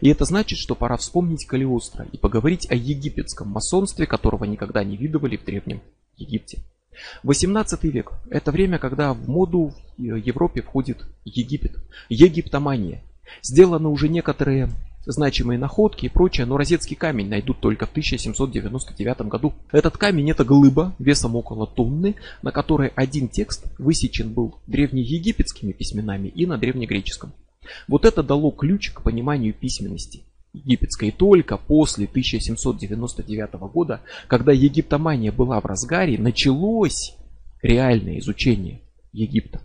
И 0.00 0.08
это 0.08 0.24
значит, 0.24 0.58
что 0.58 0.74
пора 0.74 0.96
вспомнить 0.96 1.46
Калиостро 1.46 2.06
и 2.10 2.16
поговорить 2.16 2.70
о 2.70 2.74
египетском 2.74 3.48
масонстве, 3.48 4.06
которого 4.06 4.44
никогда 4.44 4.82
не 4.84 4.96
видывали 4.96 5.36
в 5.36 5.44
Древнем 5.44 5.82
Египте. 6.16 6.62
18 7.22 7.84
век– 7.84 8.12
это 8.30 8.52
время, 8.52 8.78
когда 8.78 9.12
в 9.12 9.28
моду 9.28 9.74
в 9.98 10.00
Европе 10.00 10.62
входит 10.62 11.04
Египет, 11.24 11.76
египтомания. 12.08 13.02
Сделаны 13.42 13.88
уже 13.88 14.08
некоторые 14.08 14.70
значимые 15.06 15.58
находки 15.58 16.06
и 16.06 16.08
прочее, 16.08 16.46
но 16.46 16.56
розетский 16.56 16.96
камень 16.96 17.28
найдут 17.28 17.60
только 17.60 17.86
в 17.86 17.90
1799 17.90 19.22
году. 19.22 19.54
Этот 19.72 19.96
камень 19.96 20.30
это 20.30 20.44
глыба 20.44 20.94
весом 20.98 21.36
около 21.36 21.66
тонны, 21.66 22.16
на 22.42 22.52
которой 22.52 22.92
один 22.94 23.28
текст 23.28 23.66
высечен 23.78 24.32
был 24.32 24.56
древнеегипетскими 24.66 25.72
письменами 25.72 26.28
и 26.28 26.46
на 26.46 26.58
древнегреческом. 26.58 27.32
Вот 27.88 28.04
это 28.04 28.22
дало 28.22 28.50
ключ 28.50 28.90
к 28.90 29.02
пониманию 29.02 29.54
письменности 29.54 30.24
египетской. 30.52 31.10
только 31.10 31.56
после 31.56 32.06
1799 32.06 33.54
года, 33.72 34.00
когда 34.26 34.52
египтомания 34.52 35.32
была 35.32 35.60
в 35.60 35.66
разгаре, 35.66 36.18
началось 36.18 37.14
реальное 37.62 38.18
изучение 38.18 38.80
Египта. 39.12 39.60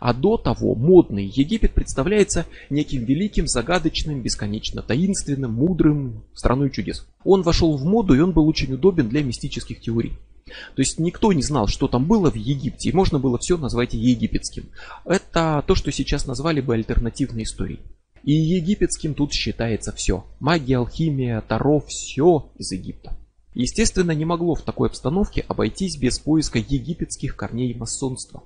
А 0.00 0.12
до 0.12 0.36
того 0.36 0.74
модный 0.74 1.26
Египет 1.26 1.72
представляется 1.72 2.46
неким 2.70 3.04
великим, 3.04 3.46
загадочным, 3.46 4.22
бесконечно 4.22 4.82
таинственным, 4.82 5.52
мудрым, 5.52 6.24
страной 6.34 6.70
чудес. 6.70 7.06
Он 7.24 7.42
вошел 7.42 7.76
в 7.76 7.84
моду 7.84 8.14
и 8.14 8.20
он 8.20 8.32
был 8.32 8.46
очень 8.46 8.72
удобен 8.72 9.08
для 9.08 9.22
мистических 9.22 9.80
теорий. 9.80 10.12
То 10.46 10.82
есть 10.82 11.00
никто 11.00 11.32
не 11.32 11.42
знал, 11.42 11.66
что 11.66 11.88
там 11.88 12.04
было 12.04 12.30
в 12.30 12.36
Египте, 12.36 12.90
и 12.90 12.92
можно 12.92 13.18
было 13.18 13.38
все 13.38 13.56
назвать 13.56 13.94
египетским. 13.94 14.66
Это 15.04 15.64
то, 15.66 15.74
что 15.74 15.90
сейчас 15.90 16.26
назвали 16.26 16.60
бы 16.60 16.74
альтернативной 16.74 17.42
историей. 17.42 17.80
И 18.22 18.32
египетским 18.32 19.14
тут 19.14 19.32
считается 19.32 19.92
все. 19.92 20.24
Магия, 20.40 20.78
алхимия, 20.78 21.40
таро, 21.40 21.80
все 21.80 22.50
из 22.58 22.72
Египта. 22.72 23.16
Естественно, 23.54 24.10
не 24.10 24.24
могло 24.24 24.54
в 24.54 24.62
такой 24.62 24.88
обстановке 24.88 25.44
обойтись 25.48 25.96
без 25.96 26.18
поиска 26.18 26.58
египетских 26.58 27.36
корней 27.36 27.74
масонства. 27.74 28.42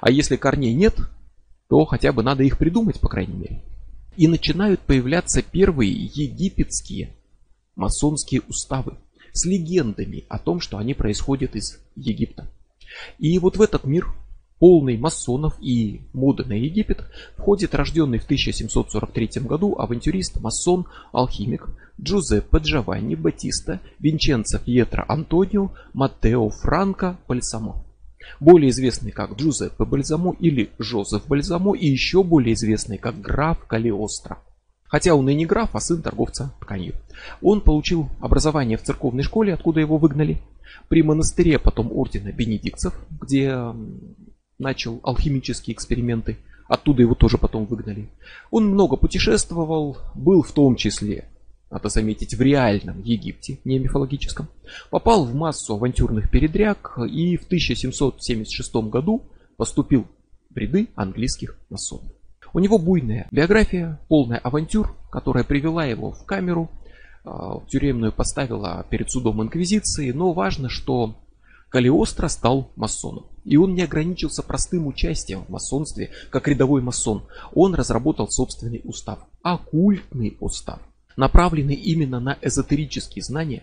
А 0.00 0.10
если 0.10 0.36
корней 0.36 0.74
нет, 0.74 0.96
то 1.68 1.84
хотя 1.84 2.12
бы 2.12 2.22
надо 2.22 2.42
их 2.42 2.58
придумать, 2.58 3.00
по 3.00 3.08
крайней 3.08 3.34
мере. 3.34 3.62
И 4.16 4.28
начинают 4.28 4.80
появляться 4.80 5.42
первые 5.42 5.90
египетские 5.90 7.14
масонские 7.76 8.42
уставы 8.48 8.98
с 9.32 9.46
легендами 9.46 10.24
о 10.28 10.38
том, 10.38 10.60
что 10.60 10.78
они 10.78 10.94
происходят 10.94 11.56
из 11.56 11.78
Египта. 11.96 12.46
И 13.18 13.38
вот 13.38 13.56
в 13.56 13.62
этот 13.62 13.84
мир, 13.84 14.06
полный 14.58 14.98
масонов 14.98 15.54
и 15.60 16.02
моды 16.12 16.44
на 16.44 16.52
Египет, 16.52 17.04
входит 17.36 17.74
рожденный 17.74 18.18
в 18.18 18.24
1743 18.24 19.42
году 19.42 19.74
авантюрист, 19.78 20.40
масон, 20.40 20.86
алхимик 21.12 21.68
Джузеппе 22.00 22.58
Джованни 22.58 23.14
Батиста 23.14 23.80
Винченцо 23.98 24.58
Пьетро 24.58 25.04
Антонио 25.08 25.70
Маттео 25.94 26.50
Франко 26.50 27.18
Пальсамо. 27.26 27.84
Более 28.40 28.70
известный 28.70 29.10
как 29.10 29.36
Джузеппе 29.36 29.84
Бальзамо 29.84 30.34
или 30.40 30.70
Жозеф 30.78 31.26
Бальзамо 31.26 31.74
и 31.74 31.86
еще 31.86 32.22
более 32.22 32.54
известный 32.54 32.98
как 32.98 33.20
граф 33.20 33.64
Калиостро. 33.66 34.38
Хотя 34.84 35.14
он 35.14 35.28
и 35.28 35.34
не 35.34 35.46
граф, 35.46 35.70
а 35.74 35.80
сын 35.80 36.02
торговца 36.02 36.52
тканью. 36.60 36.94
Он 37.40 37.62
получил 37.62 38.10
образование 38.20 38.76
в 38.76 38.82
церковной 38.82 39.22
школе, 39.22 39.54
откуда 39.54 39.80
его 39.80 39.96
выгнали, 39.96 40.42
при 40.88 41.02
монастыре, 41.02 41.58
потом 41.58 41.90
ордена 41.90 42.30
бенедиктов, 42.32 42.94
где 43.10 43.56
начал 44.58 45.00
алхимические 45.02 45.74
эксперименты. 45.74 46.36
Оттуда 46.68 47.02
его 47.02 47.14
тоже 47.14 47.38
потом 47.38 47.64
выгнали. 47.64 48.10
Он 48.50 48.66
много 48.66 48.96
путешествовал, 48.96 49.96
был 50.14 50.42
в 50.42 50.52
том 50.52 50.76
числе, 50.76 51.28
надо 51.72 51.88
заметить, 51.88 52.34
в 52.34 52.42
реальном 52.42 53.00
Египте, 53.02 53.58
не 53.64 53.78
мифологическом. 53.78 54.48
Попал 54.90 55.24
в 55.24 55.34
массу 55.34 55.74
авантюрных 55.74 56.30
передряг 56.30 56.98
и 57.08 57.38
в 57.38 57.46
1776 57.46 58.74
году 58.90 59.22
поступил 59.56 60.06
в 60.50 60.56
ряды 60.56 60.88
английских 60.94 61.58
масонов. 61.70 62.12
У 62.52 62.58
него 62.58 62.78
буйная 62.78 63.26
биография, 63.30 63.98
полная 64.08 64.36
авантюр, 64.36 64.94
которая 65.10 65.44
привела 65.44 65.86
его 65.86 66.12
в 66.12 66.26
камеру, 66.26 66.70
а, 67.24 67.62
тюремную 67.70 68.12
поставила 68.12 68.84
перед 68.90 69.10
судом 69.10 69.42
инквизиции, 69.42 70.10
но 70.10 70.34
важно, 70.34 70.68
что 70.68 71.16
Калиостро 71.70 72.28
стал 72.28 72.70
масоном. 72.76 73.28
И 73.44 73.56
он 73.56 73.74
не 73.74 73.80
ограничился 73.80 74.42
простым 74.42 74.86
участием 74.86 75.46
в 75.46 75.48
масонстве, 75.48 76.10
как 76.28 76.48
рядовой 76.48 76.82
масон. 76.82 77.22
Он 77.54 77.74
разработал 77.74 78.28
собственный 78.28 78.82
устав, 78.84 79.20
оккультный 79.42 80.36
устав, 80.38 80.80
направленный 81.16 81.74
именно 81.74 82.20
на 82.20 82.38
эзотерические 82.42 83.22
знания 83.22 83.62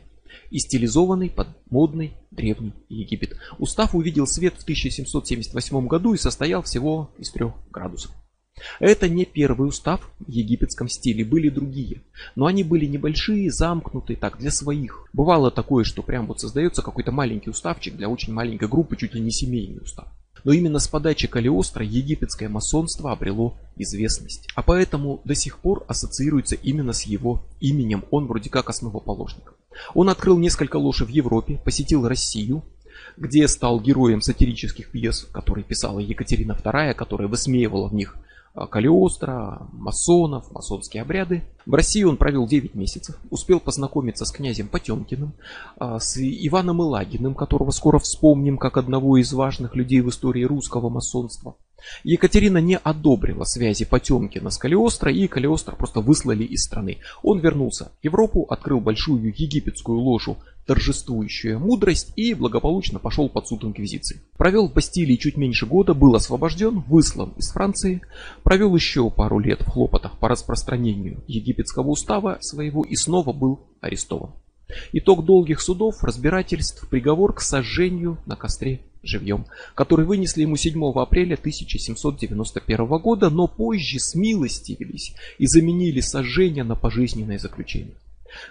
и 0.49 0.59
стилизованный 0.59 1.29
под 1.29 1.47
модный 1.69 2.13
древний 2.31 2.73
Египет. 2.89 3.37
Устав 3.57 3.95
увидел 3.95 4.27
свет 4.27 4.55
в 4.57 4.63
1778 4.63 5.87
году 5.87 6.13
и 6.13 6.17
состоял 6.17 6.61
всего 6.63 7.11
из 7.17 7.31
трех 7.31 7.53
градусов. 7.71 8.11
Это 8.79 9.07
не 9.07 9.25
первый 9.25 9.69
устав 9.69 10.11
в 10.19 10.29
египетском 10.29 10.89
стиле, 10.89 11.23
были 11.23 11.49
другие. 11.49 12.03
Но 12.35 12.45
они 12.45 12.63
были 12.63 12.85
небольшие, 12.85 13.51
замкнутые, 13.51 14.17
так, 14.17 14.37
для 14.37 14.51
своих. 14.51 15.07
Бывало 15.13 15.51
такое, 15.51 15.83
что 15.83 16.03
прям 16.03 16.27
вот 16.27 16.39
создается 16.41 16.81
какой-то 16.81 17.11
маленький 17.11 17.49
уставчик 17.49 17.95
для 17.95 18.09
очень 18.09 18.33
маленькой 18.33 18.67
группы, 18.67 18.97
чуть 18.97 19.13
ли 19.13 19.21
не 19.21 19.31
семейный 19.31 19.81
устав. 19.81 20.07
Но 20.43 20.51
именно 20.51 20.79
с 20.79 20.87
подачи 20.87 21.27
Калиостро 21.27 21.83
египетское 21.83 22.49
масонство 22.49 23.11
обрело 23.11 23.55
известность. 23.75 24.47
А 24.55 24.61
поэтому 24.61 25.21
до 25.25 25.35
сих 25.35 25.59
пор 25.59 25.85
ассоциируется 25.87 26.55
именно 26.55 26.93
с 26.93 27.03
его 27.03 27.43
именем. 27.59 28.05
Он 28.11 28.27
вроде 28.27 28.49
как 28.49 28.69
основоположник. 28.69 29.53
Он 29.93 30.09
открыл 30.09 30.37
несколько 30.37 30.77
лож 30.77 31.01
в 31.01 31.07
Европе, 31.07 31.61
посетил 31.63 32.07
Россию, 32.07 32.63
где 33.17 33.47
стал 33.47 33.79
героем 33.79 34.21
сатирических 34.21 34.91
пьес, 34.91 35.27
которые 35.31 35.63
писала 35.63 35.99
Екатерина 35.99 36.53
II, 36.53 36.93
которая 36.93 37.27
высмеивала 37.27 37.87
в 37.87 37.93
них 37.93 38.15
Калиостро, 38.53 39.67
масонов, 39.71 40.51
масонские 40.51 41.01
обряды. 41.01 41.43
В 41.65 41.73
России 41.73 42.03
он 42.03 42.17
провел 42.17 42.47
9 42.47 42.75
месяцев, 42.75 43.17
успел 43.29 43.59
познакомиться 43.59 44.25
с 44.25 44.31
князем 44.31 44.67
Потемкиным, 44.67 45.33
а, 45.77 45.99
с 45.99 46.17
Иваном 46.17 46.81
Илагиным, 46.81 47.35
которого 47.35 47.71
скоро 47.71 47.99
вспомним 47.99 48.57
как 48.57 48.77
одного 48.77 49.17
из 49.17 49.31
важных 49.33 49.75
людей 49.75 50.01
в 50.01 50.09
истории 50.09 50.43
русского 50.43 50.89
масонства. 50.89 51.55
Екатерина 52.03 52.59
не 52.59 52.77
одобрила 52.77 53.43
связи 53.43 53.85
Потемкина 53.85 54.49
с 54.49 54.57
Калиостро, 54.57 55.11
и 55.11 55.27
Калиостро 55.27 55.75
просто 55.75 56.01
выслали 56.01 56.43
из 56.43 56.63
страны. 56.63 56.97
Он 57.23 57.39
вернулся 57.39 57.91
в 58.01 58.03
Европу, 58.03 58.45
открыл 58.49 58.79
большую 58.79 59.27
египетскую 59.27 59.99
ложу 59.99 60.37
торжествующая 60.69 61.57
мудрость 61.57 62.13
и 62.15 62.35
благополучно 62.35 62.99
пошел 62.99 63.27
под 63.27 63.47
суд 63.47 63.63
инквизиции. 63.63 64.21
Провел 64.37 64.69
в 64.69 64.73
Бастилии 64.73 65.15
чуть 65.15 65.35
меньше 65.35 65.65
года, 65.65 65.95
был 65.95 66.13
освобожден, 66.13 66.81
выслан 66.81 67.33
из 67.37 67.51
Франции, 67.51 68.01
провел 68.43 68.75
еще 68.75 69.09
пару 69.09 69.39
лет 69.39 69.61
в 69.61 69.65
хлопотах 69.67 70.19
по 70.19 70.29
распространению 70.29 71.23
египетского 71.25 71.87
устава 71.87 72.37
своего 72.41 72.83
и 72.83 72.95
снова 72.95 73.33
был 73.33 73.61
арестован. 73.81 74.29
Итог 74.93 75.25
долгих 75.25 75.59
судов, 75.59 76.03
разбирательств, 76.03 76.87
приговор 76.87 77.33
к 77.33 77.41
сожжению 77.41 78.19
на 78.27 78.35
костре 78.35 78.81
живьем, 79.03 79.45
который 79.75 80.05
вынесли 80.05 80.41
ему 80.41 80.55
7 80.55 80.91
апреля 80.99 81.35
1791 81.35 82.85
года, 82.99 83.29
но 83.29 83.47
позже 83.47 83.99
смилостивились 83.99 85.13
и 85.37 85.47
заменили 85.47 85.99
сожжение 85.99 86.63
на 86.63 86.75
пожизненное 86.75 87.39
заключение. 87.39 87.95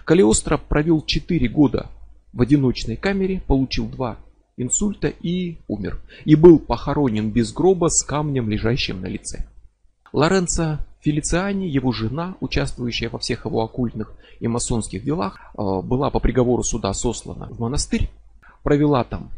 Калиостро 0.05 0.57
провел 0.57 1.01
4 1.01 1.47
года 1.49 1.89
в 2.33 2.41
одиночной 2.41 2.95
камере, 2.95 3.41
получил 3.45 3.87
два 3.87 4.17
инсульта 4.57 5.07
и 5.07 5.57
умер. 5.67 5.99
И 6.25 6.35
был 6.35 6.59
похоронен 6.59 7.31
без 7.31 7.53
гроба 7.53 7.87
с 7.87 8.03
камнем, 8.03 8.49
лежащим 8.49 9.01
на 9.01 9.07
лице. 9.07 9.45
Лоренцо 10.11 10.79
Фелициани, 11.01 11.65
его 11.65 11.93
жена, 11.93 12.35
участвующая 12.41 13.09
во 13.09 13.19
всех 13.19 13.45
его 13.45 13.63
оккультных 13.63 14.13
и 14.39 14.47
масонских 14.47 15.03
делах, 15.03 15.39
э, 15.39 15.81
была 15.81 16.09
по 16.09 16.19
приговору 16.19 16.63
суда 16.63 16.93
сослана 16.93 17.47
в 17.49 17.59
монастырь, 17.59 18.09
провела 18.63 19.03
там 19.05 19.31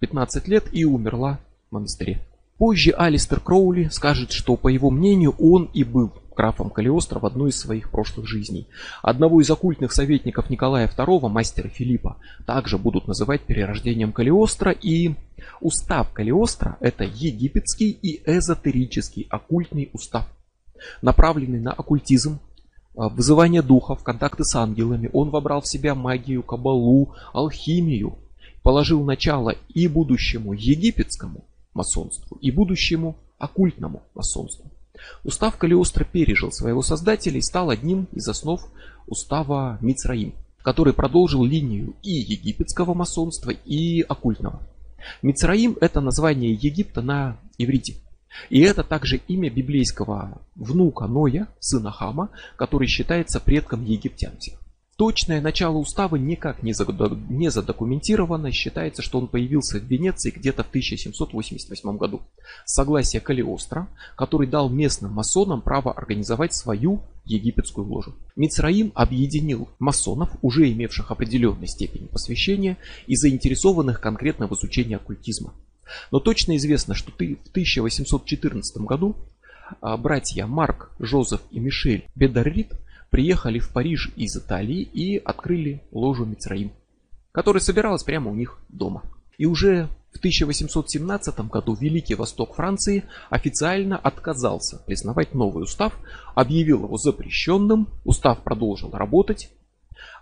15 0.00 0.48
лет 0.48 0.64
и 0.72 0.84
умерла 0.84 1.40
в 1.70 1.74
монастыре. 1.74 2.20
Позже 2.58 2.92
Алистер 2.92 3.40
Кроули 3.40 3.88
скажет, 3.88 4.32
что 4.32 4.56
по 4.56 4.68
его 4.68 4.90
мнению 4.90 5.34
он 5.38 5.70
и 5.74 5.84
был 5.84 6.12
графом 6.36 6.70
Калиостро 6.70 7.18
в 7.18 7.26
одной 7.26 7.50
из 7.50 7.58
своих 7.58 7.90
прошлых 7.90 8.26
жизней. 8.26 8.68
Одного 9.02 9.40
из 9.40 9.50
оккультных 9.50 9.92
советников 9.92 10.50
Николая 10.50 10.86
II, 10.86 11.28
мастера 11.28 11.68
Филиппа, 11.68 12.18
также 12.46 12.78
будут 12.78 13.08
называть 13.08 13.42
перерождением 13.42 14.12
Калиостро 14.12 14.70
и 14.70 15.14
устав 15.60 16.12
Калиостро 16.12 16.76
это 16.80 17.04
египетский 17.04 17.90
и 17.90 18.22
эзотерический 18.30 19.26
оккультный 19.30 19.90
устав, 19.92 20.26
направленный 21.02 21.60
на 21.60 21.72
оккультизм, 21.72 22.38
а, 22.96 23.08
вызывание 23.08 23.62
духов, 23.62 24.02
контакты 24.02 24.44
с 24.44 24.54
ангелами. 24.54 25.10
Он 25.12 25.30
вобрал 25.30 25.62
в 25.62 25.68
себя 25.68 25.94
магию, 25.94 26.42
кабалу, 26.42 27.14
алхимию, 27.32 28.18
положил 28.66 29.04
начало 29.04 29.54
и 29.68 29.86
будущему 29.86 30.52
египетскому 30.52 31.44
масонству, 31.72 32.36
и 32.38 32.50
будущему 32.50 33.16
оккультному 33.38 34.02
масонству. 34.12 34.72
Устав 35.22 35.56
Калиостро 35.56 36.02
пережил 36.02 36.50
своего 36.50 36.82
создателя 36.82 37.38
и 37.38 37.42
стал 37.42 37.70
одним 37.70 38.08
из 38.10 38.26
основ 38.26 38.60
устава 39.06 39.78
Мицраим, 39.80 40.34
который 40.62 40.94
продолжил 40.94 41.44
линию 41.44 41.94
и 42.02 42.10
египетского 42.10 42.92
масонства, 42.94 43.50
и 43.50 44.00
оккультного. 44.00 44.60
Мицраим 45.22 45.76
это 45.80 46.00
название 46.00 46.50
Египта 46.50 47.02
на 47.02 47.36
иврите. 47.58 47.94
И 48.50 48.60
это 48.62 48.82
также 48.82 49.18
имя 49.28 49.48
библейского 49.48 50.40
внука 50.56 51.06
Ноя, 51.06 51.46
сына 51.60 51.92
Хама, 51.92 52.30
который 52.56 52.88
считается 52.88 53.38
предком 53.38 53.84
египтян 53.84 54.36
всех. 54.38 54.58
Точное 54.96 55.42
начало 55.42 55.76
устава 55.76 56.16
никак 56.16 56.62
не 56.62 56.72
задокументировано. 56.72 58.50
Считается, 58.50 59.02
что 59.02 59.18
он 59.18 59.28
появился 59.28 59.78
в 59.78 59.84
Венеции 59.84 60.30
где-то 60.30 60.64
в 60.64 60.68
1788 60.68 61.96
году. 61.98 62.22
Согласие 62.64 63.20
Калиостро, 63.20 63.88
который 64.16 64.46
дал 64.48 64.70
местным 64.70 65.12
масонам 65.12 65.60
право 65.60 65.92
организовать 65.92 66.54
свою 66.54 67.02
египетскую 67.26 67.86
ложу. 67.86 68.14
Мицраим 68.36 68.90
объединил 68.94 69.68
масонов, 69.78 70.30
уже 70.40 70.72
имевших 70.72 71.10
определенной 71.10 71.66
степень 71.66 72.08
посвящения 72.08 72.78
и 73.06 73.16
заинтересованных 73.16 74.00
конкретно 74.00 74.48
в 74.48 74.52
изучении 74.54 74.96
оккультизма. 74.96 75.52
Но 76.10 76.20
точно 76.20 76.56
известно, 76.56 76.94
что 76.94 77.12
ты 77.12 77.36
в 77.44 77.50
1814 77.50 78.78
году 78.78 79.14
а, 79.82 79.98
братья 79.98 80.46
Марк, 80.46 80.90
Жозеф 80.98 81.42
и 81.50 81.60
Мишель 81.60 82.08
Бедаррит 82.14 82.72
приехали 83.10 83.58
в 83.58 83.70
Париж 83.70 84.12
из 84.16 84.36
Италии 84.36 84.82
и 84.82 85.16
открыли 85.16 85.82
ложу 85.92 86.24
Мицраим, 86.24 86.72
которая 87.32 87.60
собиралась 87.60 88.02
прямо 88.02 88.30
у 88.30 88.34
них 88.34 88.58
дома. 88.68 89.02
И 89.38 89.46
уже 89.46 89.88
в 90.12 90.18
1817 90.18 91.40
году 91.40 91.74
Великий 91.74 92.14
Восток 92.14 92.54
Франции 92.54 93.04
официально 93.28 93.98
отказался 93.98 94.78
признавать 94.86 95.34
новый 95.34 95.64
устав, 95.64 95.92
объявил 96.34 96.84
его 96.84 96.96
запрещенным, 96.96 97.88
устав 98.04 98.42
продолжил 98.42 98.90
работать. 98.92 99.50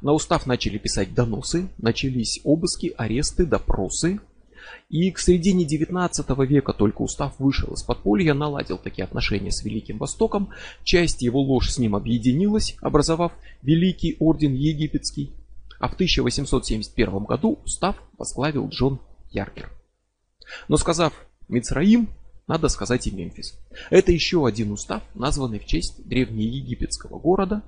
На 0.02 0.12
устав 0.12 0.46
начали 0.46 0.78
писать 0.78 1.14
доносы, 1.14 1.68
начались 1.78 2.40
обыски, 2.42 2.92
аресты, 2.96 3.46
допросы, 3.46 4.18
и 4.88 5.10
к 5.10 5.18
середине 5.18 5.64
19 5.64 6.28
века 6.48 6.72
только 6.72 7.02
устав 7.02 7.34
вышел 7.38 7.72
из 7.74 7.82
подполья, 7.82 8.34
наладил 8.34 8.78
такие 8.78 9.04
отношения 9.04 9.50
с 9.50 9.64
Великим 9.64 9.98
Востоком. 9.98 10.50
Часть 10.84 11.22
его 11.22 11.40
лож 11.40 11.70
с 11.70 11.78
ним 11.78 11.96
объединилась, 11.96 12.76
образовав 12.80 13.32
Великий 13.62 14.16
Орден 14.20 14.54
Египетский. 14.54 15.32
А 15.80 15.88
в 15.88 15.94
1871 15.94 17.24
году 17.24 17.58
устав 17.64 17.96
возглавил 18.16 18.68
Джон 18.68 19.00
Яркер. 19.30 19.70
Но 20.68 20.76
сказав 20.76 21.12
Мицраим, 21.48 22.08
надо 22.46 22.68
сказать 22.68 23.06
и 23.06 23.10
Мемфис. 23.10 23.58
Это 23.90 24.12
еще 24.12 24.46
один 24.46 24.72
устав, 24.72 25.02
названный 25.14 25.58
в 25.58 25.66
честь 25.66 26.06
древнеегипетского 26.06 27.18
города, 27.18 27.62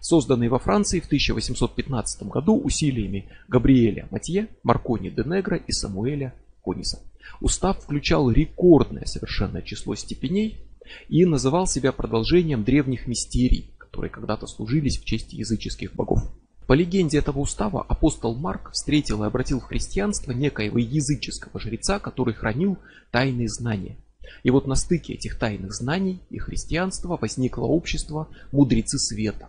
созданный 0.00 0.48
во 0.48 0.58
Франции 0.58 1.00
в 1.00 1.06
1815 1.06 2.24
году 2.24 2.58
усилиями 2.58 3.28
Габриэля 3.48 4.08
Матье, 4.10 4.48
Маркони 4.62 5.10
де 5.10 5.22
Негро 5.22 5.56
и 5.56 5.72
Самуэля 5.72 6.34
Кониса. 6.62 7.00
Устав 7.40 7.82
включал 7.82 8.30
рекордное 8.30 9.04
совершенно 9.04 9.62
число 9.62 9.94
степеней 9.94 10.64
и 11.08 11.24
называл 11.24 11.66
себя 11.66 11.92
продолжением 11.92 12.64
древних 12.64 13.06
мистерий, 13.06 13.74
которые 13.78 14.10
когда-то 14.10 14.46
служились 14.46 14.98
в 14.98 15.04
честь 15.04 15.32
языческих 15.32 15.94
богов. 15.94 16.22
По 16.66 16.74
легенде 16.74 17.18
этого 17.18 17.40
устава 17.40 17.82
апостол 17.82 18.34
Марк 18.36 18.70
встретил 18.72 19.24
и 19.24 19.26
обратил 19.26 19.60
в 19.60 19.64
христианство 19.64 20.32
некоего 20.32 20.78
языческого 20.78 21.60
жреца, 21.60 21.98
который 21.98 22.34
хранил 22.34 22.78
тайные 23.10 23.48
знания. 23.48 23.98
И 24.44 24.50
вот 24.50 24.66
на 24.66 24.76
стыке 24.76 25.14
этих 25.14 25.38
тайных 25.38 25.74
знаний 25.74 26.20
и 26.30 26.38
христианства 26.38 27.18
возникло 27.20 27.64
общество 27.64 28.28
мудрецы 28.52 28.98
света, 28.98 29.48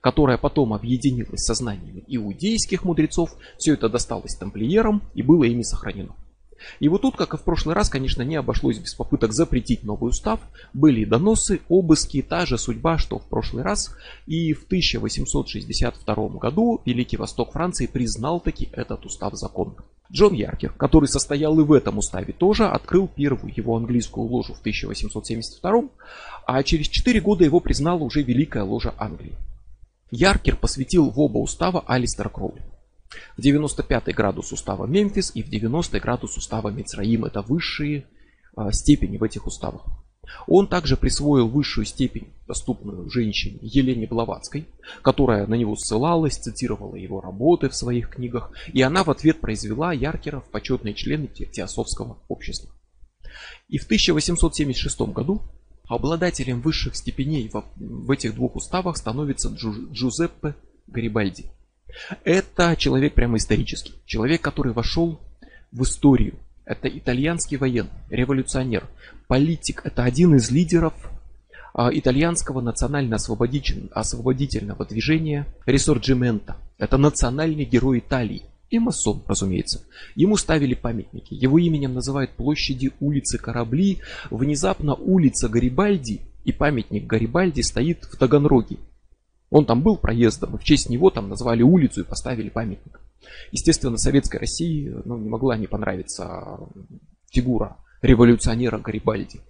которое 0.00 0.38
потом 0.38 0.72
объединилось 0.72 1.44
со 1.44 1.54
знаниями 1.54 2.02
иудейских 2.06 2.84
мудрецов, 2.84 3.36
все 3.58 3.74
это 3.74 3.88
досталось 3.88 4.34
тамплиерам 4.34 5.02
и 5.14 5.22
было 5.22 5.44
ими 5.44 5.62
сохранено. 5.62 6.16
И 6.80 6.88
вот 6.88 7.02
тут, 7.02 7.16
как 7.16 7.34
и 7.34 7.36
в 7.36 7.42
прошлый 7.42 7.74
раз, 7.74 7.88
конечно, 7.88 8.22
не 8.22 8.36
обошлось 8.36 8.78
без 8.78 8.94
попыток 8.94 9.32
запретить 9.32 9.84
новый 9.84 10.10
устав. 10.10 10.40
Были 10.72 11.04
доносы, 11.04 11.60
обыски, 11.68 12.22
та 12.22 12.46
же 12.46 12.58
судьба, 12.58 12.98
что 12.98 13.18
в 13.18 13.24
прошлый 13.24 13.62
раз. 13.62 13.94
И 14.26 14.52
в 14.52 14.64
1862 14.64 16.28
году 16.38 16.80
Великий 16.84 17.16
Восток 17.16 17.52
Франции 17.52 17.86
признал 17.86 18.40
таки 18.40 18.68
этот 18.72 19.04
устав 19.06 19.34
законным. 19.34 19.84
Джон 20.10 20.32
Яркер, 20.32 20.72
который 20.72 21.06
состоял 21.06 21.58
и 21.60 21.64
в 21.64 21.72
этом 21.72 21.98
уставе 21.98 22.32
тоже, 22.32 22.66
открыл 22.66 23.08
первую 23.08 23.52
его 23.54 23.76
английскую 23.76 24.26
ложу 24.26 24.54
в 24.54 24.60
1872, 24.60 25.82
а 26.46 26.62
через 26.62 26.88
4 26.88 27.20
года 27.20 27.44
его 27.44 27.60
признала 27.60 27.98
уже 27.98 28.22
Великая 28.22 28.62
ложа 28.62 28.94
Англии. 28.98 29.36
Яркер 30.10 30.56
посвятил 30.56 31.10
в 31.10 31.20
оба 31.20 31.38
устава 31.38 31.84
Алистера 31.86 32.30
Кроули. 32.30 32.62
В 33.36 33.40
95 33.42 34.14
градус 34.14 34.52
устава 34.52 34.86
Мемфис 34.86 35.32
и 35.34 35.42
в 35.42 35.48
90 35.48 36.00
градус 36.00 36.36
устава 36.36 36.68
Мицраим. 36.68 37.24
Это 37.24 37.42
высшие 37.42 38.06
а, 38.54 38.72
степени 38.72 39.16
в 39.16 39.22
этих 39.22 39.46
уставах. 39.46 39.86
Он 40.46 40.66
также 40.66 40.96
присвоил 40.96 41.48
высшую 41.48 41.84
степень, 41.84 42.28
доступную 42.46 43.08
женщине 43.10 43.58
Елене 43.62 44.06
Блаватской, 44.06 44.66
которая 45.02 45.46
на 45.46 45.54
него 45.54 45.74
ссылалась, 45.76 46.36
цитировала 46.36 46.96
его 46.96 47.20
работы 47.20 47.68
в 47.68 47.74
своих 47.74 48.10
книгах, 48.10 48.52
и 48.72 48.82
она 48.82 49.04
в 49.04 49.10
ответ 49.10 49.40
произвела 49.40 49.92
Яркера 49.92 50.40
в 50.40 50.50
почетные 50.50 50.94
члены 50.94 51.28
Теософского 51.28 52.18
общества. 52.28 52.70
И 53.68 53.78
в 53.78 53.84
1876 53.84 55.00
году 55.12 55.42
обладателем 55.86 56.60
высших 56.60 56.96
степеней 56.96 57.50
в 57.76 58.10
этих 58.10 58.34
двух 58.34 58.56
уставах 58.56 58.96
становится 58.96 59.48
Джузеппе 59.48 60.54
Гарибальди. 60.86 61.50
Это 62.24 62.74
человек 62.76 63.14
прямо 63.14 63.38
исторический. 63.38 63.94
Человек, 64.06 64.42
который 64.42 64.72
вошел 64.72 65.18
в 65.72 65.82
историю. 65.82 66.34
Это 66.64 66.88
итальянский 66.88 67.56
военный, 67.56 67.90
революционер, 68.10 68.86
политик. 69.26 69.80
Это 69.84 70.04
один 70.04 70.34
из 70.34 70.50
лидеров 70.50 70.92
а, 71.72 71.90
итальянского 71.92 72.60
национально-освободительного 72.60 74.84
движения 74.84 75.46
Ресорджимента. 75.64 76.56
Это 76.76 76.98
национальный 76.98 77.64
герой 77.64 78.00
Италии. 78.00 78.42
И 78.70 78.78
масон, 78.78 79.22
разумеется. 79.26 79.82
Ему 80.14 80.36
ставили 80.36 80.74
памятники. 80.74 81.32
Его 81.32 81.58
именем 81.58 81.94
называют 81.94 82.32
площади 82.32 82.92
улицы 83.00 83.38
Корабли. 83.38 84.00
Внезапно 84.30 84.92
улица 84.94 85.48
Гарибальди 85.48 86.20
и 86.44 86.52
памятник 86.52 87.06
Гарибальди 87.06 87.62
стоит 87.62 88.04
в 88.04 88.16
Таганроге. 88.16 88.76
Он 89.50 89.64
там 89.64 89.82
был 89.82 89.96
проездом, 89.96 90.54
и 90.56 90.58
в 90.58 90.64
честь 90.64 90.90
него 90.90 91.10
там 91.10 91.28
назвали 91.28 91.62
улицу 91.62 92.02
и 92.02 92.04
поставили 92.04 92.48
памятник. 92.48 93.00
Естественно, 93.50 93.96
советской 93.96 94.38
России 94.38 94.94
ну, 95.04 95.16
не 95.16 95.28
могла 95.28 95.56
не 95.56 95.66
понравиться 95.66 96.58
фигура 97.30 97.76
революционера 98.02 98.78
Гарибальди. 98.78 99.40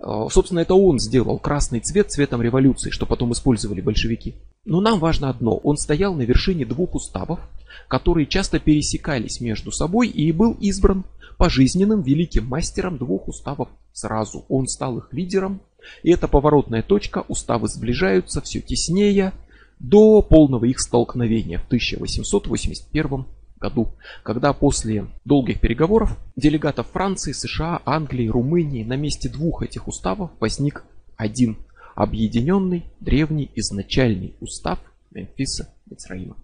А, 0.00 0.28
собственно, 0.30 0.60
это 0.60 0.74
он 0.74 0.98
сделал 0.98 1.38
красный 1.38 1.80
цвет 1.80 2.10
цветом 2.10 2.42
революции, 2.42 2.90
что 2.90 3.06
потом 3.06 3.32
использовали 3.32 3.80
большевики. 3.80 4.36
Но 4.64 4.80
нам 4.80 4.98
важно 4.98 5.28
одно. 5.28 5.56
Он 5.56 5.76
стоял 5.76 6.14
на 6.14 6.22
вершине 6.22 6.64
двух 6.64 6.94
уставов, 6.94 7.40
которые 7.88 8.26
часто 8.26 8.58
пересекались 8.58 9.40
между 9.40 9.72
собой 9.72 10.08
и 10.08 10.32
был 10.32 10.52
избран 10.52 11.04
пожизненным 11.36 12.02
великим 12.02 12.46
мастером 12.46 12.98
двух 12.98 13.28
уставов 13.28 13.68
сразу. 13.92 14.44
Он 14.48 14.66
стал 14.66 14.98
их 14.98 15.08
лидером 15.12 15.60
и 16.02 16.10
эта 16.10 16.28
поворотная 16.28 16.82
точка, 16.82 17.24
уставы 17.28 17.68
сближаются 17.68 18.40
все 18.40 18.60
теснее 18.60 19.32
до 19.78 20.22
полного 20.22 20.64
их 20.64 20.80
столкновения 20.80 21.58
в 21.58 21.66
1881 21.66 23.26
году, 23.58 23.94
когда 24.22 24.52
после 24.52 25.06
долгих 25.24 25.60
переговоров 25.60 26.16
делегатов 26.36 26.88
Франции, 26.92 27.32
США, 27.32 27.82
Англии, 27.84 28.28
Румынии 28.28 28.84
на 28.84 28.96
месте 28.96 29.28
двух 29.28 29.62
этих 29.62 29.88
уставов 29.88 30.30
возник 30.40 30.84
один 31.16 31.58
объединенный 31.94 32.84
древний 33.00 33.50
изначальный 33.56 34.34
устав 34.40 34.78
Мемфиса 35.10 35.74
Мицраима. 35.86 36.36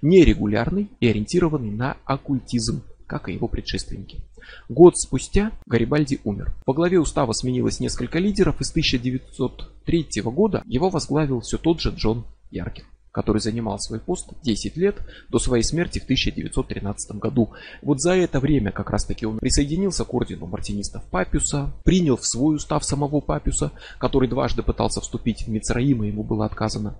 Нерегулярный 0.00 0.88
и 1.00 1.08
ориентированный 1.08 1.70
на 1.70 1.96
оккультизм, 2.04 2.82
как 3.12 3.28
и 3.28 3.34
его 3.34 3.46
предшественники. 3.46 4.24
Год 4.70 4.96
спустя 4.96 5.52
Гарибальди 5.66 6.18
умер. 6.24 6.54
По 6.64 6.72
главе 6.72 6.98
устава 6.98 7.32
сменилось 7.32 7.78
несколько 7.78 8.18
лидеров, 8.18 8.58
и 8.62 8.64
с 8.64 8.70
1903 8.70 10.22
года 10.24 10.62
его 10.64 10.88
возглавил 10.88 11.40
все 11.40 11.58
тот 11.58 11.78
же 11.78 11.90
Джон 11.90 12.24
Яркин 12.50 12.86
который 13.12 13.42
занимал 13.42 13.78
свой 13.78 14.00
пост 14.00 14.30
10 14.42 14.74
лет 14.78 14.96
до 15.28 15.38
своей 15.38 15.62
смерти 15.62 15.98
в 15.98 16.04
1913 16.04 17.16
году. 17.16 17.52
Вот 17.82 18.00
за 18.00 18.14
это 18.14 18.40
время 18.40 18.72
как 18.72 18.88
раз 18.88 19.04
таки 19.04 19.26
он 19.26 19.38
присоединился 19.38 20.06
к 20.06 20.14
ордену 20.14 20.46
мартинистов 20.46 21.04
Папюса, 21.10 21.74
принял 21.84 22.16
в 22.16 22.24
свой 22.24 22.56
устав 22.56 22.82
самого 22.86 23.20
Папюса, 23.20 23.70
который 23.98 24.30
дважды 24.30 24.62
пытался 24.62 25.02
вступить 25.02 25.42
в 25.42 25.48
Мицраим, 25.48 26.04
и 26.04 26.06
ему 26.08 26.24
было 26.24 26.46
отказано. 26.46 26.96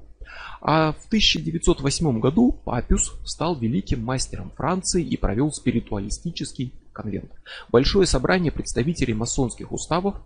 А 0.60 0.92
в 0.92 1.06
1908 1.06 2.20
году 2.20 2.52
Папюс 2.64 3.14
стал 3.24 3.58
великим 3.58 4.04
мастером 4.04 4.50
Франции 4.56 5.04
и 5.04 5.16
провел 5.16 5.52
спиритуалистический 5.52 6.72
конвент. 6.92 7.32
Большое 7.70 8.06
собрание 8.06 8.52
представителей 8.52 9.14
масонских 9.14 9.72
уставов, 9.72 10.16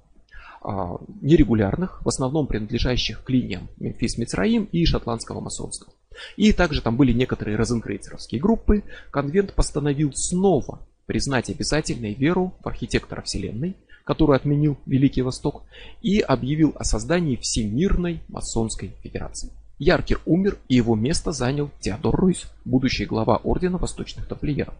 а, 0.62 0.98
нерегулярных, 1.20 2.04
в 2.04 2.08
основном 2.08 2.46
принадлежащих 2.46 3.22
к 3.22 3.30
линиям 3.30 3.68
Мемфис 3.78 4.18
Мицраим 4.18 4.64
и 4.64 4.84
шотландского 4.84 5.40
масонского. 5.40 5.92
И 6.36 6.52
также 6.52 6.82
там 6.82 6.96
были 6.96 7.12
некоторые 7.12 7.56
розенкрейцеровские 7.56 8.40
группы. 8.40 8.82
Конвент 9.10 9.54
постановил 9.54 10.12
снова 10.14 10.80
признать 11.06 11.50
обязательной 11.50 12.14
веру 12.14 12.54
в 12.62 12.68
архитектора 12.68 13.22
Вселенной, 13.22 13.76
который 14.04 14.36
отменил 14.36 14.78
Великий 14.86 15.22
Восток, 15.22 15.62
и 16.02 16.20
объявил 16.20 16.72
о 16.76 16.84
создании 16.84 17.36
Всемирной 17.36 18.22
масонской 18.28 18.92
федерации. 19.02 19.52
Яркер 19.78 20.20
умер, 20.24 20.58
и 20.68 20.76
его 20.76 20.94
место 20.94 21.32
занял 21.32 21.70
Теодор 21.80 22.16
Руйс, 22.16 22.46
будущий 22.64 23.04
глава 23.04 23.36
Ордена 23.36 23.76
Восточных 23.76 24.26
Тамплиеров. 24.26 24.74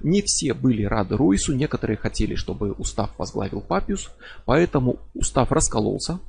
Не 0.00 0.22
все 0.22 0.54
были 0.54 0.84
рады 0.84 1.16
Ройсу, 1.16 1.54
некоторые 1.54 1.96
хотели, 1.96 2.34
чтобы 2.34 2.72
устав 2.72 3.10
возглавил 3.18 3.60
Папиус, 3.60 4.10
поэтому 4.44 4.98
устав 5.14 5.50
раскололся. 5.50 6.20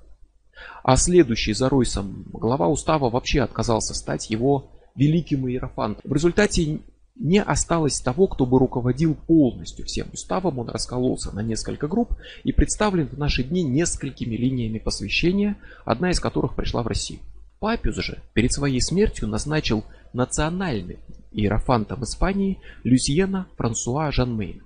А 0.84 0.96
следующий 0.96 1.54
за 1.54 1.70
Ройсом 1.70 2.26
глава 2.32 2.68
устава 2.68 3.10
вообще 3.10 3.42
отказался 3.42 3.94
стать 3.94 4.30
его 4.30 4.72
великим 4.96 5.48
иерофантом. 5.48 6.02
В 6.10 6.14
результате 6.14 6.80
не 7.16 7.42
осталось 7.42 8.00
того, 8.00 8.28
кто 8.28 8.46
бы 8.46 8.58
руководил 8.58 9.14
полностью 9.14 9.86
всем 9.86 10.08
уставом. 10.14 10.60
Он 10.60 10.70
раскололся 10.70 11.32
на 11.32 11.42
несколько 11.42 11.88
групп 11.88 12.16
и 12.44 12.52
представлен 12.52 13.08
в 13.08 13.18
наши 13.18 13.44
дни 13.44 13.64
несколькими 13.64 14.36
линиями 14.36 14.80
посвящения, 14.80 15.58
одна 15.86 16.12
из 16.12 16.20
которых 16.20 16.56
пришла 16.56 16.82
в 16.82 16.88
Россию. 16.88 17.20
Папиус 17.64 17.96
же 17.96 18.22
перед 18.34 18.52
своей 18.52 18.82
смертью 18.82 19.30
назначил 19.30 19.86
национальным 20.12 20.98
иерофантом 21.32 22.04
Испании 22.04 22.60
Люсьена 22.84 23.48
Франсуа 23.56 24.12
Жанмейна. 24.12 24.64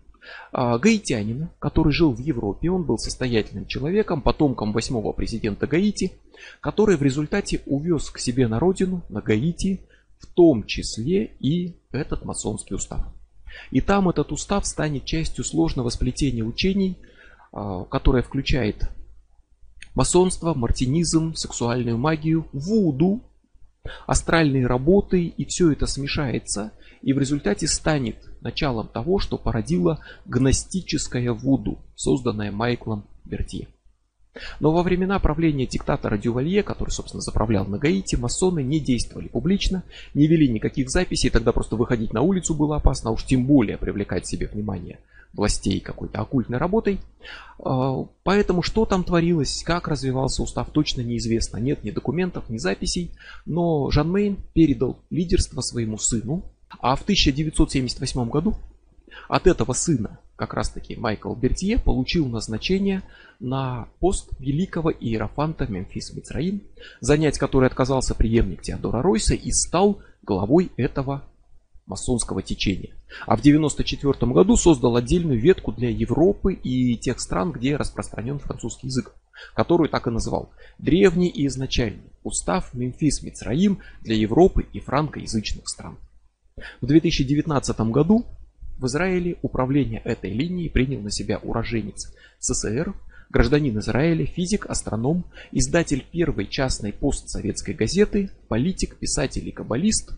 Гаитянина, 0.52 1.52
который 1.60 1.94
жил 1.94 2.12
в 2.12 2.18
Европе, 2.18 2.72
он 2.72 2.86
был 2.86 2.98
состоятельным 2.98 3.68
человеком, 3.68 4.24
потомком 4.24 4.74
восьмого 4.74 5.12
президента 5.12 5.68
Гаити, 5.68 6.14
который 6.60 6.98
в 6.98 7.04
результате 7.04 7.62
увез 7.68 8.10
к 8.10 8.18
себе 8.18 8.48
на 8.48 8.60
родину, 8.60 9.04
на 9.10 9.22
Гаити, 9.22 9.82
в 10.18 10.26
том 10.26 10.66
числе 10.66 11.34
и 11.40 11.76
этот 11.92 12.26
масонский 12.26 12.76
устав. 12.76 13.02
И 13.70 13.80
там 13.80 14.10
этот 14.10 14.32
устав 14.32 14.66
станет 14.66 15.06
частью 15.06 15.44
сложного 15.44 15.90
сплетения 15.90 16.44
учений, 16.44 16.98
а, 17.52 17.84
которое 17.84 18.24
включает 18.24 18.90
масонство, 19.98 20.54
мартинизм, 20.54 21.34
сексуальную 21.34 21.98
магию, 21.98 22.48
вуду, 22.54 23.24
астральные 24.06 24.68
работы, 24.68 25.26
и 25.26 25.44
все 25.46 25.72
это 25.72 25.88
смешается, 25.88 26.72
и 27.02 27.14
в 27.14 27.20
результате 27.20 27.68
станет 27.68 28.18
началом 28.42 28.90
того, 28.90 29.18
что 29.18 29.40
породило 29.40 29.98
гностическое 30.28 31.32
вуду, 31.32 31.80
созданное 31.96 32.52
Майклом 32.52 33.08
Бертье. 33.26 33.70
Но 34.60 34.72
во 34.72 34.84
времена 34.84 35.20
правления 35.20 35.66
диктатора 35.66 36.18
Дювалье, 36.18 36.64
который, 36.64 36.90
собственно, 36.90 37.22
заправлял 37.22 37.66
на 37.66 37.78
Гаити, 37.78 38.16
масоны 38.16 38.64
не 38.64 38.80
действовали 38.80 39.28
публично, 39.28 39.84
не 40.14 40.28
вели 40.28 40.48
никаких 40.50 40.90
записей, 40.90 41.30
тогда 41.30 41.52
просто 41.52 41.76
выходить 41.76 42.14
на 42.14 42.22
улицу 42.22 42.54
было 42.54 42.78
опасно, 42.78 43.10
а 43.10 43.14
уж 43.14 43.24
тем 43.26 43.46
более 43.46 43.78
привлекать 43.78 44.28
себе 44.28 44.48
внимание 44.48 45.00
властей 45.34 45.80
какой-то 45.80 46.22
оккультной 46.22 46.58
работой. 46.58 47.00
А, 47.60 48.06
поэтому 48.24 48.62
что 48.62 48.86
там 48.86 49.04
творилось, 49.04 49.64
как 49.64 49.88
развивался 49.88 50.44
устав, 50.44 50.70
точно 50.72 51.02
неизвестно. 51.02 51.58
Нет 51.58 51.84
ни 51.84 51.92
документов, 51.92 52.50
ни 52.50 52.58
записей. 52.58 53.12
Но 53.46 53.90
Жан 53.92 54.12
Мейн 54.12 54.38
передал 54.54 55.00
лидерство 55.10 55.62
своему 55.62 55.98
сыну. 55.98 56.44
А 56.80 56.96
в 56.96 57.04
1978 57.04 58.30
году 58.30 58.56
от 59.30 59.48
этого 59.48 59.74
сына, 59.74 60.20
как 60.38 60.54
раз 60.54 60.70
таки 60.70 60.96
Майкл 60.96 61.34
Бертье, 61.34 61.80
получил 61.80 62.28
назначение 62.28 63.02
на 63.40 63.90
пост 64.00 64.30
великого 64.40 64.92
иерофанта 64.92 65.66
Мемфис 65.68 66.14
Мицраим, 66.14 66.62
занять 67.02 67.38
который 67.38 67.68
отказался 67.68 68.16
преемник 68.16 68.62
Теодора 68.62 69.02
Ройса 69.02 69.34
и 69.34 69.52
стал 69.52 70.00
главой 70.22 70.72
этого 70.78 71.24
масонского 71.88 72.44
течения. 72.44 72.94
А 73.26 73.36
в 73.36 73.40
1994 73.40 74.32
году 74.32 74.58
создал 74.58 74.96
отдельную 74.96 75.40
ветку 75.40 75.72
для 75.72 75.90
Европы 75.90 76.54
и 76.54 76.98
тех 76.98 77.20
стран, 77.20 77.52
где 77.52 77.76
распространен 77.76 78.40
французский 78.40 78.88
язык, 78.88 79.14
которую 79.56 79.90
так 79.90 80.06
и 80.08 80.12
называл 80.12 80.52
«Древний 80.78 81.30
и 81.30 81.48
изначальный 81.48 82.12
устав 82.24 82.74
Мемфис 82.74 83.24
Мицраим 83.24 83.80
для 84.02 84.16
Европы 84.16 84.68
и 84.72 84.80
франкоязычных 84.80 85.68
стран». 85.68 85.98
В 86.82 86.86
2019 86.88 87.80
году 87.92 88.26
в 88.78 88.86
Израиле 88.86 89.38
управление 89.42 90.02
этой 90.04 90.32
линией 90.32 90.70
принял 90.70 91.02
на 91.02 91.12
себя 91.12 91.40
уроженец 91.40 92.14
СССР, 92.40 92.94
гражданин 93.30 93.78
Израиля, 93.80 94.26
физик, 94.26 94.66
астроном, 94.68 95.26
издатель 95.52 96.06
первой 96.12 96.48
частной 96.48 96.94
постсоветской 96.94 97.74
газеты, 97.74 98.30
политик, 98.48 98.98
писатель 98.98 99.48
и 99.48 99.52
каббалист, 99.52 100.14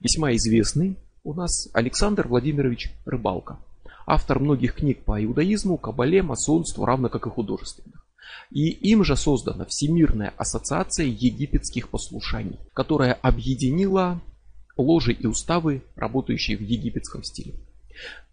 весьма 0.00 0.34
известный 0.34 0.96
у 1.24 1.34
нас 1.34 1.68
Александр 1.72 2.28
Владимирович 2.28 2.92
Рыбалка, 3.04 3.58
автор 4.06 4.40
многих 4.40 4.74
книг 4.74 5.04
по 5.04 5.22
иудаизму, 5.22 5.78
кабале, 5.78 6.22
масонству, 6.22 6.84
равно 6.84 7.08
как 7.08 7.26
и 7.26 7.30
художественных. 7.30 8.04
И 8.50 8.68
им 8.68 9.04
же 9.04 9.16
создана 9.16 9.64
Всемирная 9.64 10.32
ассоциация 10.36 11.06
египетских 11.06 11.88
послушаний, 11.88 12.58
которая 12.74 13.14
объединила 13.14 14.20
ложи 14.76 15.12
и 15.12 15.26
уставы, 15.26 15.82
работающие 15.96 16.56
в 16.56 16.60
египетском 16.60 17.22
стиле. 17.22 17.54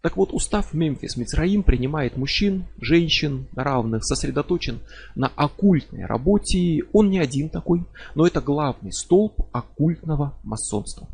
Так 0.00 0.16
вот, 0.16 0.32
устав 0.32 0.72
Мемфис 0.72 1.16
Мицраим 1.16 1.62
принимает 1.62 2.16
мужчин, 2.16 2.64
женщин 2.80 3.46
равных, 3.54 4.04
сосредоточен 4.04 4.80
на 5.14 5.28
оккультной 5.28 6.06
работе. 6.06 6.84
Он 6.92 7.10
не 7.10 7.18
один 7.18 7.50
такой, 7.50 7.84
но 8.14 8.26
это 8.26 8.40
главный 8.40 8.92
столб 8.92 9.34
оккультного 9.52 10.34
масонства. 10.42 11.06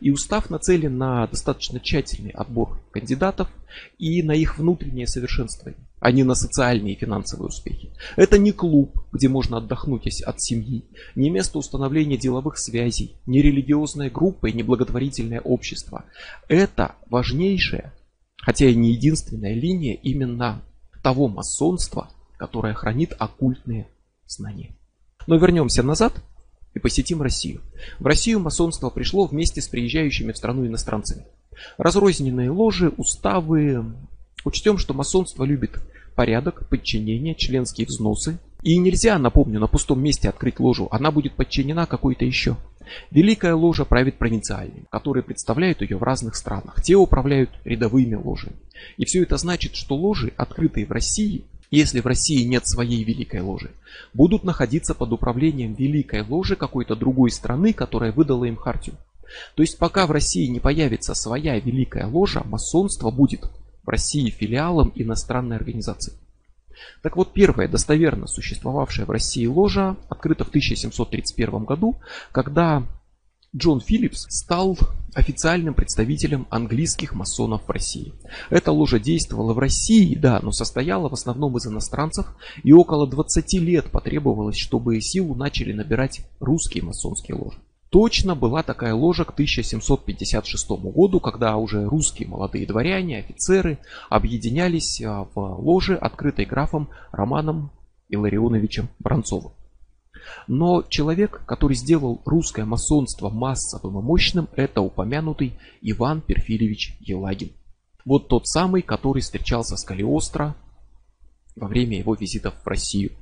И 0.00 0.10
устав 0.10 0.50
нацелен 0.50 0.96
на 0.98 1.26
достаточно 1.26 1.80
тщательный 1.80 2.30
отбор 2.30 2.80
кандидатов 2.90 3.48
и 3.98 4.22
на 4.22 4.32
их 4.32 4.58
внутреннее 4.58 5.06
совершенствование, 5.06 5.86
а 6.00 6.10
не 6.12 6.24
на 6.24 6.34
социальные 6.34 6.94
и 6.94 6.98
финансовые 6.98 7.48
успехи. 7.48 7.92
Это 8.16 8.38
не 8.38 8.52
клуб, 8.52 8.98
где 9.12 9.28
можно 9.28 9.58
отдохнуть 9.58 10.22
от 10.22 10.40
семьи, 10.40 10.84
не 11.14 11.30
место 11.30 11.58
установления 11.58 12.16
деловых 12.16 12.58
связей, 12.58 13.16
не 13.26 13.42
религиозная 13.42 14.10
группа 14.10 14.46
и 14.46 14.52
не 14.52 14.62
благотворительное 14.62 15.40
общество. 15.40 16.04
Это 16.48 16.94
важнейшая, 17.10 17.92
хотя 18.38 18.66
и 18.66 18.74
не 18.74 18.92
единственная 18.92 19.54
линия 19.54 19.94
именно 19.94 20.62
того 21.02 21.28
масонства, 21.28 22.10
которое 22.38 22.74
хранит 22.74 23.14
оккультные 23.18 23.88
знания. 24.26 24.76
Но 25.26 25.36
вернемся 25.36 25.82
назад 25.82 26.22
и 26.76 26.78
посетим 26.78 27.22
Россию. 27.22 27.62
В 27.98 28.06
Россию 28.06 28.40
масонство 28.40 28.90
пришло 28.90 29.26
вместе 29.26 29.62
с 29.62 29.66
приезжающими 29.66 30.32
в 30.32 30.36
страну 30.36 30.66
иностранцами. 30.66 31.24
Разрозненные 31.78 32.50
ложи, 32.50 32.90
уставы. 32.98 33.94
Учтем, 34.44 34.76
что 34.76 34.92
масонство 34.92 35.44
любит 35.44 35.80
порядок, 36.14 36.68
подчинение, 36.68 37.34
членские 37.34 37.86
взносы. 37.86 38.38
И 38.62 38.76
нельзя, 38.76 39.18
напомню, 39.18 39.58
на 39.58 39.68
пустом 39.68 40.02
месте 40.02 40.28
открыть 40.28 40.60
ложу. 40.60 40.86
Она 40.90 41.10
будет 41.10 41.34
подчинена 41.34 41.86
какой-то 41.86 42.26
еще. 42.26 42.58
Великая 43.10 43.54
ложа 43.54 43.86
правит 43.86 44.18
провинциальными, 44.18 44.84
которые 44.90 45.22
представляют 45.22 45.80
ее 45.80 45.96
в 45.96 46.02
разных 46.02 46.36
странах. 46.36 46.82
Те 46.82 46.94
управляют 46.96 47.50
рядовыми 47.64 48.16
ложами. 48.16 48.56
И 48.98 49.06
все 49.06 49.22
это 49.22 49.38
значит, 49.38 49.74
что 49.74 49.96
ложи, 49.96 50.30
открытые 50.36 50.84
в 50.84 50.92
России, 50.92 51.46
если 51.76 52.00
в 52.00 52.06
России 52.06 52.44
нет 52.44 52.66
своей 52.66 53.04
Великой 53.04 53.40
Ложи, 53.40 53.70
будут 54.14 54.44
находиться 54.44 54.94
под 54.94 55.12
управлением 55.12 55.74
Великой 55.74 56.22
Ложи 56.22 56.56
какой-то 56.56 56.96
другой 56.96 57.30
страны, 57.30 57.72
которая 57.72 58.12
выдала 58.12 58.44
им 58.44 58.56
хартию. 58.56 58.96
То 59.54 59.62
есть 59.62 59.78
пока 59.78 60.06
в 60.06 60.10
России 60.10 60.46
не 60.46 60.60
появится 60.60 61.14
своя 61.14 61.58
Великая 61.58 62.06
Ложа, 62.06 62.42
масонство 62.44 63.10
будет 63.10 63.50
в 63.84 63.88
России 63.88 64.30
филиалом 64.30 64.92
иностранной 64.94 65.56
организации. 65.56 66.14
Так 67.02 67.16
вот, 67.16 67.32
первая 67.32 67.68
достоверно 67.68 68.26
существовавшая 68.26 69.06
в 69.06 69.10
России 69.10 69.46
ложа 69.46 69.96
открыта 70.08 70.44
в 70.44 70.48
1731 70.48 71.64
году, 71.64 71.96
когда 72.32 72.86
Джон 73.54 73.80
Филлипс 73.80 74.26
стал 74.28 74.76
официальным 75.16 75.72
представителем 75.72 76.46
английских 76.50 77.14
масонов 77.14 77.66
в 77.66 77.70
России. 77.70 78.12
Эта 78.50 78.70
ложа 78.70 78.98
действовала 78.98 79.54
в 79.54 79.58
России, 79.58 80.14
да, 80.14 80.40
но 80.42 80.52
состояла 80.52 81.08
в 81.08 81.14
основном 81.14 81.56
из 81.56 81.66
иностранцев, 81.66 82.26
и 82.62 82.72
около 82.72 83.06
20 83.06 83.54
лет 83.54 83.90
потребовалось, 83.90 84.58
чтобы 84.58 85.00
силу 85.00 85.34
начали 85.34 85.72
набирать 85.72 86.20
русские 86.38 86.84
масонские 86.84 87.36
ложи. 87.38 87.58
Точно 87.88 88.34
была 88.34 88.62
такая 88.62 88.92
ложа 88.94 89.24
к 89.24 89.30
1756 89.30 90.70
году, 90.70 91.18
когда 91.18 91.56
уже 91.56 91.86
русские 91.86 92.28
молодые 92.28 92.66
дворяне, 92.66 93.20
офицеры 93.20 93.78
объединялись 94.10 95.00
а, 95.00 95.26
в 95.34 95.38
ложе, 95.62 95.96
открытой 95.96 96.44
графом 96.44 96.90
Романом 97.10 97.70
Илларионовичем 98.10 98.90
Бронцовым. 98.98 99.52
Но 100.46 100.82
человек, 100.88 101.42
который 101.46 101.74
сделал 101.74 102.20
русское 102.24 102.64
масонство 102.64 103.28
массовым 103.30 103.98
и 103.98 104.02
мощным, 104.02 104.48
это 104.54 104.80
упомянутый 104.80 105.58
Иван 105.82 106.20
Перфильевич 106.20 106.96
Елагин. 107.00 107.52
Вот 108.04 108.28
тот 108.28 108.46
самый, 108.46 108.82
который 108.82 109.22
встречался 109.22 109.76
с 109.76 109.84
Калиостро 109.84 110.54
во 111.56 111.68
время 111.68 111.98
его 111.98 112.14
визитов 112.14 112.54
в 112.62 112.66
Россию. 112.66 113.12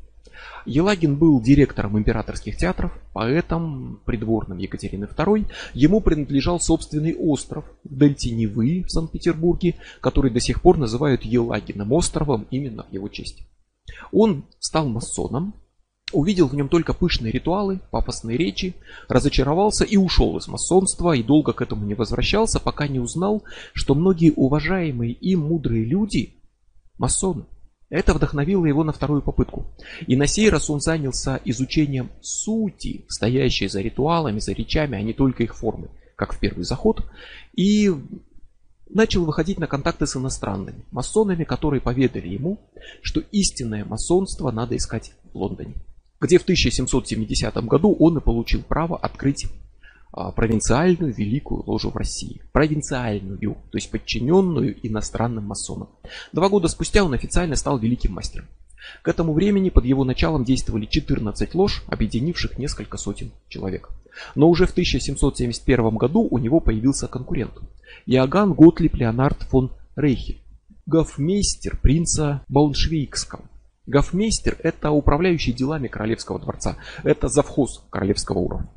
Елагин 0.66 1.16
был 1.16 1.40
директором 1.40 1.98
императорских 1.98 2.57
театров, 2.57 2.92
поэтом 3.12 4.00
придворным 4.05 4.59
Екатерины 4.59 5.05
II. 5.05 5.50
Ему 5.74 6.00
принадлежал 6.00 6.61
собственный 6.61 7.14
остров 7.14 7.64
в 7.84 7.96
дельте 7.96 8.30
Невы 8.30 8.82
в 8.82 8.90
Санкт-Петербурге, 8.90 9.76
который 10.00 10.30
до 10.30 10.40
сих 10.40 10.62
пор 10.62 10.78
называют 10.78 11.22
Елагиным 11.22 11.92
островом 11.92 12.46
именно 12.50 12.84
в 12.84 12.92
его 12.92 13.09
честь. 13.09 13.46
Он 14.12 14.44
стал 14.59 14.88
масоном, 14.88 15.55
увидел 16.12 16.48
в 16.48 16.55
нем 16.55 16.68
только 16.68 16.92
пышные 16.92 17.32
ритуалы, 17.32 17.80
пафосные 17.90 18.36
речи, 18.36 18.74
разочаровался 19.09 19.84
и 19.84 19.96
ушел 19.96 20.36
из 20.38 20.48
масонства 20.48 21.14
и 21.14 21.22
долго 21.22 21.52
к 21.52 21.62
этому 21.62 21.84
не 21.84 21.94
возвращался, 21.94 22.61
пока 22.61 22.88
не 22.88 23.00
узнал, 23.00 23.42
что 23.72 23.94
многие 23.94 24.32
уважаемые 24.32 25.12
и 25.12 25.36
мудрые 25.36 25.84
люди– 25.84 26.34
масоны. 26.98 27.44
Это 27.90 28.14
вдохновило 28.14 28.66
его 28.66 28.82
на 28.82 28.92
вторую 28.92 29.22
попытку. 29.22 29.66
И 30.07 30.16
на 30.16 30.26
сей 30.26 30.48
раз 30.48 30.68
он 30.70 30.80
занялся 30.80 31.40
изучением 31.44 32.11
сути, 32.22 33.05
стоящей 33.09 33.68
за 33.68 33.82
ритуалами, 33.82 34.40
за 34.40 34.52
речами, 34.52 34.98
а 34.98 35.02
не 35.02 35.12
только 35.12 35.42
их 35.44 35.55
формы, 35.55 35.90
как 36.16 36.34
в 36.34 36.40
первый 36.40 36.64
заход. 36.64 37.05
И 37.55 37.92
начал 38.88 39.24
выходить 39.24 39.59
на 39.59 39.66
контакты 39.66 40.07
с 40.07 40.16
иностранными 40.16 40.84
масонами, 40.90 41.44
которые 41.44 41.80
поведали 41.80 42.28
ему, 42.28 42.59
что 43.02 43.20
истинное 43.32 43.84
масонство 43.84 44.50
надо 44.50 44.76
искать 44.76 45.12
в 45.32 45.36
Лондоне 45.36 45.74
где 46.25 46.39
в 46.39 46.43
1770 46.43 47.55
году 47.66 47.95
он 47.99 48.16
и 48.16 48.20
получил 48.22 48.62
право 48.62 48.97
открыть 48.97 49.47
а, 50.11 50.33
провинциальную 50.33 51.12
великую 51.12 51.64
ложу 51.66 51.91
в 51.91 51.97
России. 51.97 52.41
Провинциальную, 52.53 53.59
то 53.70 53.77
есть 53.77 53.91
подчиненную 53.91 54.75
иностранным 54.87 55.45
масонам. 55.45 55.91
Два 56.33 56.49
года 56.49 56.68
спустя 56.68 57.05
он 57.05 57.12
официально 57.12 57.57
стал 57.57 57.79
великим 57.79 58.14
мастером. 58.14 58.47
К 59.03 59.09
этому 59.09 59.35
времени 59.35 59.68
под 59.68 59.85
его 59.85 60.03
началом 60.05 60.45
действовали 60.45 60.87
14 60.87 61.55
лож, 61.55 61.85
объединивших 61.89 62.57
несколько 62.59 62.97
сотен 62.97 63.31
человек. 63.51 63.91
Но 64.35 64.49
уже 64.49 64.66
в 64.66 64.70
1771 64.70 65.97
году 65.97 66.27
у 66.31 66.39
него 66.39 66.61
появился 66.61 67.07
конкурент. 67.07 67.53
Иоганн 68.07 68.55
Готлиб 68.55 68.95
Леонард 68.95 69.43
фон 69.43 69.72
Рейхель, 69.95 70.41
гофмейстер 70.87 71.79
принца 71.83 72.43
Бауншвейгского. 72.49 73.45
Гофмейстер– 73.87 74.57
это 74.62 74.91
управляющий 74.91 75.53
делами 75.53 75.89
Королевского 75.89 76.39
дворца. 76.39 76.78
Это 77.03 77.28
завхоз 77.28 77.85
королевского 77.91 78.39
уровня. 78.39 78.70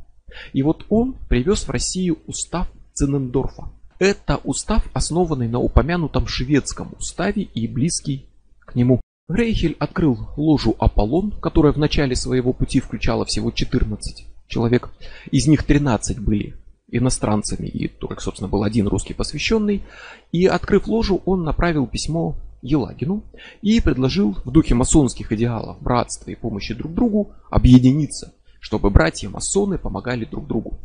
И 0.54 0.64
вот 0.64 0.86
он 0.90 1.16
привез 1.30 1.64
в 1.64 1.70
Россию 1.70 2.20
устав 2.28 2.68
Цинендорфа. 2.94 3.70
Это 4.00 4.38
устав, 4.44 4.86
основанный 4.94 5.48
на 5.48 5.60
упомянутом 5.60 6.28
шведском 6.28 6.94
уставе 7.00 7.44
и 7.44 7.68
близкий 7.68 8.28
к 8.60 8.76
нему. 8.76 9.02
Рейхель 9.30 9.76
открыл 9.80 10.30
ложу 10.38 10.76
Аполлон, 10.80 11.32
которая 11.32 11.74
в 11.74 11.78
начале 11.78 12.16
своего 12.16 12.54
пути 12.54 12.80
включала 12.80 13.26
всего 13.26 13.52
14 13.52 14.26
человек. 14.48 14.90
Из 15.32 15.48
них 15.48 15.64
13 15.64 16.20
были 16.20 16.56
иностранцами, 16.90 17.68
и 17.68 17.88
только, 17.88 18.22
собственно, 18.22 18.48
был 18.48 18.64
один 18.64 18.88
русский 18.88 19.14
посвященный. 19.14 19.84
И, 20.32 20.46
открыв 20.46 20.88
ложу, 20.88 21.22
он 21.26 21.44
направил 21.44 21.88
письмо 21.88 22.38
Елагину 22.62 23.24
и 23.62 23.80
предложил 23.80 24.36
в 24.44 24.52
духе 24.52 24.76
масонских 24.76 25.32
идеалов 25.32 25.82
братства 25.82 26.32
и 26.32 26.36
помощи 26.36 26.74
друг 26.74 26.94
другу 26.94 27.32
объединиться, 27.50 28.34
чтобы 28.60 28.90
братья-масоны 28.90 29.78
помогали 29.78 30.26
друг 30.26 30.48
другу. 30.48 30.80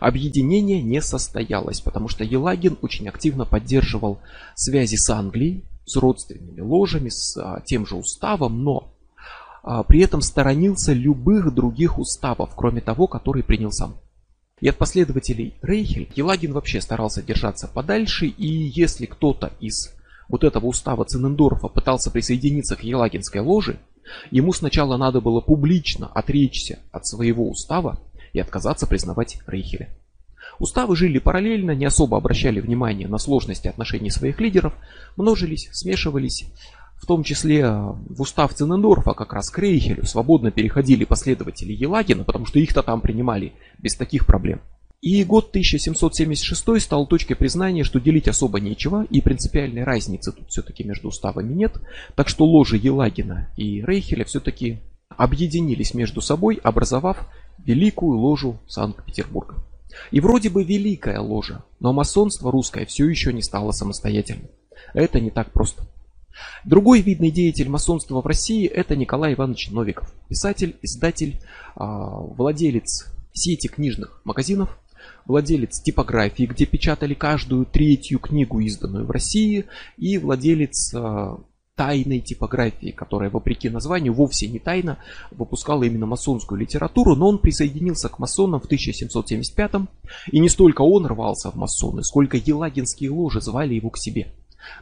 Объединение 0.00 0.82
не 0.82 1.00
состоялось, 1.02 1.80
потому 1.80 2.08
что 2.08 2.24
Елагин 2.24 2.78
очень 2.82 3.08
активно 3.08 3.44
поддерживал 3.44 4.18
связи 4.54 4.96
с 4.96 5.10
Англией, 5.10 5.64
с 5.86 5.96
родственными 5.96 6.60
ложами, 6.60 7.10
с 7.10 7.36
а, 7.36 7.60
тем 7.60 7.86
же 7.86 7.96
уставом, 7.96 8.64
но 8.64 8.94
а, 9.62 9.82
при 9.82 10.00
этом 10.00 10.22
сторонился 10.22 10.92
любых 10.92 11.52
других 11.54 11.98
уставов, 11.98 12.50
кроме 12.56 12.80
того, 12.80 13.06
который 13.06 13.42
принял 13.42 13.70
сам. 13.70 13.96
И 14.60 14.68
от 14.68 14.76
последователей 14.76 15.54
Рейхель 15.60 16.10
Елагин 16.14 16.52
вообще 16.52 16.80
старался 16.80 17.22
держаться 17.22 17.68
подальше, 17.68 18.26
и 18.26 18.46
если 18.46 19.04
кто-то 19.04 19.52
из 19.60 19.94
вот 20.34 20.42
этого 20.42 20.66
устава 20.66 21.04
Цинендорфа 21.04 21.68
пытался 21.68 22.10
присоединиться 22.10 22.74
к 22.74 22.82
Елагинской 22.82 23.40
ложе, 23.40 23.78
ему 24.32 24.52
сначала 24.52 24.96
надо 24.96 25.20
было 25.20 25.40
публично 25.40 26.08
отречься 26.08 26.80
от 26.90 27.06
своего 27.06 27.48
устава 27.48 28.00
и 28.32 28.40
отказаться 28.40 28.88
признавать 28.88 29.38
Рейхеля. 29.46 29.96
Уставы 30.58 30.96
жили 30.96 31.20
параллельно, 31.20 31.70
не 31.70 31.84
особо 31.84 32.16
обращали 32.16 32.58
внимание 32.58 33.06
на 33.06 33.18
сложности 33.18 33.68
отношений 33.68 34.10
своих 34.10 34.40
лидеров, 34.40 34.72
множились, 35.16 35.68
смешивались. 35.70 36.46
В 36.96 37.06
том 37.06 37.22
числе 37.22 37.60
э, 37.60 37.70
в 37.70 38.20
устав 38.20 38.54
Цинендорфа 38.54 39.14
как 39.14 39.34
раз 39.34 39.50
к 39.50 39.58
Рейхелю 39.60 40.04
свободно 40.04 40.50
переходили 40.50 41.04
последователи 41.04 41.72
Елагина, 41.72 42.24
потому 42.24 42.46
что 42.46 42.58
их-то 42.58 42.82
там 42.82 43.00
принимали 43.00 43.52
без 43.78 43.94
таких 43.94 44.26
проблем. 44.26 44.60
И 45.04 45.22
год 45.22 45.50
1776 45.50 46.82
стал 46.82 47.06
точкой 47.06 47.34
признания, 47.34 47.84
что 47.84 48.00
делить 48.00 48.26
особо 48.26 48.58
нечего, 48.58 49.04
и 49.10 49.20
принципиальной 49.20 49.84
разницы 49.84 50.32
тут 50.32 50.48
все-таки 50.48 50.82
между 50.82 51.08
уставами 51.08 51.52
нет. 51.52 51.76
Так 52.14 52.30
что 52.30 52.46
ложи 52.46 52.78
Елагина 52.78 53.52
и 53.58 53.82
Рейхеля 53.84 54.24
все-таки 54.24 54.78
объединились 55.10 55.92
между 55.92 56.22
собой, 56.22 56.54
образовав 56.54 57.28
Великую 57.58 58.18
ложу 58.18 58.60
Санкт-Петербурга. 58.66 59.56
И 60.10 60.20
вроде 60.20 60.48
бы 60.48 60.64
великая 60.64 61.20
ложа, 61.20 61.66
но 61.80 61.92
масонство 61.92 62.50
русское 62.50 62.86
все 62.86 63.06
еще 63.06 63.34
не 63.34 63.42
стало 63.42 63.72
самостоятельным. 63.72 64.48
Это 64.94 65.20
не 65.20 65.30
так 65.30 65.52
просто. 65.52 65.86
Другой 66.64 67.02
видный 67.02 67.30
деятель 67.30 67.68
масонства 67.68 68.22
в 68.22 68.26
России 68.26 68.66
это 68.66 68.96
Николай 68.96 69.34
Иванович 69.34 69.70
Новиков. 69.70 70.10
Писатель, 70.30 70.76
издатель, 70.80 71.42
а, 71.76 72.20
владелец 72.20 73.10
сети 73.34 73.66
книжных 73.66 74.22
магазинов, 74.24 74.78
владелец 75.26 75.80
типографии, 75.80 76.44
где 76.44 76.66
печатали 76.66 77.14
каждую 77.14 77.66
третью 77.66 78.18
книгу, 78.18 78.60
изданную 78.60 79.06
в 79.06 79.10
России, 79.10 79.66
и 79.96 80.18
владелец 80.18 80.94
а, 80.94 81.38
тайной 81.76 82.20
типографии, 82.20 82.90
которая, 82.90 83.30
вопреки 83.30 83.68
названию, 83.68 84.14
вовсе 84.14 84.46
не 84.46 84.58
тайно 84.58 84.98
выпускала 85.30 85.82
именно 85.82 86.06
масонскую 86.06 86.60
литературу, 86.60 87.16
но 87.16 87.28
он 87.28 87.38
присоединился 87.38 88.08
к 88.08 88.18
масонам 88.18 88.60
в 88.60 88.66
1775 88.66 89.72
и 90.30 90.40
не 90.40 90.48
столько 90.48 90.82
он 90.82 91.06
рвался 91.06 91.50
в 91.50 91.56
масоны, 91.56 92.04
сколько 92.04 92.36
елагинские 92.36 93.10
ложи 93.10 93.40
звали 93.40 93.74
его 93.74 93.90
к 93.90 93.98
себе. 93.98 94.32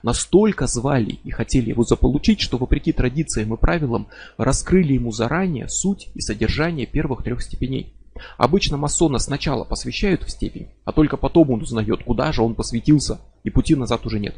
Настолько 0.02 0.66
звали 0.66 1.18
и 1.24 1.30
хотели 1.30 1.70
его 1.70 1.82
заполучить, 1.82 2.40
что 2.40 2.56
вопреки 2.56 2.92
традициям 2.92 3.54
и 3.54 3.56
правилам 3.56 4.06
раскрыли 4.36 4.92
ему 4.92 5.10
заранее 5.10 5.68
суть 5.68 6.08
и 6.14 6.20
содержание 6.20 6.86
первых 6.86 7.24
трех 7.24 7.42
степеней. 7.42 7.92
Обычно 8.36 8.76
масона 8.76 9.18
сначала 9.18 9.64
посвящают 9.64 10.22
в 10.24 10.30
степень, 10.30 10.68
а 10.84 10.92
только 10.92 11.16
потом 11.16 11.50
он 11.50 11.62
узнает, 11.62 12.04
куда 12.04 12.32
же 12.32 12.42
он 12.42 12.54
посвятился, 12.54 13.20
и 13.44 13.50
пути 13.50 13.74
назад 13.74 14.06
уже 14.06 14.20
нет. 14.20 14.34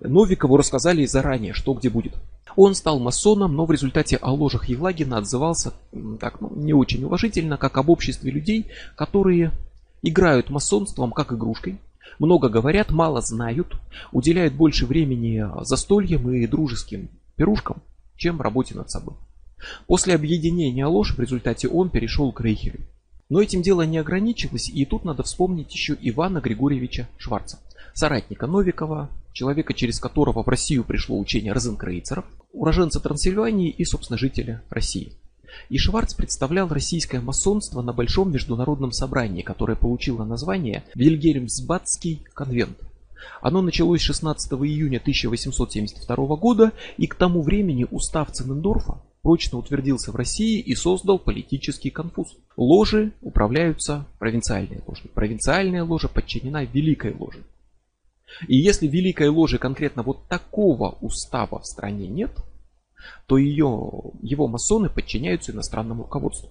Новикову 0.00 0.56
рассказали 0.56 1.04
заранее, 1.06 1.52
что 1.52 1.74
где 1.74 1.90
будет. 1.90 2.14
Он 2.56 2.74
стал 2.74 2.98
масоном, 2.98 3.54
но 3.54 3.64
в 3.64 3.70
результате 3.70 4.16
о 4.16 4.32
ложах 4.32 4.68
Елагина 4.68 5.18
отзывался 5.18 5.72
так, 6.18 6.40
ну, 6.40 6.52
не 6.54 6.72
очень 6.72 7.04
уважительно, 7.04 7.56
как 7.56 7.78
об 7.78 7.90
обществе 7.90 8.30
людей, 8.30 8.66
которые 8.96 9.52
играют 10.02 10.50
масонством 10.50 11.12
как 11.12 11.32
игрушкой, 11.32 11.78
много 12.18 12.48
говорят, 12.48 12.90
мало 12.90 13.20
знают, 13.20 13.76
уделяют 14.12 14.54
больше 14.54 14.86
времени 14.86 15.44
застольям 15.62 16.30
и 16.30 16.46
дружеским 16.46 17.08
пирушкам, 17.36 17.82
чем 18.16 18.40
работе 18.40 18.74
над 18.74 18.90
собой. 18.90 19.14
После 19.86 20.14
объединения 20.14 20.86
ложь 20.86 21.14
в 21.14 21.20
результате 21.20 21.68
он 21.68 21.90
перешел 21.90 22.32
к 22.32 22.40
Рейхелю. 22.40 22.80
Но 23.28 23.40
этим 23.40 23.62
дело 23.62 23.82
не 23.82 23.98
ограничилось, 23.98 24.68
и 24.68 24.84
тут 24.84 25.04
надо 25.04 25.22
вспомнить 25.22 25.72
еще 25.72 25.96
Ивана 26.00 26.40
Григорьевича 26.40 27.08
Шварца, 27.16 27.60
соратника 27.94 28.46
Новикова, 28.46 29.08
человека, 29.32 29.72
через 29.72 30.00
которого 30.00 30.42
в 30.42 30.48
Россию 30.48 30.84
пришло 30.84 31.18
учение 31.18 31.52
розенкрейцеров, 31.52 32.24
уроженца 32.52 32.98
Трансильвании 32.98 33.70
и, 33.70 33.84
собственно, 33.84 34.18
жителя 34.18 34.62
России. 34.68 35.12
И 35.68 35.78
Шварц 35.78 36.14
представлял 36.14 36.68
российское 36.68 37.20
масонство 37.20 37.82
на 37.82 37.92
Большом 37.92 38.32
международном 38.32 38.92
собрании, 38.92 39.42
которое 39.42 39.76
получило 39.76 40.24
название 40.24 40.84
Вильгельмсбадский 40.94 42.24
конвент. 42.34 42.78
Оно 43.40 43.62
началось 43.62 44.00
16 44.00 44.52
июня 44.52 44.98
1872 44.98 46.36
года, 46.36 46.72
и 46.96 47.06
к 47.06 47.14
тому 47.14 47.42
времени 47.42 47.86
устав 47.90 48.32
Ценендорфа 48.32 49.00
прочно 49.22 49.58
утвердился 49.58 50.12
в 50.12 50.16
России 50.16 50.60
и 50.60 50.74
создал 50.74 51.18
политический 51.18 51.90
конфуз. 51.90 52.36
Ложи 52.56 53.12
управляются 53.20 54.06
провинциальной 54.18 54.82
ложей. 54.86 55.10
Провинциальная 55.14 55.84
ложа 55.84 56.08
подчинена 56.08 56.64
великой 56.64 57.14
ложе. 57.14 57.44
И 58.48 58.56
если 58.56 58.86
Великой 58.86 59.28
Ложи 59.28 59.58
конкретно 59.58 60.02
вот 60.02 60.28
такого 60.28 60.96
устава 61.00 61.60
в 61.60 61.66
стране 61.66 62.06
нет, 62.06 62.30
то 63.26 63.38
ее, 63.38 63.90
его 64.22 64.46
масоны 64.46 64.88
подчиняются 64.88 65.52
иностранному 65.52 66.04
руководству. 66.04 66.50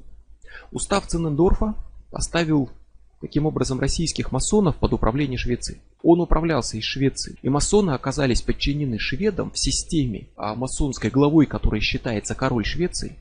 Устав 0.71 1.07
Цинендорфа 1.07 1.75
поставил 2.11 2.69
таким 3.21 3.45
образом 3.45 3.79
российских 3.79 4.31
масонов 4.31 4.77
под 4.77 4.93
управление 4.93 5.37
Швеции. 5.37 5.81
Он 6.03 6.21
управлялся 6.21 6.77
из 6.77 6.83
Швеции, 6.83 7.37
и 7.41 7.49
масоны 7.49 7.91
оказались 7.91 8.41
подчинены 8.41 8.99
шведам 8.99 9.51
в 9.51 9.59
системе 9.59 10.29
а 10.35 10.55
масонской 10.55 11.09
главой, 11.09 11.45
которой 11.45 11.81
считается 11.81 12.35
король 12.35 12.65
Швеции, 12.65 13.17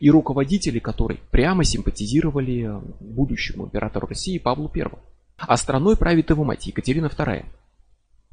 и 0.00 0.10
руководители 0.10 0.78
которой 0.78 1.20
прямо 1.30 1.64
симпатизировали 1.64 2.70
будущему 3.00 3.66
императору 3.66 4.06
России 4.06 4.38
Павлу 4.38 4.70
I. 4.74 4.90
А 5.38 5.56
страной 5.56 5.96
правит 5.96 6.30
его 6.30 6.44
мать 6.44 6.66
Екатерина 6.66 7.06
II 7.06 7.44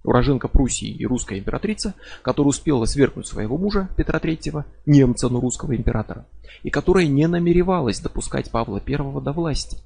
уроженка 0.03 0.47
Пруссии 0.47 0.89
и 0.89 1.05
русская 1.05 1.39
императрица, 1.39 1.93
которая 2.21 2.49
успела 2.49 2.85
свергнуть 2.85 3.27
своего 3.27 3.57
мужа 3.57 3.89
Петра 3.97 4.19
III, 4.19 4.63
немца, 4.85 5.29
но 5.29 5.39
русского 5.39 5.75
императора, 5.75 6.25
и 6.63 6.69
которая 6.69 7.07
не 7.07 7.27
намеревалась 7.27 7.99
допускать 7.99 8.51
Павла 8.51 8.81
I 8.85 9.21
до 9.21 9.31
власти. 9.31 9.77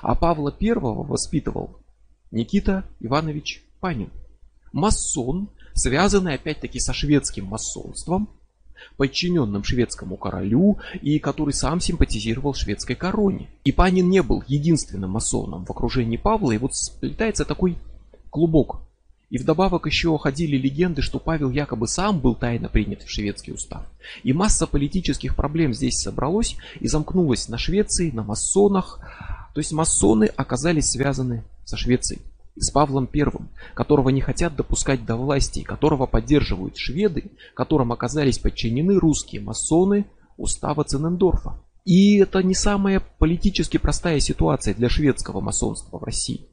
А 0.00 0.14
Павла 0.14 0.54
I 0.60 0.72
воспитывал 0.74 1.78
Никита 2.30 2.84
Иванович 3.00 3.62
Панин, 3.80 4.10
масон, 4.72 5.50
связанный 5.74 6.34
опять-таки 6.34 6.80
со 6.80 6.92
шведским 6.92 7.46
масонством, 7.46 8.30
подчиненным 8.96 9.64
шведскому 9.64 10.16
королю 10.16 10.78
и 11.00 11.18
который 11.18 11.54
сам 11.54 11.80
симпатизировал 11.80 12.54
шведской 12.54 12.96
короне. 12.96 13.48
И 13.64 13.72
Панин 13.72 14.08
не 14.08 14.22
был 14.22 14.42
единственным 14.46 15.10
масоном 15.10 15.64
в 15.64 15.70
окружении 15.70 16.16
Павла, 16.16 16.52
и 16.52 16.58
вот 16.58 16.74
сплетается 16.74 17.44
такой 17.44 17.78
клубок 18.30 18.80
и 19.32 19.38
вдобавок 19.38 19.86
еще 19.86 20.16
ходили 20.18 20.58
легенды, 20.58 21.00
что 21.00 21.18
Павел 21.18 21.48
якобы 21.48 21.88
сам 21.88 22.20
был 22.20 22.34
тайно 22.34 22.68
принят 22.68 23.02
в 23.02 23.10
шведский 23.10 23.52
устав. 23.52 23.82
И 24.22 24.34
масса 24.34 24.66
политических 24.66 25.34
проблем 25.34 25.72
здесь 25.72 26.02
собралось 26.02 26.56
и 26.80 26.86
замкнулась 26.86 27.48
на 27.48 27.56
Швеции, 27.56 28.10
на 28.10 28.22
масонах. 28.22 29.00
То 29.54 29.60
есть 29.60 29.72
масоны 29.72 30.24
оказались 30.24 30.90
связаны 30.90 31.44
со 31.64 31.76
Швецией. 31.76 32.22
С 32.54 32.70
Павлом 32.70 33.06
Первым, 33.06 33.48
которого 33.74 34.10
не 34.10 34.20
хотят 34.20 34.56
допускать 34.56 35.06
до 35.06 35.16
власти, 35.16 35.62
которого 35.62 36.04
поддерживают 36.06 36.76
шведы, 36.76 37.32
которым 37.54 37.92
оказались 37.92 38.38
подчинены 38.38 38.98
русские 38.98 39.40
масоны 39.40 40.04
устава 40.36 40.84
Ценендорфа. 40.84 41.58
И 41.86 42.18
это 42.18 42.42
не 42.42 42.54
самая 42.54 43.02
политически 43.18 43.78
простая 43.78 44.20
ситуация 44.20 44.74
для 44.74 44.90
шведского 44.90 45.40
масонства 45.40 45.98
в 45.98 46.04
России. 46.04 46.46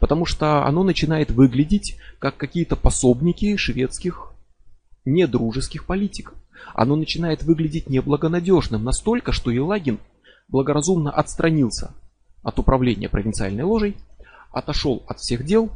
Потому 0.00 0.26
что 0.26 0.66
оно 0.66 0.82
начинает 0.82 1.30
выглядеть 1.30 1.98
как 2.18 2.36
какие-то 2.36 2.74
пособники 2.74 3.56
шведских 3.56 4.32
недружеских 5.04 5.86
политиков. 5.86 6.34
Оно 6.74 6.96
начинает 6.96 7.44
выглядеть 7.44 7.88
неблагонадежным 7.88 8.82
настолько, 8.82 9.30
что 9.30 9.52
Елагин 9.52 9.98
благоразумно 10.48 11.10
отстранился 11.10 11.94
от 12.44 12.58
управления 12.58 13.08
провинциальной 13.08 13.64
ложей, 13.64 13.96
отошел 14.52 15.02
от 15.08 15.18
всех 15.18 15.44
дел, 15.44 15.70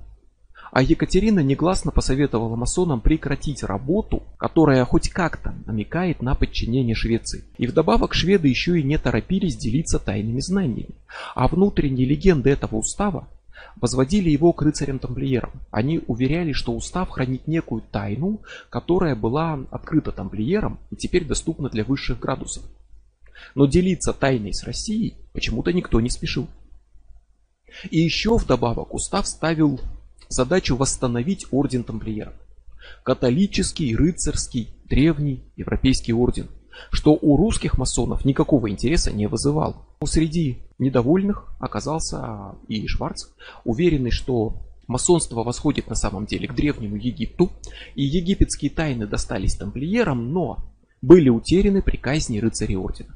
А 0.71 0.83
Екатерина 0.83 1.41
негласно 1.41 1.91
посоветовала 1.91 2.55
масонам 2.55 3.01
прекратить 3.01 3.63
работу, 3.63 4.23
которая 4.37 4.85
хоть 4.85 5.09
как-то 5.09 5.55
намекает 5.67 6.21
на 6.21 6.35
подчинение 6.35 6.95
Швеции. 6.95 7.45
И 7.57 7.67
вдобавок 7.67 8.13
шведы 8.15 8.49
еще 8.49 8.79
и 8.79 8.83
не 8.83 8.99
торопились 8.99 9.57
делиться 9.57 9.99
тайными 9.99 10.41
знаниями. 10.41 10.95
А 11.35 11.49
внутренние 11.49 12.07
легенды 12.07 12.51
этого 12.51 12.77
устава 12.77 13.29
возводили 13.77 14.29
его 14.29 14.53
к 14.53 14.63
рыцарям-тамплиерам. 14.63 15.53
Они 15.71 16.01
уверяли, 16.07 16.53
что 16.53 16.73
устав 16.73 17.09
хранит 17.09 17.47
некую 17.47 17.83
тайну, 17.91 18.43
которая 18.71 19.17
была 19.17 19.59
открыта 19.71 20.13
тамплиерам 20.13 20.79
и 20.91 20.97
теперь 20.97 21.25
доступна 21.25 21.71
для 21.71 21.85
высших 21.85 22.19
градусов. 22.19 22.65
Но 23.55 23.67
делиться 23.67 24.13
тайной 24.13 24.53
с 24.53 24.65
Россией 24.65 25.15
почему-то 25.33 25.73
никто 25.73 26.01
не 26.01 26.11
спешил. 26.11 26.49
И 27.91 27.99
еще 27.99 28.37
вдобавок 28.37 28.95
устав 28.95 29.27
ставил 29.27 29.81
задачу 30.29 30.77
восстановить 30.77 31.47
орден 31.51 31.85
тамплиеров. 31.85 32.35
Католический, 33.03 33.95
рыцарский, 33.95 34.71
древний 34.85 35.45
европейский 35.57 36.13
орден, 36.13 36.49
что 36.91 37.19
у 37.21 37.37
русских 37.37 37.79
масонов 37.79 38.25
никакого 38.25 38.71
интереса 38.71 39.13
не 39.13 39.27
вызывало. 39.27 39.87
Среди 40.05 40.59
недовольных 40.79 41.49
оказался 41.59 42.55
и 42.69 42.87
Шварц, 42.87 43.27
уверенный, 43.65 44.11
что 44.11 44.63
масонство 44.87 45.43
восходит 45.43 45.89
на 45.89 45.95
самом 45.95 46.27
деле 46.27 46.49
к 46.49 46.55
древнему 46.55 46.97
Египту, 46.97 47.51
и 47.95 48.03
египетские 48.03 48.71
тайны 48.71 49.07
достались 49.07 49.57
тамплиерам, 49.57 50.33
но 50.33 50.59
были 51.03 51.29
утеряны 51.29 51.83
при 51.83 51.97
казни 51.97 52.39
рыцарей 52.39 52.77
ордена. 52.77 53.15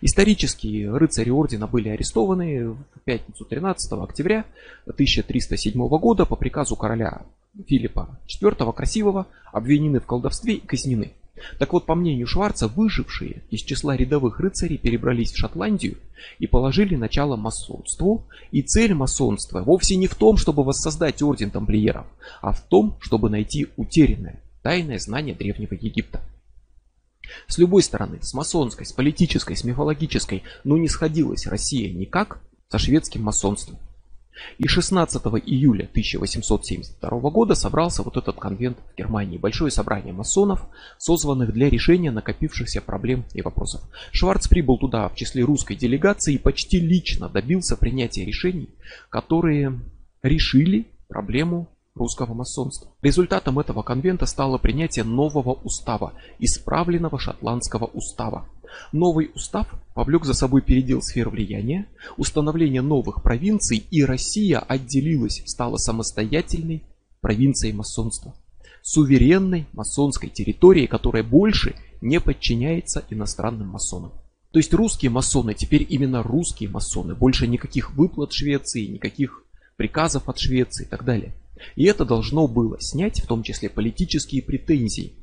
Исторические 0.00 0.96
рыцари 0.96 1.30
ордена 1.30 1.66
были 1.66 1.88
арестованы 1.88 2.70
в 2.70 3.00
пятницу 3.04 3.44
13 3.44 3.92
октября 3.92 4.44
1307 4.86 5.88
года 5.88 6.24
по 6.24 6.36
приказу 6.36 6.76
короля 6.76 7.22
Филиппа 7.66 8.18
IV 8.28 8.72
Красивого, 8.72 9.26
обвинены 9.52 10.00
в 10.00 10.06
колдовстве 10.06 10.54
и 10.54 10.66
казнены. 10.66 11.12
Так 11.58 11.72
вот, 11.72 11.86
по 11.86 11.94
мнению 11.94 12.26
Шварца, 12.26 12.68
выжившие 12.68 13.42
из 13.50 13.60
числа 13.60 13.96
рядовых 13.96 14.38
рыцарей 14.38 14.78
перебрались 14.78 15.32
в 15.32 15.38
Шотландию 15.38 15.96
и 16.38 16.46
положили 16.46 16.94
начало 16.94 17.36
масонству. 17.36 18.24
И 18.50 18.62
цель 18.62 18.94
масонства 18.94 19.62
вовсе 19.62 19.96
не 19.96 20.06
в 20.06 20.14
том, 20.14 20.36
чтобы 20.36 20.62
воссоздать 20.62 21.22
орден 21.22 21.50
тамплиеров, 21.50 22.06
а 22.40 22.52
в 22.52 22.60
том, 22.60 22.96
чтобы 23.00 23.30
найти 23.30 23.68
утерянное 23.76 24.40
тайное 24.62 24.98
знание 24.98 25.34
Древнего 25.34 25.74
Египта. 25.74 26.20
С 27.46 27.58
любой 27.58 27.82
стороны, 27.82 28.18
с 28.22 28.34
масонской, 28.34 28.86
с 28.86 28.92
политической, 28.92 29.56
с 29.56 29.64
мифологической, 29.64 30.42
но 30.64 30.76
не 30.76 30.88
сходилась 30.88 31.46
Россия 31.46 31.92
никак 31.92 32.40
со 32.68 32.78
шведским 32.78 33.22
масонством. 33.22 33.78
И 34.58 34.66
16 34.66 35.22
июля 35.44 35.84
1872 35.84 37.30
года 37.30 37.54
собрался 37.54 38.02
вот 38.02 38.16
этот 38.16 38.38
конвент 38.38 38.78
в 38.78 38.96
Германии. 38.96 39.38
Большое 39.38 39.70
собрание 39.70 40.12
масонов, 40.12 40.66
созванных 40.98 41.52
для 41.52 41.68
решения 41.68 42.10
накопившихся 42.10 42.80
проблем 42.80 43.24
и 43.34 43.42
вопросов. 43.42 43.82
Шварц 44.10 44.48
прибыл 44.48 44.78
туда 44.78 45.08
в 45.08 45.14
числе 45.14 45.42
русской 45.42 45.76
делегации 45.76 46.34
и 46.34 46.38
почти 46.38 46.80
лично 46.80 47.28
добился 47.28 47.76
принятия 47.76 48.24
решений, 48.24 48.70
которые 49.10 49.80
решили 50.22 50.86
проблему 51.08 51.68
русского 51.94 52.34
масонства. 52.34 52.90
Результатом 53.02 53.58
этого 53.58 53.82
конвента 53.82 54.26
стало 54.26 54.58
принятие 54.58 55.04
нового 55.04 55.52
устава, 55.52 56.14
исправленного 56.38 57.18
шотландского 57.18 57.86
устава. 57.86 58.48
Новый 58.92 59.30
устав 59.34 59.68
повлек 59.94 60.24
за 60.24 60.32
собой 60.32 60.62
передел 60.62 61.02
сфер 61.02 61.28
влияния, 61.28 61.88
установление 62.16 62.80
новых 62.80 63.22
провинций, 63.22 63.86
и 63.90 64.02
Россия 64.02 64.58
отделилась, 64.60 65.42
стала 65.46 65.76
самостоятельной 65.76 66.82
провинцией 67.20 67.74
масонства. 67.74 68.34
Суверенной 68.82 69.66
масонской 69.72 70.30
территорией, 70.30 70.86
которая 70.86 71.22
больше 71.22 71.76
не 72.00 72.18
подчиняется 72.18 73.04
иностранным 73.10 73.68
масонам. 73.68 74.12
То 74.50 74.58
есть 74.58 74.74
русские 74.74 75.10
масоны 75.10 75.54
теперь 75.54 75.86
именно 75.88 76.22
русские 76.22 76.68
масоны, 76.68 77.14
больше 77.14 77.46
никаких 77.46 77.94
выплат 77.94 78.32
Швеции, 78.32 78.86
никаких 78.86 79.44
приказов 79.76 80.28
от 80.28 80.38
Швеции 80.38 80.84
и 80.84 80.88
так 80.88 81.04
далее. 81.04 81.34
И 81.76 81.84
это 81.84 82.04
должно 82.04 82.46
было 82.46 82.76
снять 82.80 83.20
в 83.20 83.26
том 83.26 83.42
числе 83.42 83.68
политические 83.68 84.42
претензии. 84.42 85.14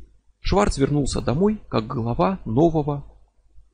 Шварц 0.41 0.77
вернулся 0.77 1.21
домой 1.21 1.61
как 1.69 1.87
глава 1.87 2.39
нового 2.45 3.05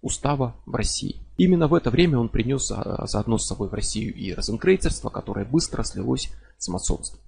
устава 0.01 0.55
в 0.65 0.75
России. 0.75 1.21
Именно 1.37 1.67
в 1.67 1.73
это 1.73 1.89
время 1.89 2.17
он 2.17 2.29
принес 2.29 2.67
заодно 2.67 3.37
с 3.37 3.47
собой 3.47 3.69
в 3.69 3.73
Россию 3.73 4.13
и 4.15 4.33
розенкрейцерство, 4.33 5.09
которое 5.09 5.45
быстро 5.45 5.83
слилось 5.83 6.31
с 6.57 6.67
масонством. 6.67 7.19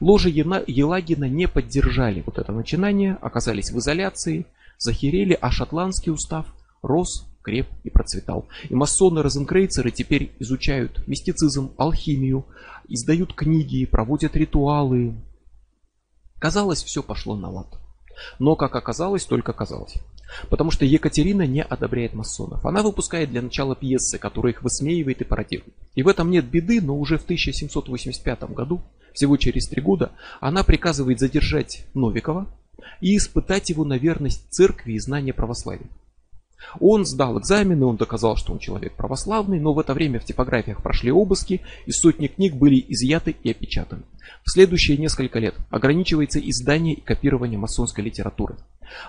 Ложи 0.00 0.30
Елагина 0.30 1.28
не 1.28 1.48
поддержали 1.48 2.22
вот 2.24 2.38
это 2.38 2.52
начинание, 2.52 3.18
оказались 3.20 3.70
в 3.70 3.78
изоляции, 3.78 4.46
захерели, 4.78 5.36
а 5.40 5.50
шотландский 5.50 6.12
устав 6.12 6.46
рос, 6.82 7.26
креп 7.42 7.68
и 7.84 7.90
процветал. 7.90 8.48
И 8.68 8.74
масоны-розенкрейцеры 8.74 9.90
теперь 9.90 10.32
изучают 10.38 11.06
мистицизм, 11.06 11.72
алхимию, 11.76 12.46
издают 12.88 13.34
книги, 13.34 13.84
проводят 13.84 14.36
ритуалы. 14.36 15.14
Казалось, 16.38 16.82
все 16.82 17.02
пошло 17.02 17.36
на 17.36 17.50
лад. 17.50 17.78
Но, 18.38 18.56
как 18.56 18.74
оказалось, 18.76 19.24
только 19.24 19.52
казалось. 19.52 19.94
Потому 20.48 20.70
что 20.70 20.84
Екатерина 20.84 21.46
не 21.46 21.62
одобряет 21.62 22.14
масонов. 22.14 22.64
Она 22.64 22.82
выпускает 22.82 23.30
для 23.30 23.42
начала 23.42 23.76
пьесы, 23.76 24.18
которые 24.18 24.54
их 24.54 24.62
высмеивает 24.62 25.20
и 25.20 25.24
пародирует. 25.24 25.74
И 25.94 26.02
в 26.02 26.08
этом 26.08 26.30
нет 26.30 26.46
беды, 26.46 26.80
но 26.80 26.96
уже 26.96 27.18
в 27.18 27.24
1785 27.24 28.44
году, 28.50 28.82
всего 29.12 29.36
через 29.36 29.68
три 29.68 29.82
года, 29.82 30.12
она 30.40 30.62
приказывает 30.64 31.20
задержать 31.20 31.84
Новикова 31.94 32.46
и 33.00 33.16
испытать 33.16 33.68
его 33.70 33.84
на 33.84 33.98
верность 33.98 34.46
церкви 34.50 34.94
и 34.94 34.98
знание 34.98 35.34
православия. 35.34 35.88
Он 36.80 37.04
сдал 37.04 37.38
экзамены, 37.38 37.84
он 37.84 37.96
доказал, 37.96 38.36
что 38.36 38.52
он 38.52 38.58
человек 38.58 38.94
православный, 38.94 39.60
но 39.60 39.72
в 39.72 39.78
это 39.78 39.94
время 39.94 40.20
в 40.20 40.24
типографиях 40.24 40.82
прошли 40.82 41.10
обыски, 41.10 41.60
и 41.86 41.92
сотни 41.92 42.26
книг 42.26 42.54
были 42.54 42.84
изъяты 42.88 43.36
и 43.42 43.50
опечатаны. 43.50 44.02
В 44.44 44.50
следующие 44.50 44.96
несколько 44.96 45.38
лет 45.38 45.54
ограничивается 45.70 46.40
издание 46.40 46.94
и 46.94 47.00
копирование 47.00 47.58
масонской 47.58 48.04
литературы. 48.04 48.56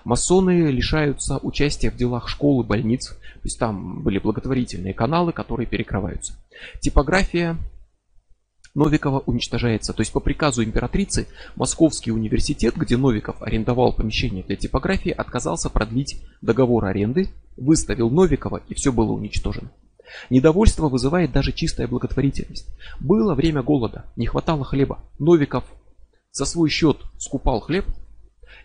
Масоны 0.03 0.71
лишаются 0.71 1.39
участия 1.41 1.91
в 1.91 1.95
делах 1.95 2.29
школ 2.29 2.61
и 2.61 2.65
больниц, 2.65 3.09
то 3.09 3.41
есть 3.43 3.59
там 3.59 4.03
были 4.03 4.19
благотворительные 4.19 4.93
каналы, 4.93 5.33
которые 5.33 5.67
перекрываются. 5.67 6.35
Типография 6.79 7.57
Новикова 8.75 9.19
уничтожается. 9.25 9.93
То 9.93 10.01
есть 10.01 10.11
по 10.11 10.19
приказу 10.19 10.63
императрицы 10.63 11.27
Московский 11.55 12.11
университет, 12.11 12.75
где 12.75 12.97
Новиков 12.97 13.41
арендовал 13.41 13.93
помещение 13.93 14.43
для 14.43 14.55
типографии, 14.55 15.11
отказался 15.11 15.69
продлить 15.69 16.21
договор 16.41 16.85
аренды, 16.85 17.29
выставил 17.55 18.09
Новикова 18.09 18.61
и 18.67 18.73
все 18.73 18.91
было 18.91 19.11
уничтожено. 19.11 19.71
Недовольство 20.29 20.89
вызывает 20.89 21.31
даже 21.31 21.51
чистая 21.51 21.87
благотворительность. 21.87 22.67
Было 22.99 23.35
время 23.35 23.61
голода, 23.61 24.05
не 24.15 24.25
хватало 24.25 24.63
хлеба. 24.63 24.99
Новиков 25.19 25.63
за 26.31 26.45
свой 26.45 26.69
счет 26.69 26.97
скупал 27.17 27.61
хлеб 27.61 27.85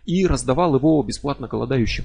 и 0.05 0.27
раздавал 0.27 0.75
его 0.75 1.03
бесплатно 1.03 1.49
голодающим, 1.49 2.05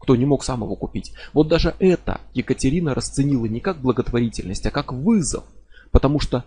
кто 0.00 0.16
не 0.16 0.26
мог 0.26 0.44
сам 0.44 0.62
его 0.62 0.76
купить. 0.76 1.14
Вот 1.32 1.48
даже 1.48 1.74
это 1.78 2.20
Екатерина 2.34 2.94
расценила 2.94 3.46
не 3.46 3.60
как 3.60 3.80
благотворительность, 3.80 4.66
а 4.66 4.70
как 4.70 4.92
вызов, 4.92 5.44
потому 5.92 6.18
что 6.18 6.44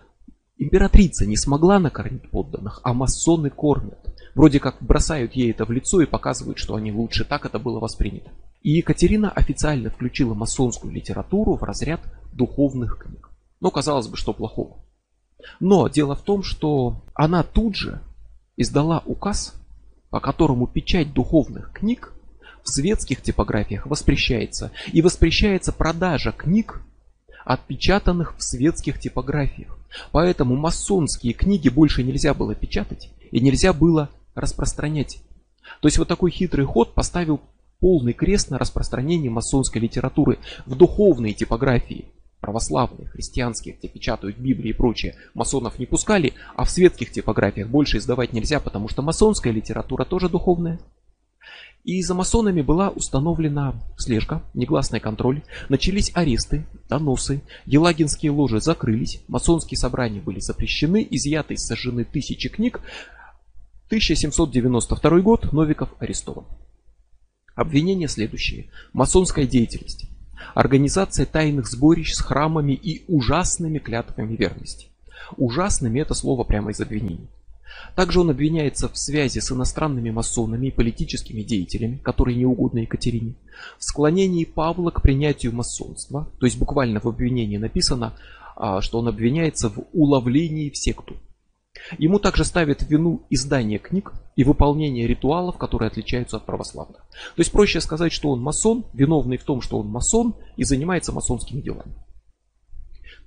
Императрица 0.58 1.24
не 1.24 1.36
смогла 1.36 1.78
накормить 1.78 2.28
подданных, 2.30 2.80
а 2.82 2.92
масоны 2.92 3.48
кормят. 3.48 3.98
Вроде 4.34 4.58
как 4.58 4.76
бросают 4.80 5.34
ей 5.34 5.52
это 5.52 5.64
в 5.64 5.70
лицо 5.70 6.00
и 6.00 6.06
показывают, 6.06 6.58
что 6.58 6.74
они 6.74 6.90
лучше. 6.90 7.24
Так 7.24 7.46
это 7.46 7.60
было 7.60 7.78
воспринято. 7.78 8.30
И 8.62 8.72
Екатерина 8.72 9.30
официально 9.30 9.88
включила 9.88 10.34
масонскую 10.34 10.92
литературу 10.92 11.54
в 11.54 11.62
разряд 11.62 12.00
духовных 12.32 12.98
книг. 12.98 13.30
Но 13.60 13.70
казалось 13.70 14.08
бы, 14.08 14.16
что 14.16 14.32
плохого. 14.32 14.84
Но 15.60 15.86
дело 15.88 16.16
в 16.16 16.22
том, 16.22 16.42
что 16.42 17.02
она 17.14 17.44
тут 17.44 17.76
же 17.76 18.00
издала 18.56 19.02
указ, 19.06 19.54
по 20.10 20.18
которому 20.18 20.66
печать 20.66 21.12
духовных 21.12 21.72
книг 21.72 22.12
в 22.64 22.68
светских 22.68 23.22
типографиях 23.22 23.86
воспрещается. 23.86 24.72
И 24.92 25.02
воспрещается 25.02 25.72
продажа 25.72 26.32
книг, 26.32 26.82
отпечатанных 27.44 28.36
в 28.36 28.42
светских 28.42 28.98
типографиях. 28.98 29.78
Поэтому 30.12 30.56
масонские 30.56 31.32
книги 31.32 31.68
больше 31.68 32.02
нельзя 32.02 32.34
было 32.34 32.54
печатать 32.54 33.10
и 33.30 33.40
нельзя 33.40 33.72
было 33.72 34.10
распространять. 34.34 35.20
То 35.80 35.88
есть 35.88 35.98
вот 35.98 36.08
такой 36.08 36.30
хитрый 36.30 36.66
ход 36.66 36.94
поставил 36.94 37.40
полный 37.80 38.12
крест 38.12 38.50
на 38.50 38.58
распространении 38.58 39.28
масонской 39.28 39.80
литературы 39.80 40.38
в 40.66 40.74
духовные 40.74 41.34
типографии. 41.34 42.06
Православные, 42.40 43.08
христианские, 43.08 43.74
где 43.74 43.88
печатают 43.88 44.38
Библии 44.38 44.70
и 44.70 44.72
прочее, 44.72 45.16
масонов 45.34 45.80
не 45.80 45.86
пускали, 45.86 46.34
а 46.54 46.64
в 46.64 46.70
светских 46.70 47.10
типографиях 47.10 47.68
больше 47.68 47.98
издавать 47.98 48.32
нельзя, 48.32 48.60
потому 48.60 48.88
что 48.88 49.02
масонская 49.02 49.52
литература 49.52 50.04
тоже 50.04 50.28
духовная. 50.28 50.78
И 51.88 52.02
за 52.02 52.12
масонами 52.12 52.60
была 52.60 52.90
установлена 52.90 53.74
слежка, 53.96 54.42
негласный 54.52 55.00
контроль, 55.00 55.40
начались 55.70 56.10
аресты, 56.12 56.66
доносы, 56.86 57.40
елагинские 57.64 58.30
ложи 58.30 58.60
закрылись, 58.60 59.22
масонские 59.26 59.78
собрания 59.78 60.20
были 60.20 60.38
запрещены, 60.38 61.08
изъяты 61.10 61.54
и 61.54 61.56
сожжены 61.56 62.04
тысячи 62.04 62.50
книг, 62.50 62.82
1792 63.86 65.20
год. 65.20 65.50
Новиков 65.54 65.88
арестован. 65.98 66.44
Обвинения 67.54 68.08
следующие. 68.08 68.68
Масонская 68.92 69.46
деятельность. 69.46 70.10
Организация 70.54 71.24
тайных 71.24 71.68
сборищ 71.68 72.12
с 72.12 72.20
храмами 72.20 72.72
и 72.72 73.02
ужасными 73.08 73.78
клятвами 73.78 74.36
верности. 74.36 74.88
Ужасными 75.38 76.00
это 76.00 76.12
слово 76.12 76.44
прямо 76.44 76.70
из 76.70 76.80
обвинений. 76.80 77.30
Также 77.94 78.20
он 78.20 78.30
обвиняется 78.30 78.88
в 78.88 78.96
связи 78.96 79.40
с 79.40 79.52
иностранными 79.52 80.10
масонами 80.10 80.68
и 80.68 80.70
политическими 80.70 81.42
деятелями, 81.42 81.96
которые 81.96 82.36
не 82.36 82.46
угодны 82.46 82.80
Екатерине, 82.80 83.34
в 83.78 83.84
склонении 83.84 84.44
Павла 84.44 84.90
к 84.90 85.02
принятию 85.02 85.54
масонства, 85.54 86.30
то 86.38 86.46
есть 86.46 86.58
буквально 86.58 87.00
в 87.00 87.06
обвинении 87.06 87.56
написано, 87.56 88.14
а, 88.56 88.80
что 88.80 88.98
он 88.98 89.08
обвиняется 89.08 89.68
в 89.68 89.84
уловлении 89.92 90.70
в 90.70 90.76
секту. 90.76 91.16
Ему 91.98 92.18
также 92.18 92.44
ставят 92.44 92.82
вину 92.82 93.22
издание 93.30 93.78
книг 93.78 94.12
и 94.36 94.44
выполнение 94.44 95.06
ритуалов, 95.06 95.58
которые 95.58 95.88
отличаются 95.88 96.36
от 96.36 96.46
православных. 96.46 96.98
То 96.98 97.40
есть 97.40 97.52
проще 97.52 97.80
сказать, 97.80 98.12
что 98.12 98.30
он 98.30 98.40
масон, 98.40 98.86
виновный 98.92 99.36
в 99.36 99.44
том, 99.44 99.60
что 99.60 99.78
он 99.78 99.88
масон 99.88 100.34
и 100.56 100.64
занимается 100.64 101.12
масонскими 101.12 101.60
делами. 101.60 101.94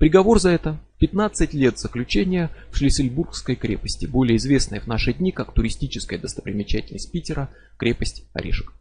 Приговор 0.01 0.39
за 0.39 0.49
это 0.49 0.79
15 0.97 1.53
лет 1.53 1.77
заключения 1.77 2.49
в 2.71 2.77
Шлиссельбургской 2.77 3.55
крепости, 3.55 4.07
более 4.07 4.37
известной 4.37 4.79
в 4.79 4.87
наши 4.87 5.13
дни 5.13 5.31
как 5.31 5.53
туристическая 5.53 6.17
достопримечательность 6.17 7.11
Питера, 7.11 7.51
крепость 7.77 8.23
Орешек. 8.33 8.73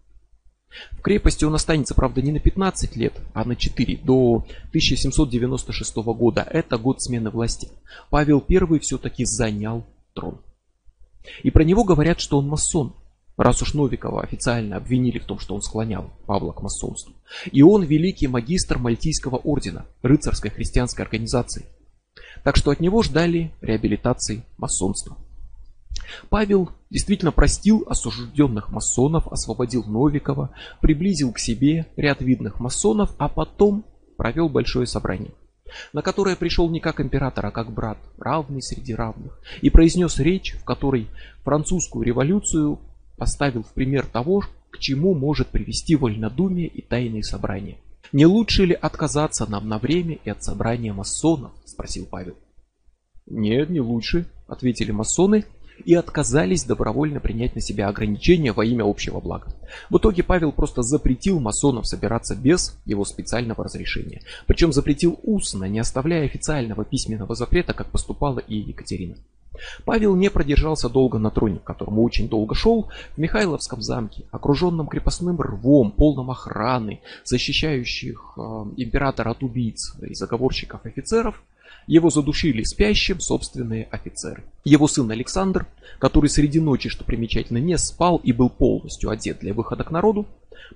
В 0.93 1.03
крепости 1.03 1.45
он 1.45 1.55
останется, 1.55 1.95
правда, 1.95 2.23
не 2.23 2.33
на 2.33 2.41
15 2.41 2.97
лет, 2.97 3.13
а 3.35 3.45
на 3.45 3.55
4, 3.55 3.99
до 3.99 4.47
1796 4.71 5.97
года. 5.97 6.41
Это 6.41 6.79
год 6.79 7.03
смены 7.03 7.29
власти. 7.29 7.69
Павел 8.09 8.43
I 8.49 8.79
все-таки 8.79 9.27
занял 9.27 9.85
трон. 10.15 10.41
И 11.43 11.51
про 11.51 11.65
него 11.65 11.85
говорят, 11.85 12.19
что 12.21 12.39
он 12.39 12.49
масон, 12.49 12.95
раз 13.41 13.63
уж 13.63 13.75
Новикова 13.75 14.23
официально 14.23 14.77
обвинили 14.77 15.19
в 15.19 15.25
том, 15.25 15.39
что 15.39 15.55
он 15.55 15.63
склонял 15.63 16.11
Павла 16.27 16.53
к 16.53 16.63
масонству. 16.63 17.15
И 17.51 17.63
он 17.63 17.83
великий 17.83 18.29
магистр 18.29 18.79
Мальтийского 18.79 19.37
ордена, 19.37 19.87
рыцарской 20.03 20.51
христианской 20.51 21.05
организации. 21.05 21.65
Так 22.45 22.57
что 22.57 22.71
от 22.71 22.81
него 22.81 23.03
ждали 23.03 23.53
реабилитации 23.61 24.45
масонства. 24.59 25.17
Павел 26.29 26.71
действительно 26.91 27.33
простил 27.33 27.85
осужденных 27.89 28.71
масонов, 28.71 29.27
освободил 29.29 29.85
Новикова, 29.85 30.51
приблизил 30.81 31.33
к 31.33 31.39
себе 31.39 31.87
ряд 31.97 32.21
видных 32.21 32.61
масонов, 32.61 33.15
а 33.19 33.29
потом 33.29 33.85
провел 34.17 34.49
большое 34.49 34.87
собрание, 34.87 35.33
на 35.93 36.03
которое 36.03 36.37
пришел 36.37 36.69
не 36.69 36.81
как 36.81 37.01
император, 37.01 37.47
а 37.47 37.51
как 37.51 37.73
брат, 37.73 37.99
равный 38.19 38.63
среди 38.63 38.95
равных, 38.95 39.41
и 39.63 39.71
произнес 39.71 40.19
речь, 40.19 40.55
в 40.55 40.65
которой 40.65 41.09
французскую 41.43 42.05
революцию 42.05 42.81
поставил 43.21 43.63
в 43.63 43.75
пример 43.75 44.07
того, 44.07 44.43
к 44.71 44.79
чему 44.79 45.15
может 45.15 45.49
привести 45.49 45.95
вольнодумие 45.95 46.67
и 46.67 46.81
тайные 46.81 47.23
собрания. 47.23 47.77
«Не 48.13 48.25
лучше 48.25 48.65
ли 48.65 48.73
отказаться 48.73 49.49
нам 49.49 49.69
на 49.69 49.79
время 49.79 50.19
и 50.25 50.31
от 50.31 50.43
собрания 50.43 50.95
масонов?»– 50.95 51.53
спросил 51.67 52.07
Павел. 52.11 52.35
«Нет, 53.27 53.69
не 53.69 53.81
лучше»,– 53.81 54.25
ответили 54.49 54.91
масоны 54.91 55.45
и 55.85 55.95
отказались 55.95 56.65
добровольно 56.65 57.21
принять 57.21 57.55
на 57.55 57.61
себя 57.61 57.89
ограничения 57.89 58.53
во 58.53 58.65
имя 58.65 58.85
общего 58.89 59.21
блага. 59.21 59.55
В 59.91 59.99
итоге 59.99 60.23
Павел 60.23 60.51
просто 60.51 60.83
запретил 60.83 61.41
масонам 61.41 61.85
собираться 61.85 62.35
без 62.35 62.79
его 62.87 63.05
специального 63.05 63.65
разрешения. 63.65 64.23
Причем 64.47 64.73
запретил 64.73 65.21
устно, 65.23 65.65
не 65.65 65.79
оставляя 65.79 66.25
официального 66.25 66.85
письменного 66.85 67.35
запрета, 67.35 67.75
как 67.75 67.91
поступала 67.91 68.39
и 68.39 68.57
Екатерина. 68.57 69.17
Павел 69.85 70.15
не 70.17 70.31
продержался 70.31 70.89
долго 70.89 71.19
на 71.19 71.31
троне, 71.31 71.59
к 71.59 71.65
которому 71.65 72.03
очень 72.03 72.29
долго 72.29 72.55
шел, 72.55 72.89
в 73.15 73.19
Михайловском 73.19 73.83
замке, 73.83 74.25
окруженном 74.31 74.87
крепостным 74.87 75.41
рвом, 75.41 75.91
полном 75.91 76.31
охраны, 76.31 77.01
защищающих 77.25 78.35
э, 78.37 78.41
императора 78.77 79.31
от 79.31 79.43
убийц 79.43 79.95
и 80.03 80.15
заговорщиков 80.15 80.85
офицеров, 80.85 81.43
его 81.87 82.11
задушили 82.11 82.63
спящим 82.63 83.21
собственные 83.21 83.89
офицеры. 83.91 84.45
Его 84.65 84.87
сын 84.87 85.11
Александр, 85.11 85.67
который 85.99 86.31
среди 86.31 86.61
ночи, 86.61 86.89
что 86.89 87.05
примечательно, 87.05 87.59
не 87.59 87.77
спал 87.79 88.21
и 88.23 88.33
был 88.33 88.49
полностью 88.49 89.11
одет 89.11 89.41
для 89.41 89.55
выхода 89.55 89.85
к 89.85 89.91
народу, 89.91 90.27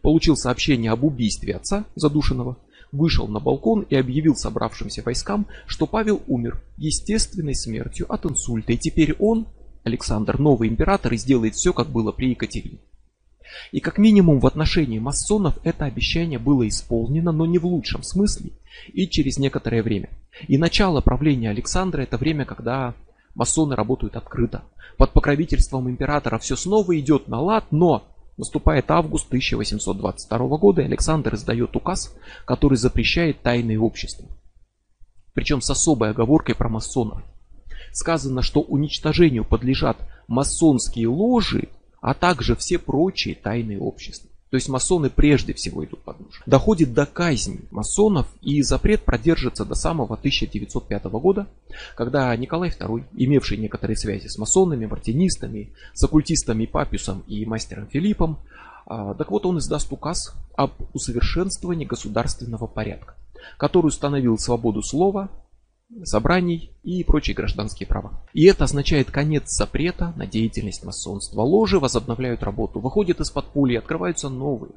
получил 0.03 0.37
сообщение 0.37 0.91
об 0.91 1.05
убийстве 1.05 1.57
отца 1.57 1.85
задушенного, 1.95 2.57
вышел 2.95 3.28
на 3.28 3.40
балкон 3.40 3.86
и 3.88 3.97
объявил 3.97 4.36
собравшимся 4.36 5.03
войскам, 5.03 5.47
что 5.66 5.86
Павел 5.86 6.22
умер 6.26 6.62
естественной 6.76 7.55
смертью 7.55 8.11
от 8.12 8.24
инсульта, 8.26 8.72
и 8.72 8.78
теперь 8.78 9.14
он, 9.18 9.47
Александр, 9.82 10.38
новый 10.38 10.68
император, 10.68 11.12
и 11.12 11.18
сделает 11.18 11.55
все, 11.55 11.72
как 11.72 11.88
было 11.88 12.12
при 12.12 12.30
Екатерине. 12.30 12.78
И 13.72 13.80
как 13.80 13.99
минимум 13.99 14.40
в 14.40 14.47
отношении 14.47 14.99
масонов 14.99 15.59
это 15.64 15.84
обещание 15.84 16.38
было 16.38 16.66
исполнено, 16.66 17.32
но 17.32 17.47
не 17.47 17.59
в 17.59 17.66
лучшем 17.66 18.03
смысле 18.03 18.51
и 18.92 19.09
через 19.09 19.38
некоторое 19.38 19.82
время. 19.82 20.11
И 20.49 20.59
начало 20.59 21.01
правления 21.01 21.51
Александра 21.51 22.03
это 22.03 22.16
время, 22.16 22.45
когда 22.45 22.95
масоны 23.34 23.76
работают 23.76 24.16
открыто. 24.16 24.64
Под 24.97 25.12
покровительством 25.12 25.88
императора 25.88 26.38
все 26.38 26.57
снова 26.57 26.99
идет 26.99 27.28
на 27.28 27.40
лад, 27.40 27.66
но 27.70 28.05
наступает 28.37 28.91
август 28.91 29.26
1822 29.28 30.39
года, 30.59 30.82
и 30.82 30.87
Александр 30.87 31.35
издает 31.35 31.74
указ, 31.76 32.14
который 32.45 32.76
запрещает 32.76 33.43
тайные 33.43 33.78
общества. 33.78 34.28
Причем 35.32 35.61
с 35.61 35.70
особой 35.70 36.11
оговоркой 36.11 36.55
про 36.55 36.68
масонов. 36.68 37.22
Сказано, 37.93 38.43
что 38.43 38.61
уничтожению 38.61 39.45
подлежат 39.45 39.97
масонские 40.26 41.09
ложи 41.09 41.68
а 42.05 42.12
также 42.12 42.55
все 42.55 42.78
прочие 42.78 43.35
тайные 43.35 43.80
общества. 43.80 44.28
То 44.55 44.57
есть 44.57 44.69
масоны 44.69 45.11
прежде 45.11 45.53
всего 45.53 45.85
идут 45.85 46.05
под 46.05 46.21
нож. 46.21 46.41
Доходит 46.47 46.95
до 46.95 47.07
казни 47.07 47.63
масонов 47.73 48.29
и 48.41 48.63
запрет 48.63 49.03
продержится 49.03 49.65
до 49.65 49.75
самого 49.75 50.15
1905 50.15 51.05
года, 51.07 51.49
когда 51.97 52.37
Николай 52.37 52.71
II, 52.71 53.03
имевший 53.15 53.57
некоторые 53.57 53.97
связи 53.97 54.29
с 54.29 54.39
масонами, 54.39 54.87
мартинистами, 54.87 55.73
с 55.93 56.05
оккультистами 56.05 56.67
Папюсом 56.67 57.25
и 57.27 57.45
мастером 57.45 57.89
Филиппом, 57.89 58.39
а, 58.87 59.15
так 59.15 59.33
вот 59.33 59.45
он 59.45 59.59
издаст 59.59 59.91
указ 59.91 60.33
об 60.55 60.71
усовершенствовании 60.93 61.85
государственного 61.85 62.69
порядка, 62.69 63.17
который 63.59 63.87
установил 63.89 64.39
свободу 64.39 64.85
слова, 64.85 65.31
собраний 66.03 66.70
и 66.82 67.05
прочие 67.05 67.34
гражданские 67.34 67.86
права. 67.86 68.22
И 68.32 68.45
это 68.45 68.64
означает 68.64 69.11
конец 69.11 69.51
запрета 69.51 70.12
на 70.16 70.26
деятельность 70.26 70.84
масонства. 70.84 71.42
Ложи 71.42 71.78
возобновляют 71.78 72.42
работу, 72.42 72.80
выходят 72.80 73.20
из 73.20 73.30
подполья, 73.30 73.78
открываются 73.78 74.28
новые. 74.28 74.72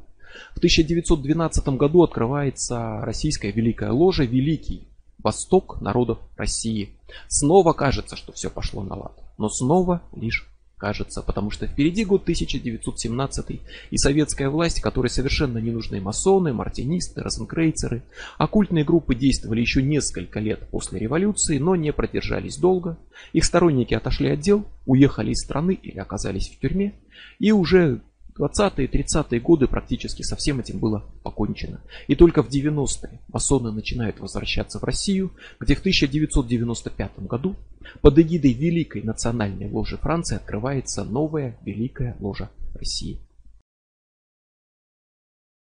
В 0.54 0.58
1912 0.58 1.68
году 1.70 2.04
открывается 2.04 3.00
российская 3.02 3.52
великая 3.52 3.92
ложа 3.92 4.24
«Великий 4.24 4.88
Восток 5.18 5.82
народов 5.82 6.20
России». 6.36 6.90
Снова 7.28 7.74
кажется, 7.74 8.16
что 8.16 8.32
все 8.34 8.50
пошло 8.50 8.84
на 8.84 8.96
лад, 8.96 9.14
но 9.38 9.50
снова 9.50 10.02
лишь 10.16 10.48
кажется, 10.78 11.22
потому 11.22 11.50
что 11.50 11.68
впереди 11.68 12.06
год 12.06 12.22
1917 12.24 13.62
и 13.90 13.98
советская 13.98 14.50
власть, 14.50 14.82
которой 14.82 15.08
совершенно 15.08 15.58
не 15.58 15.72
нужны 15.72 16.00
масоны, 16.00 16.54
мартинисты, 16.54 17.22
розенкрейцеры. 17.22 18.04
Оккультные 18.38 18.84
группы 18.84 19.16
действовали 19.16 19.62
еще 19.62 19.82
несколько 19.82 20.40
лет 20.40 20.68
после 20.70 21.00
революции, 21.00 21.58
но 21.58 21.76
не 21.76 21.92
продержались 21.92 22.58
долго. 22.58 22.98
Их 23.34 23.44
сторонники 23.44 23.94
отошли 23.94 24.30
от 24.30 24.40
дел, 24.40 24.66
уехали 24.86 25.32
из 25.32 25.42
страны 25.44 25.78
или 25.82 25.98
оказались 25.98 26.50
в 26.50 26.60
тюрьме. 26.60 26.94
И 27.40 27.52
уже 27.52 28.02
20-е, 28.40 28.88
30-е 28.88 29.40
годы 29.40 29.68
практически 29.68 30.22
со 30.22 30.36
всем 30.36 30.60
этим 30.60 30.80
было 30.80 31.06
покончено. 31.24 31.82
И 32.08 32.16
только 32.16 32.44
в 32.44 32.50
90-е 32.50 33.20
масоны 33.28 33.72
начинают 33.72 34.20
возвращаться 34.20 34.80
в 34.80 34.84
Россию, 34.84 35.32
где 35.60 35.76
в 35.76 35.80
1995 35.80 37.20
году 37.20 37.56
под 38.02 38.20
эгидой 38.20 38.54
Великой 38.54 39.02
национальной 39.04 39.70
ложи 39.70 39.98
Франции 39.98 40.36
открывается 40.36 41.04
новая 41.04 41.58
Великая 41.64 42.16
ложа 42.20 42.50
России. 42.74 43.20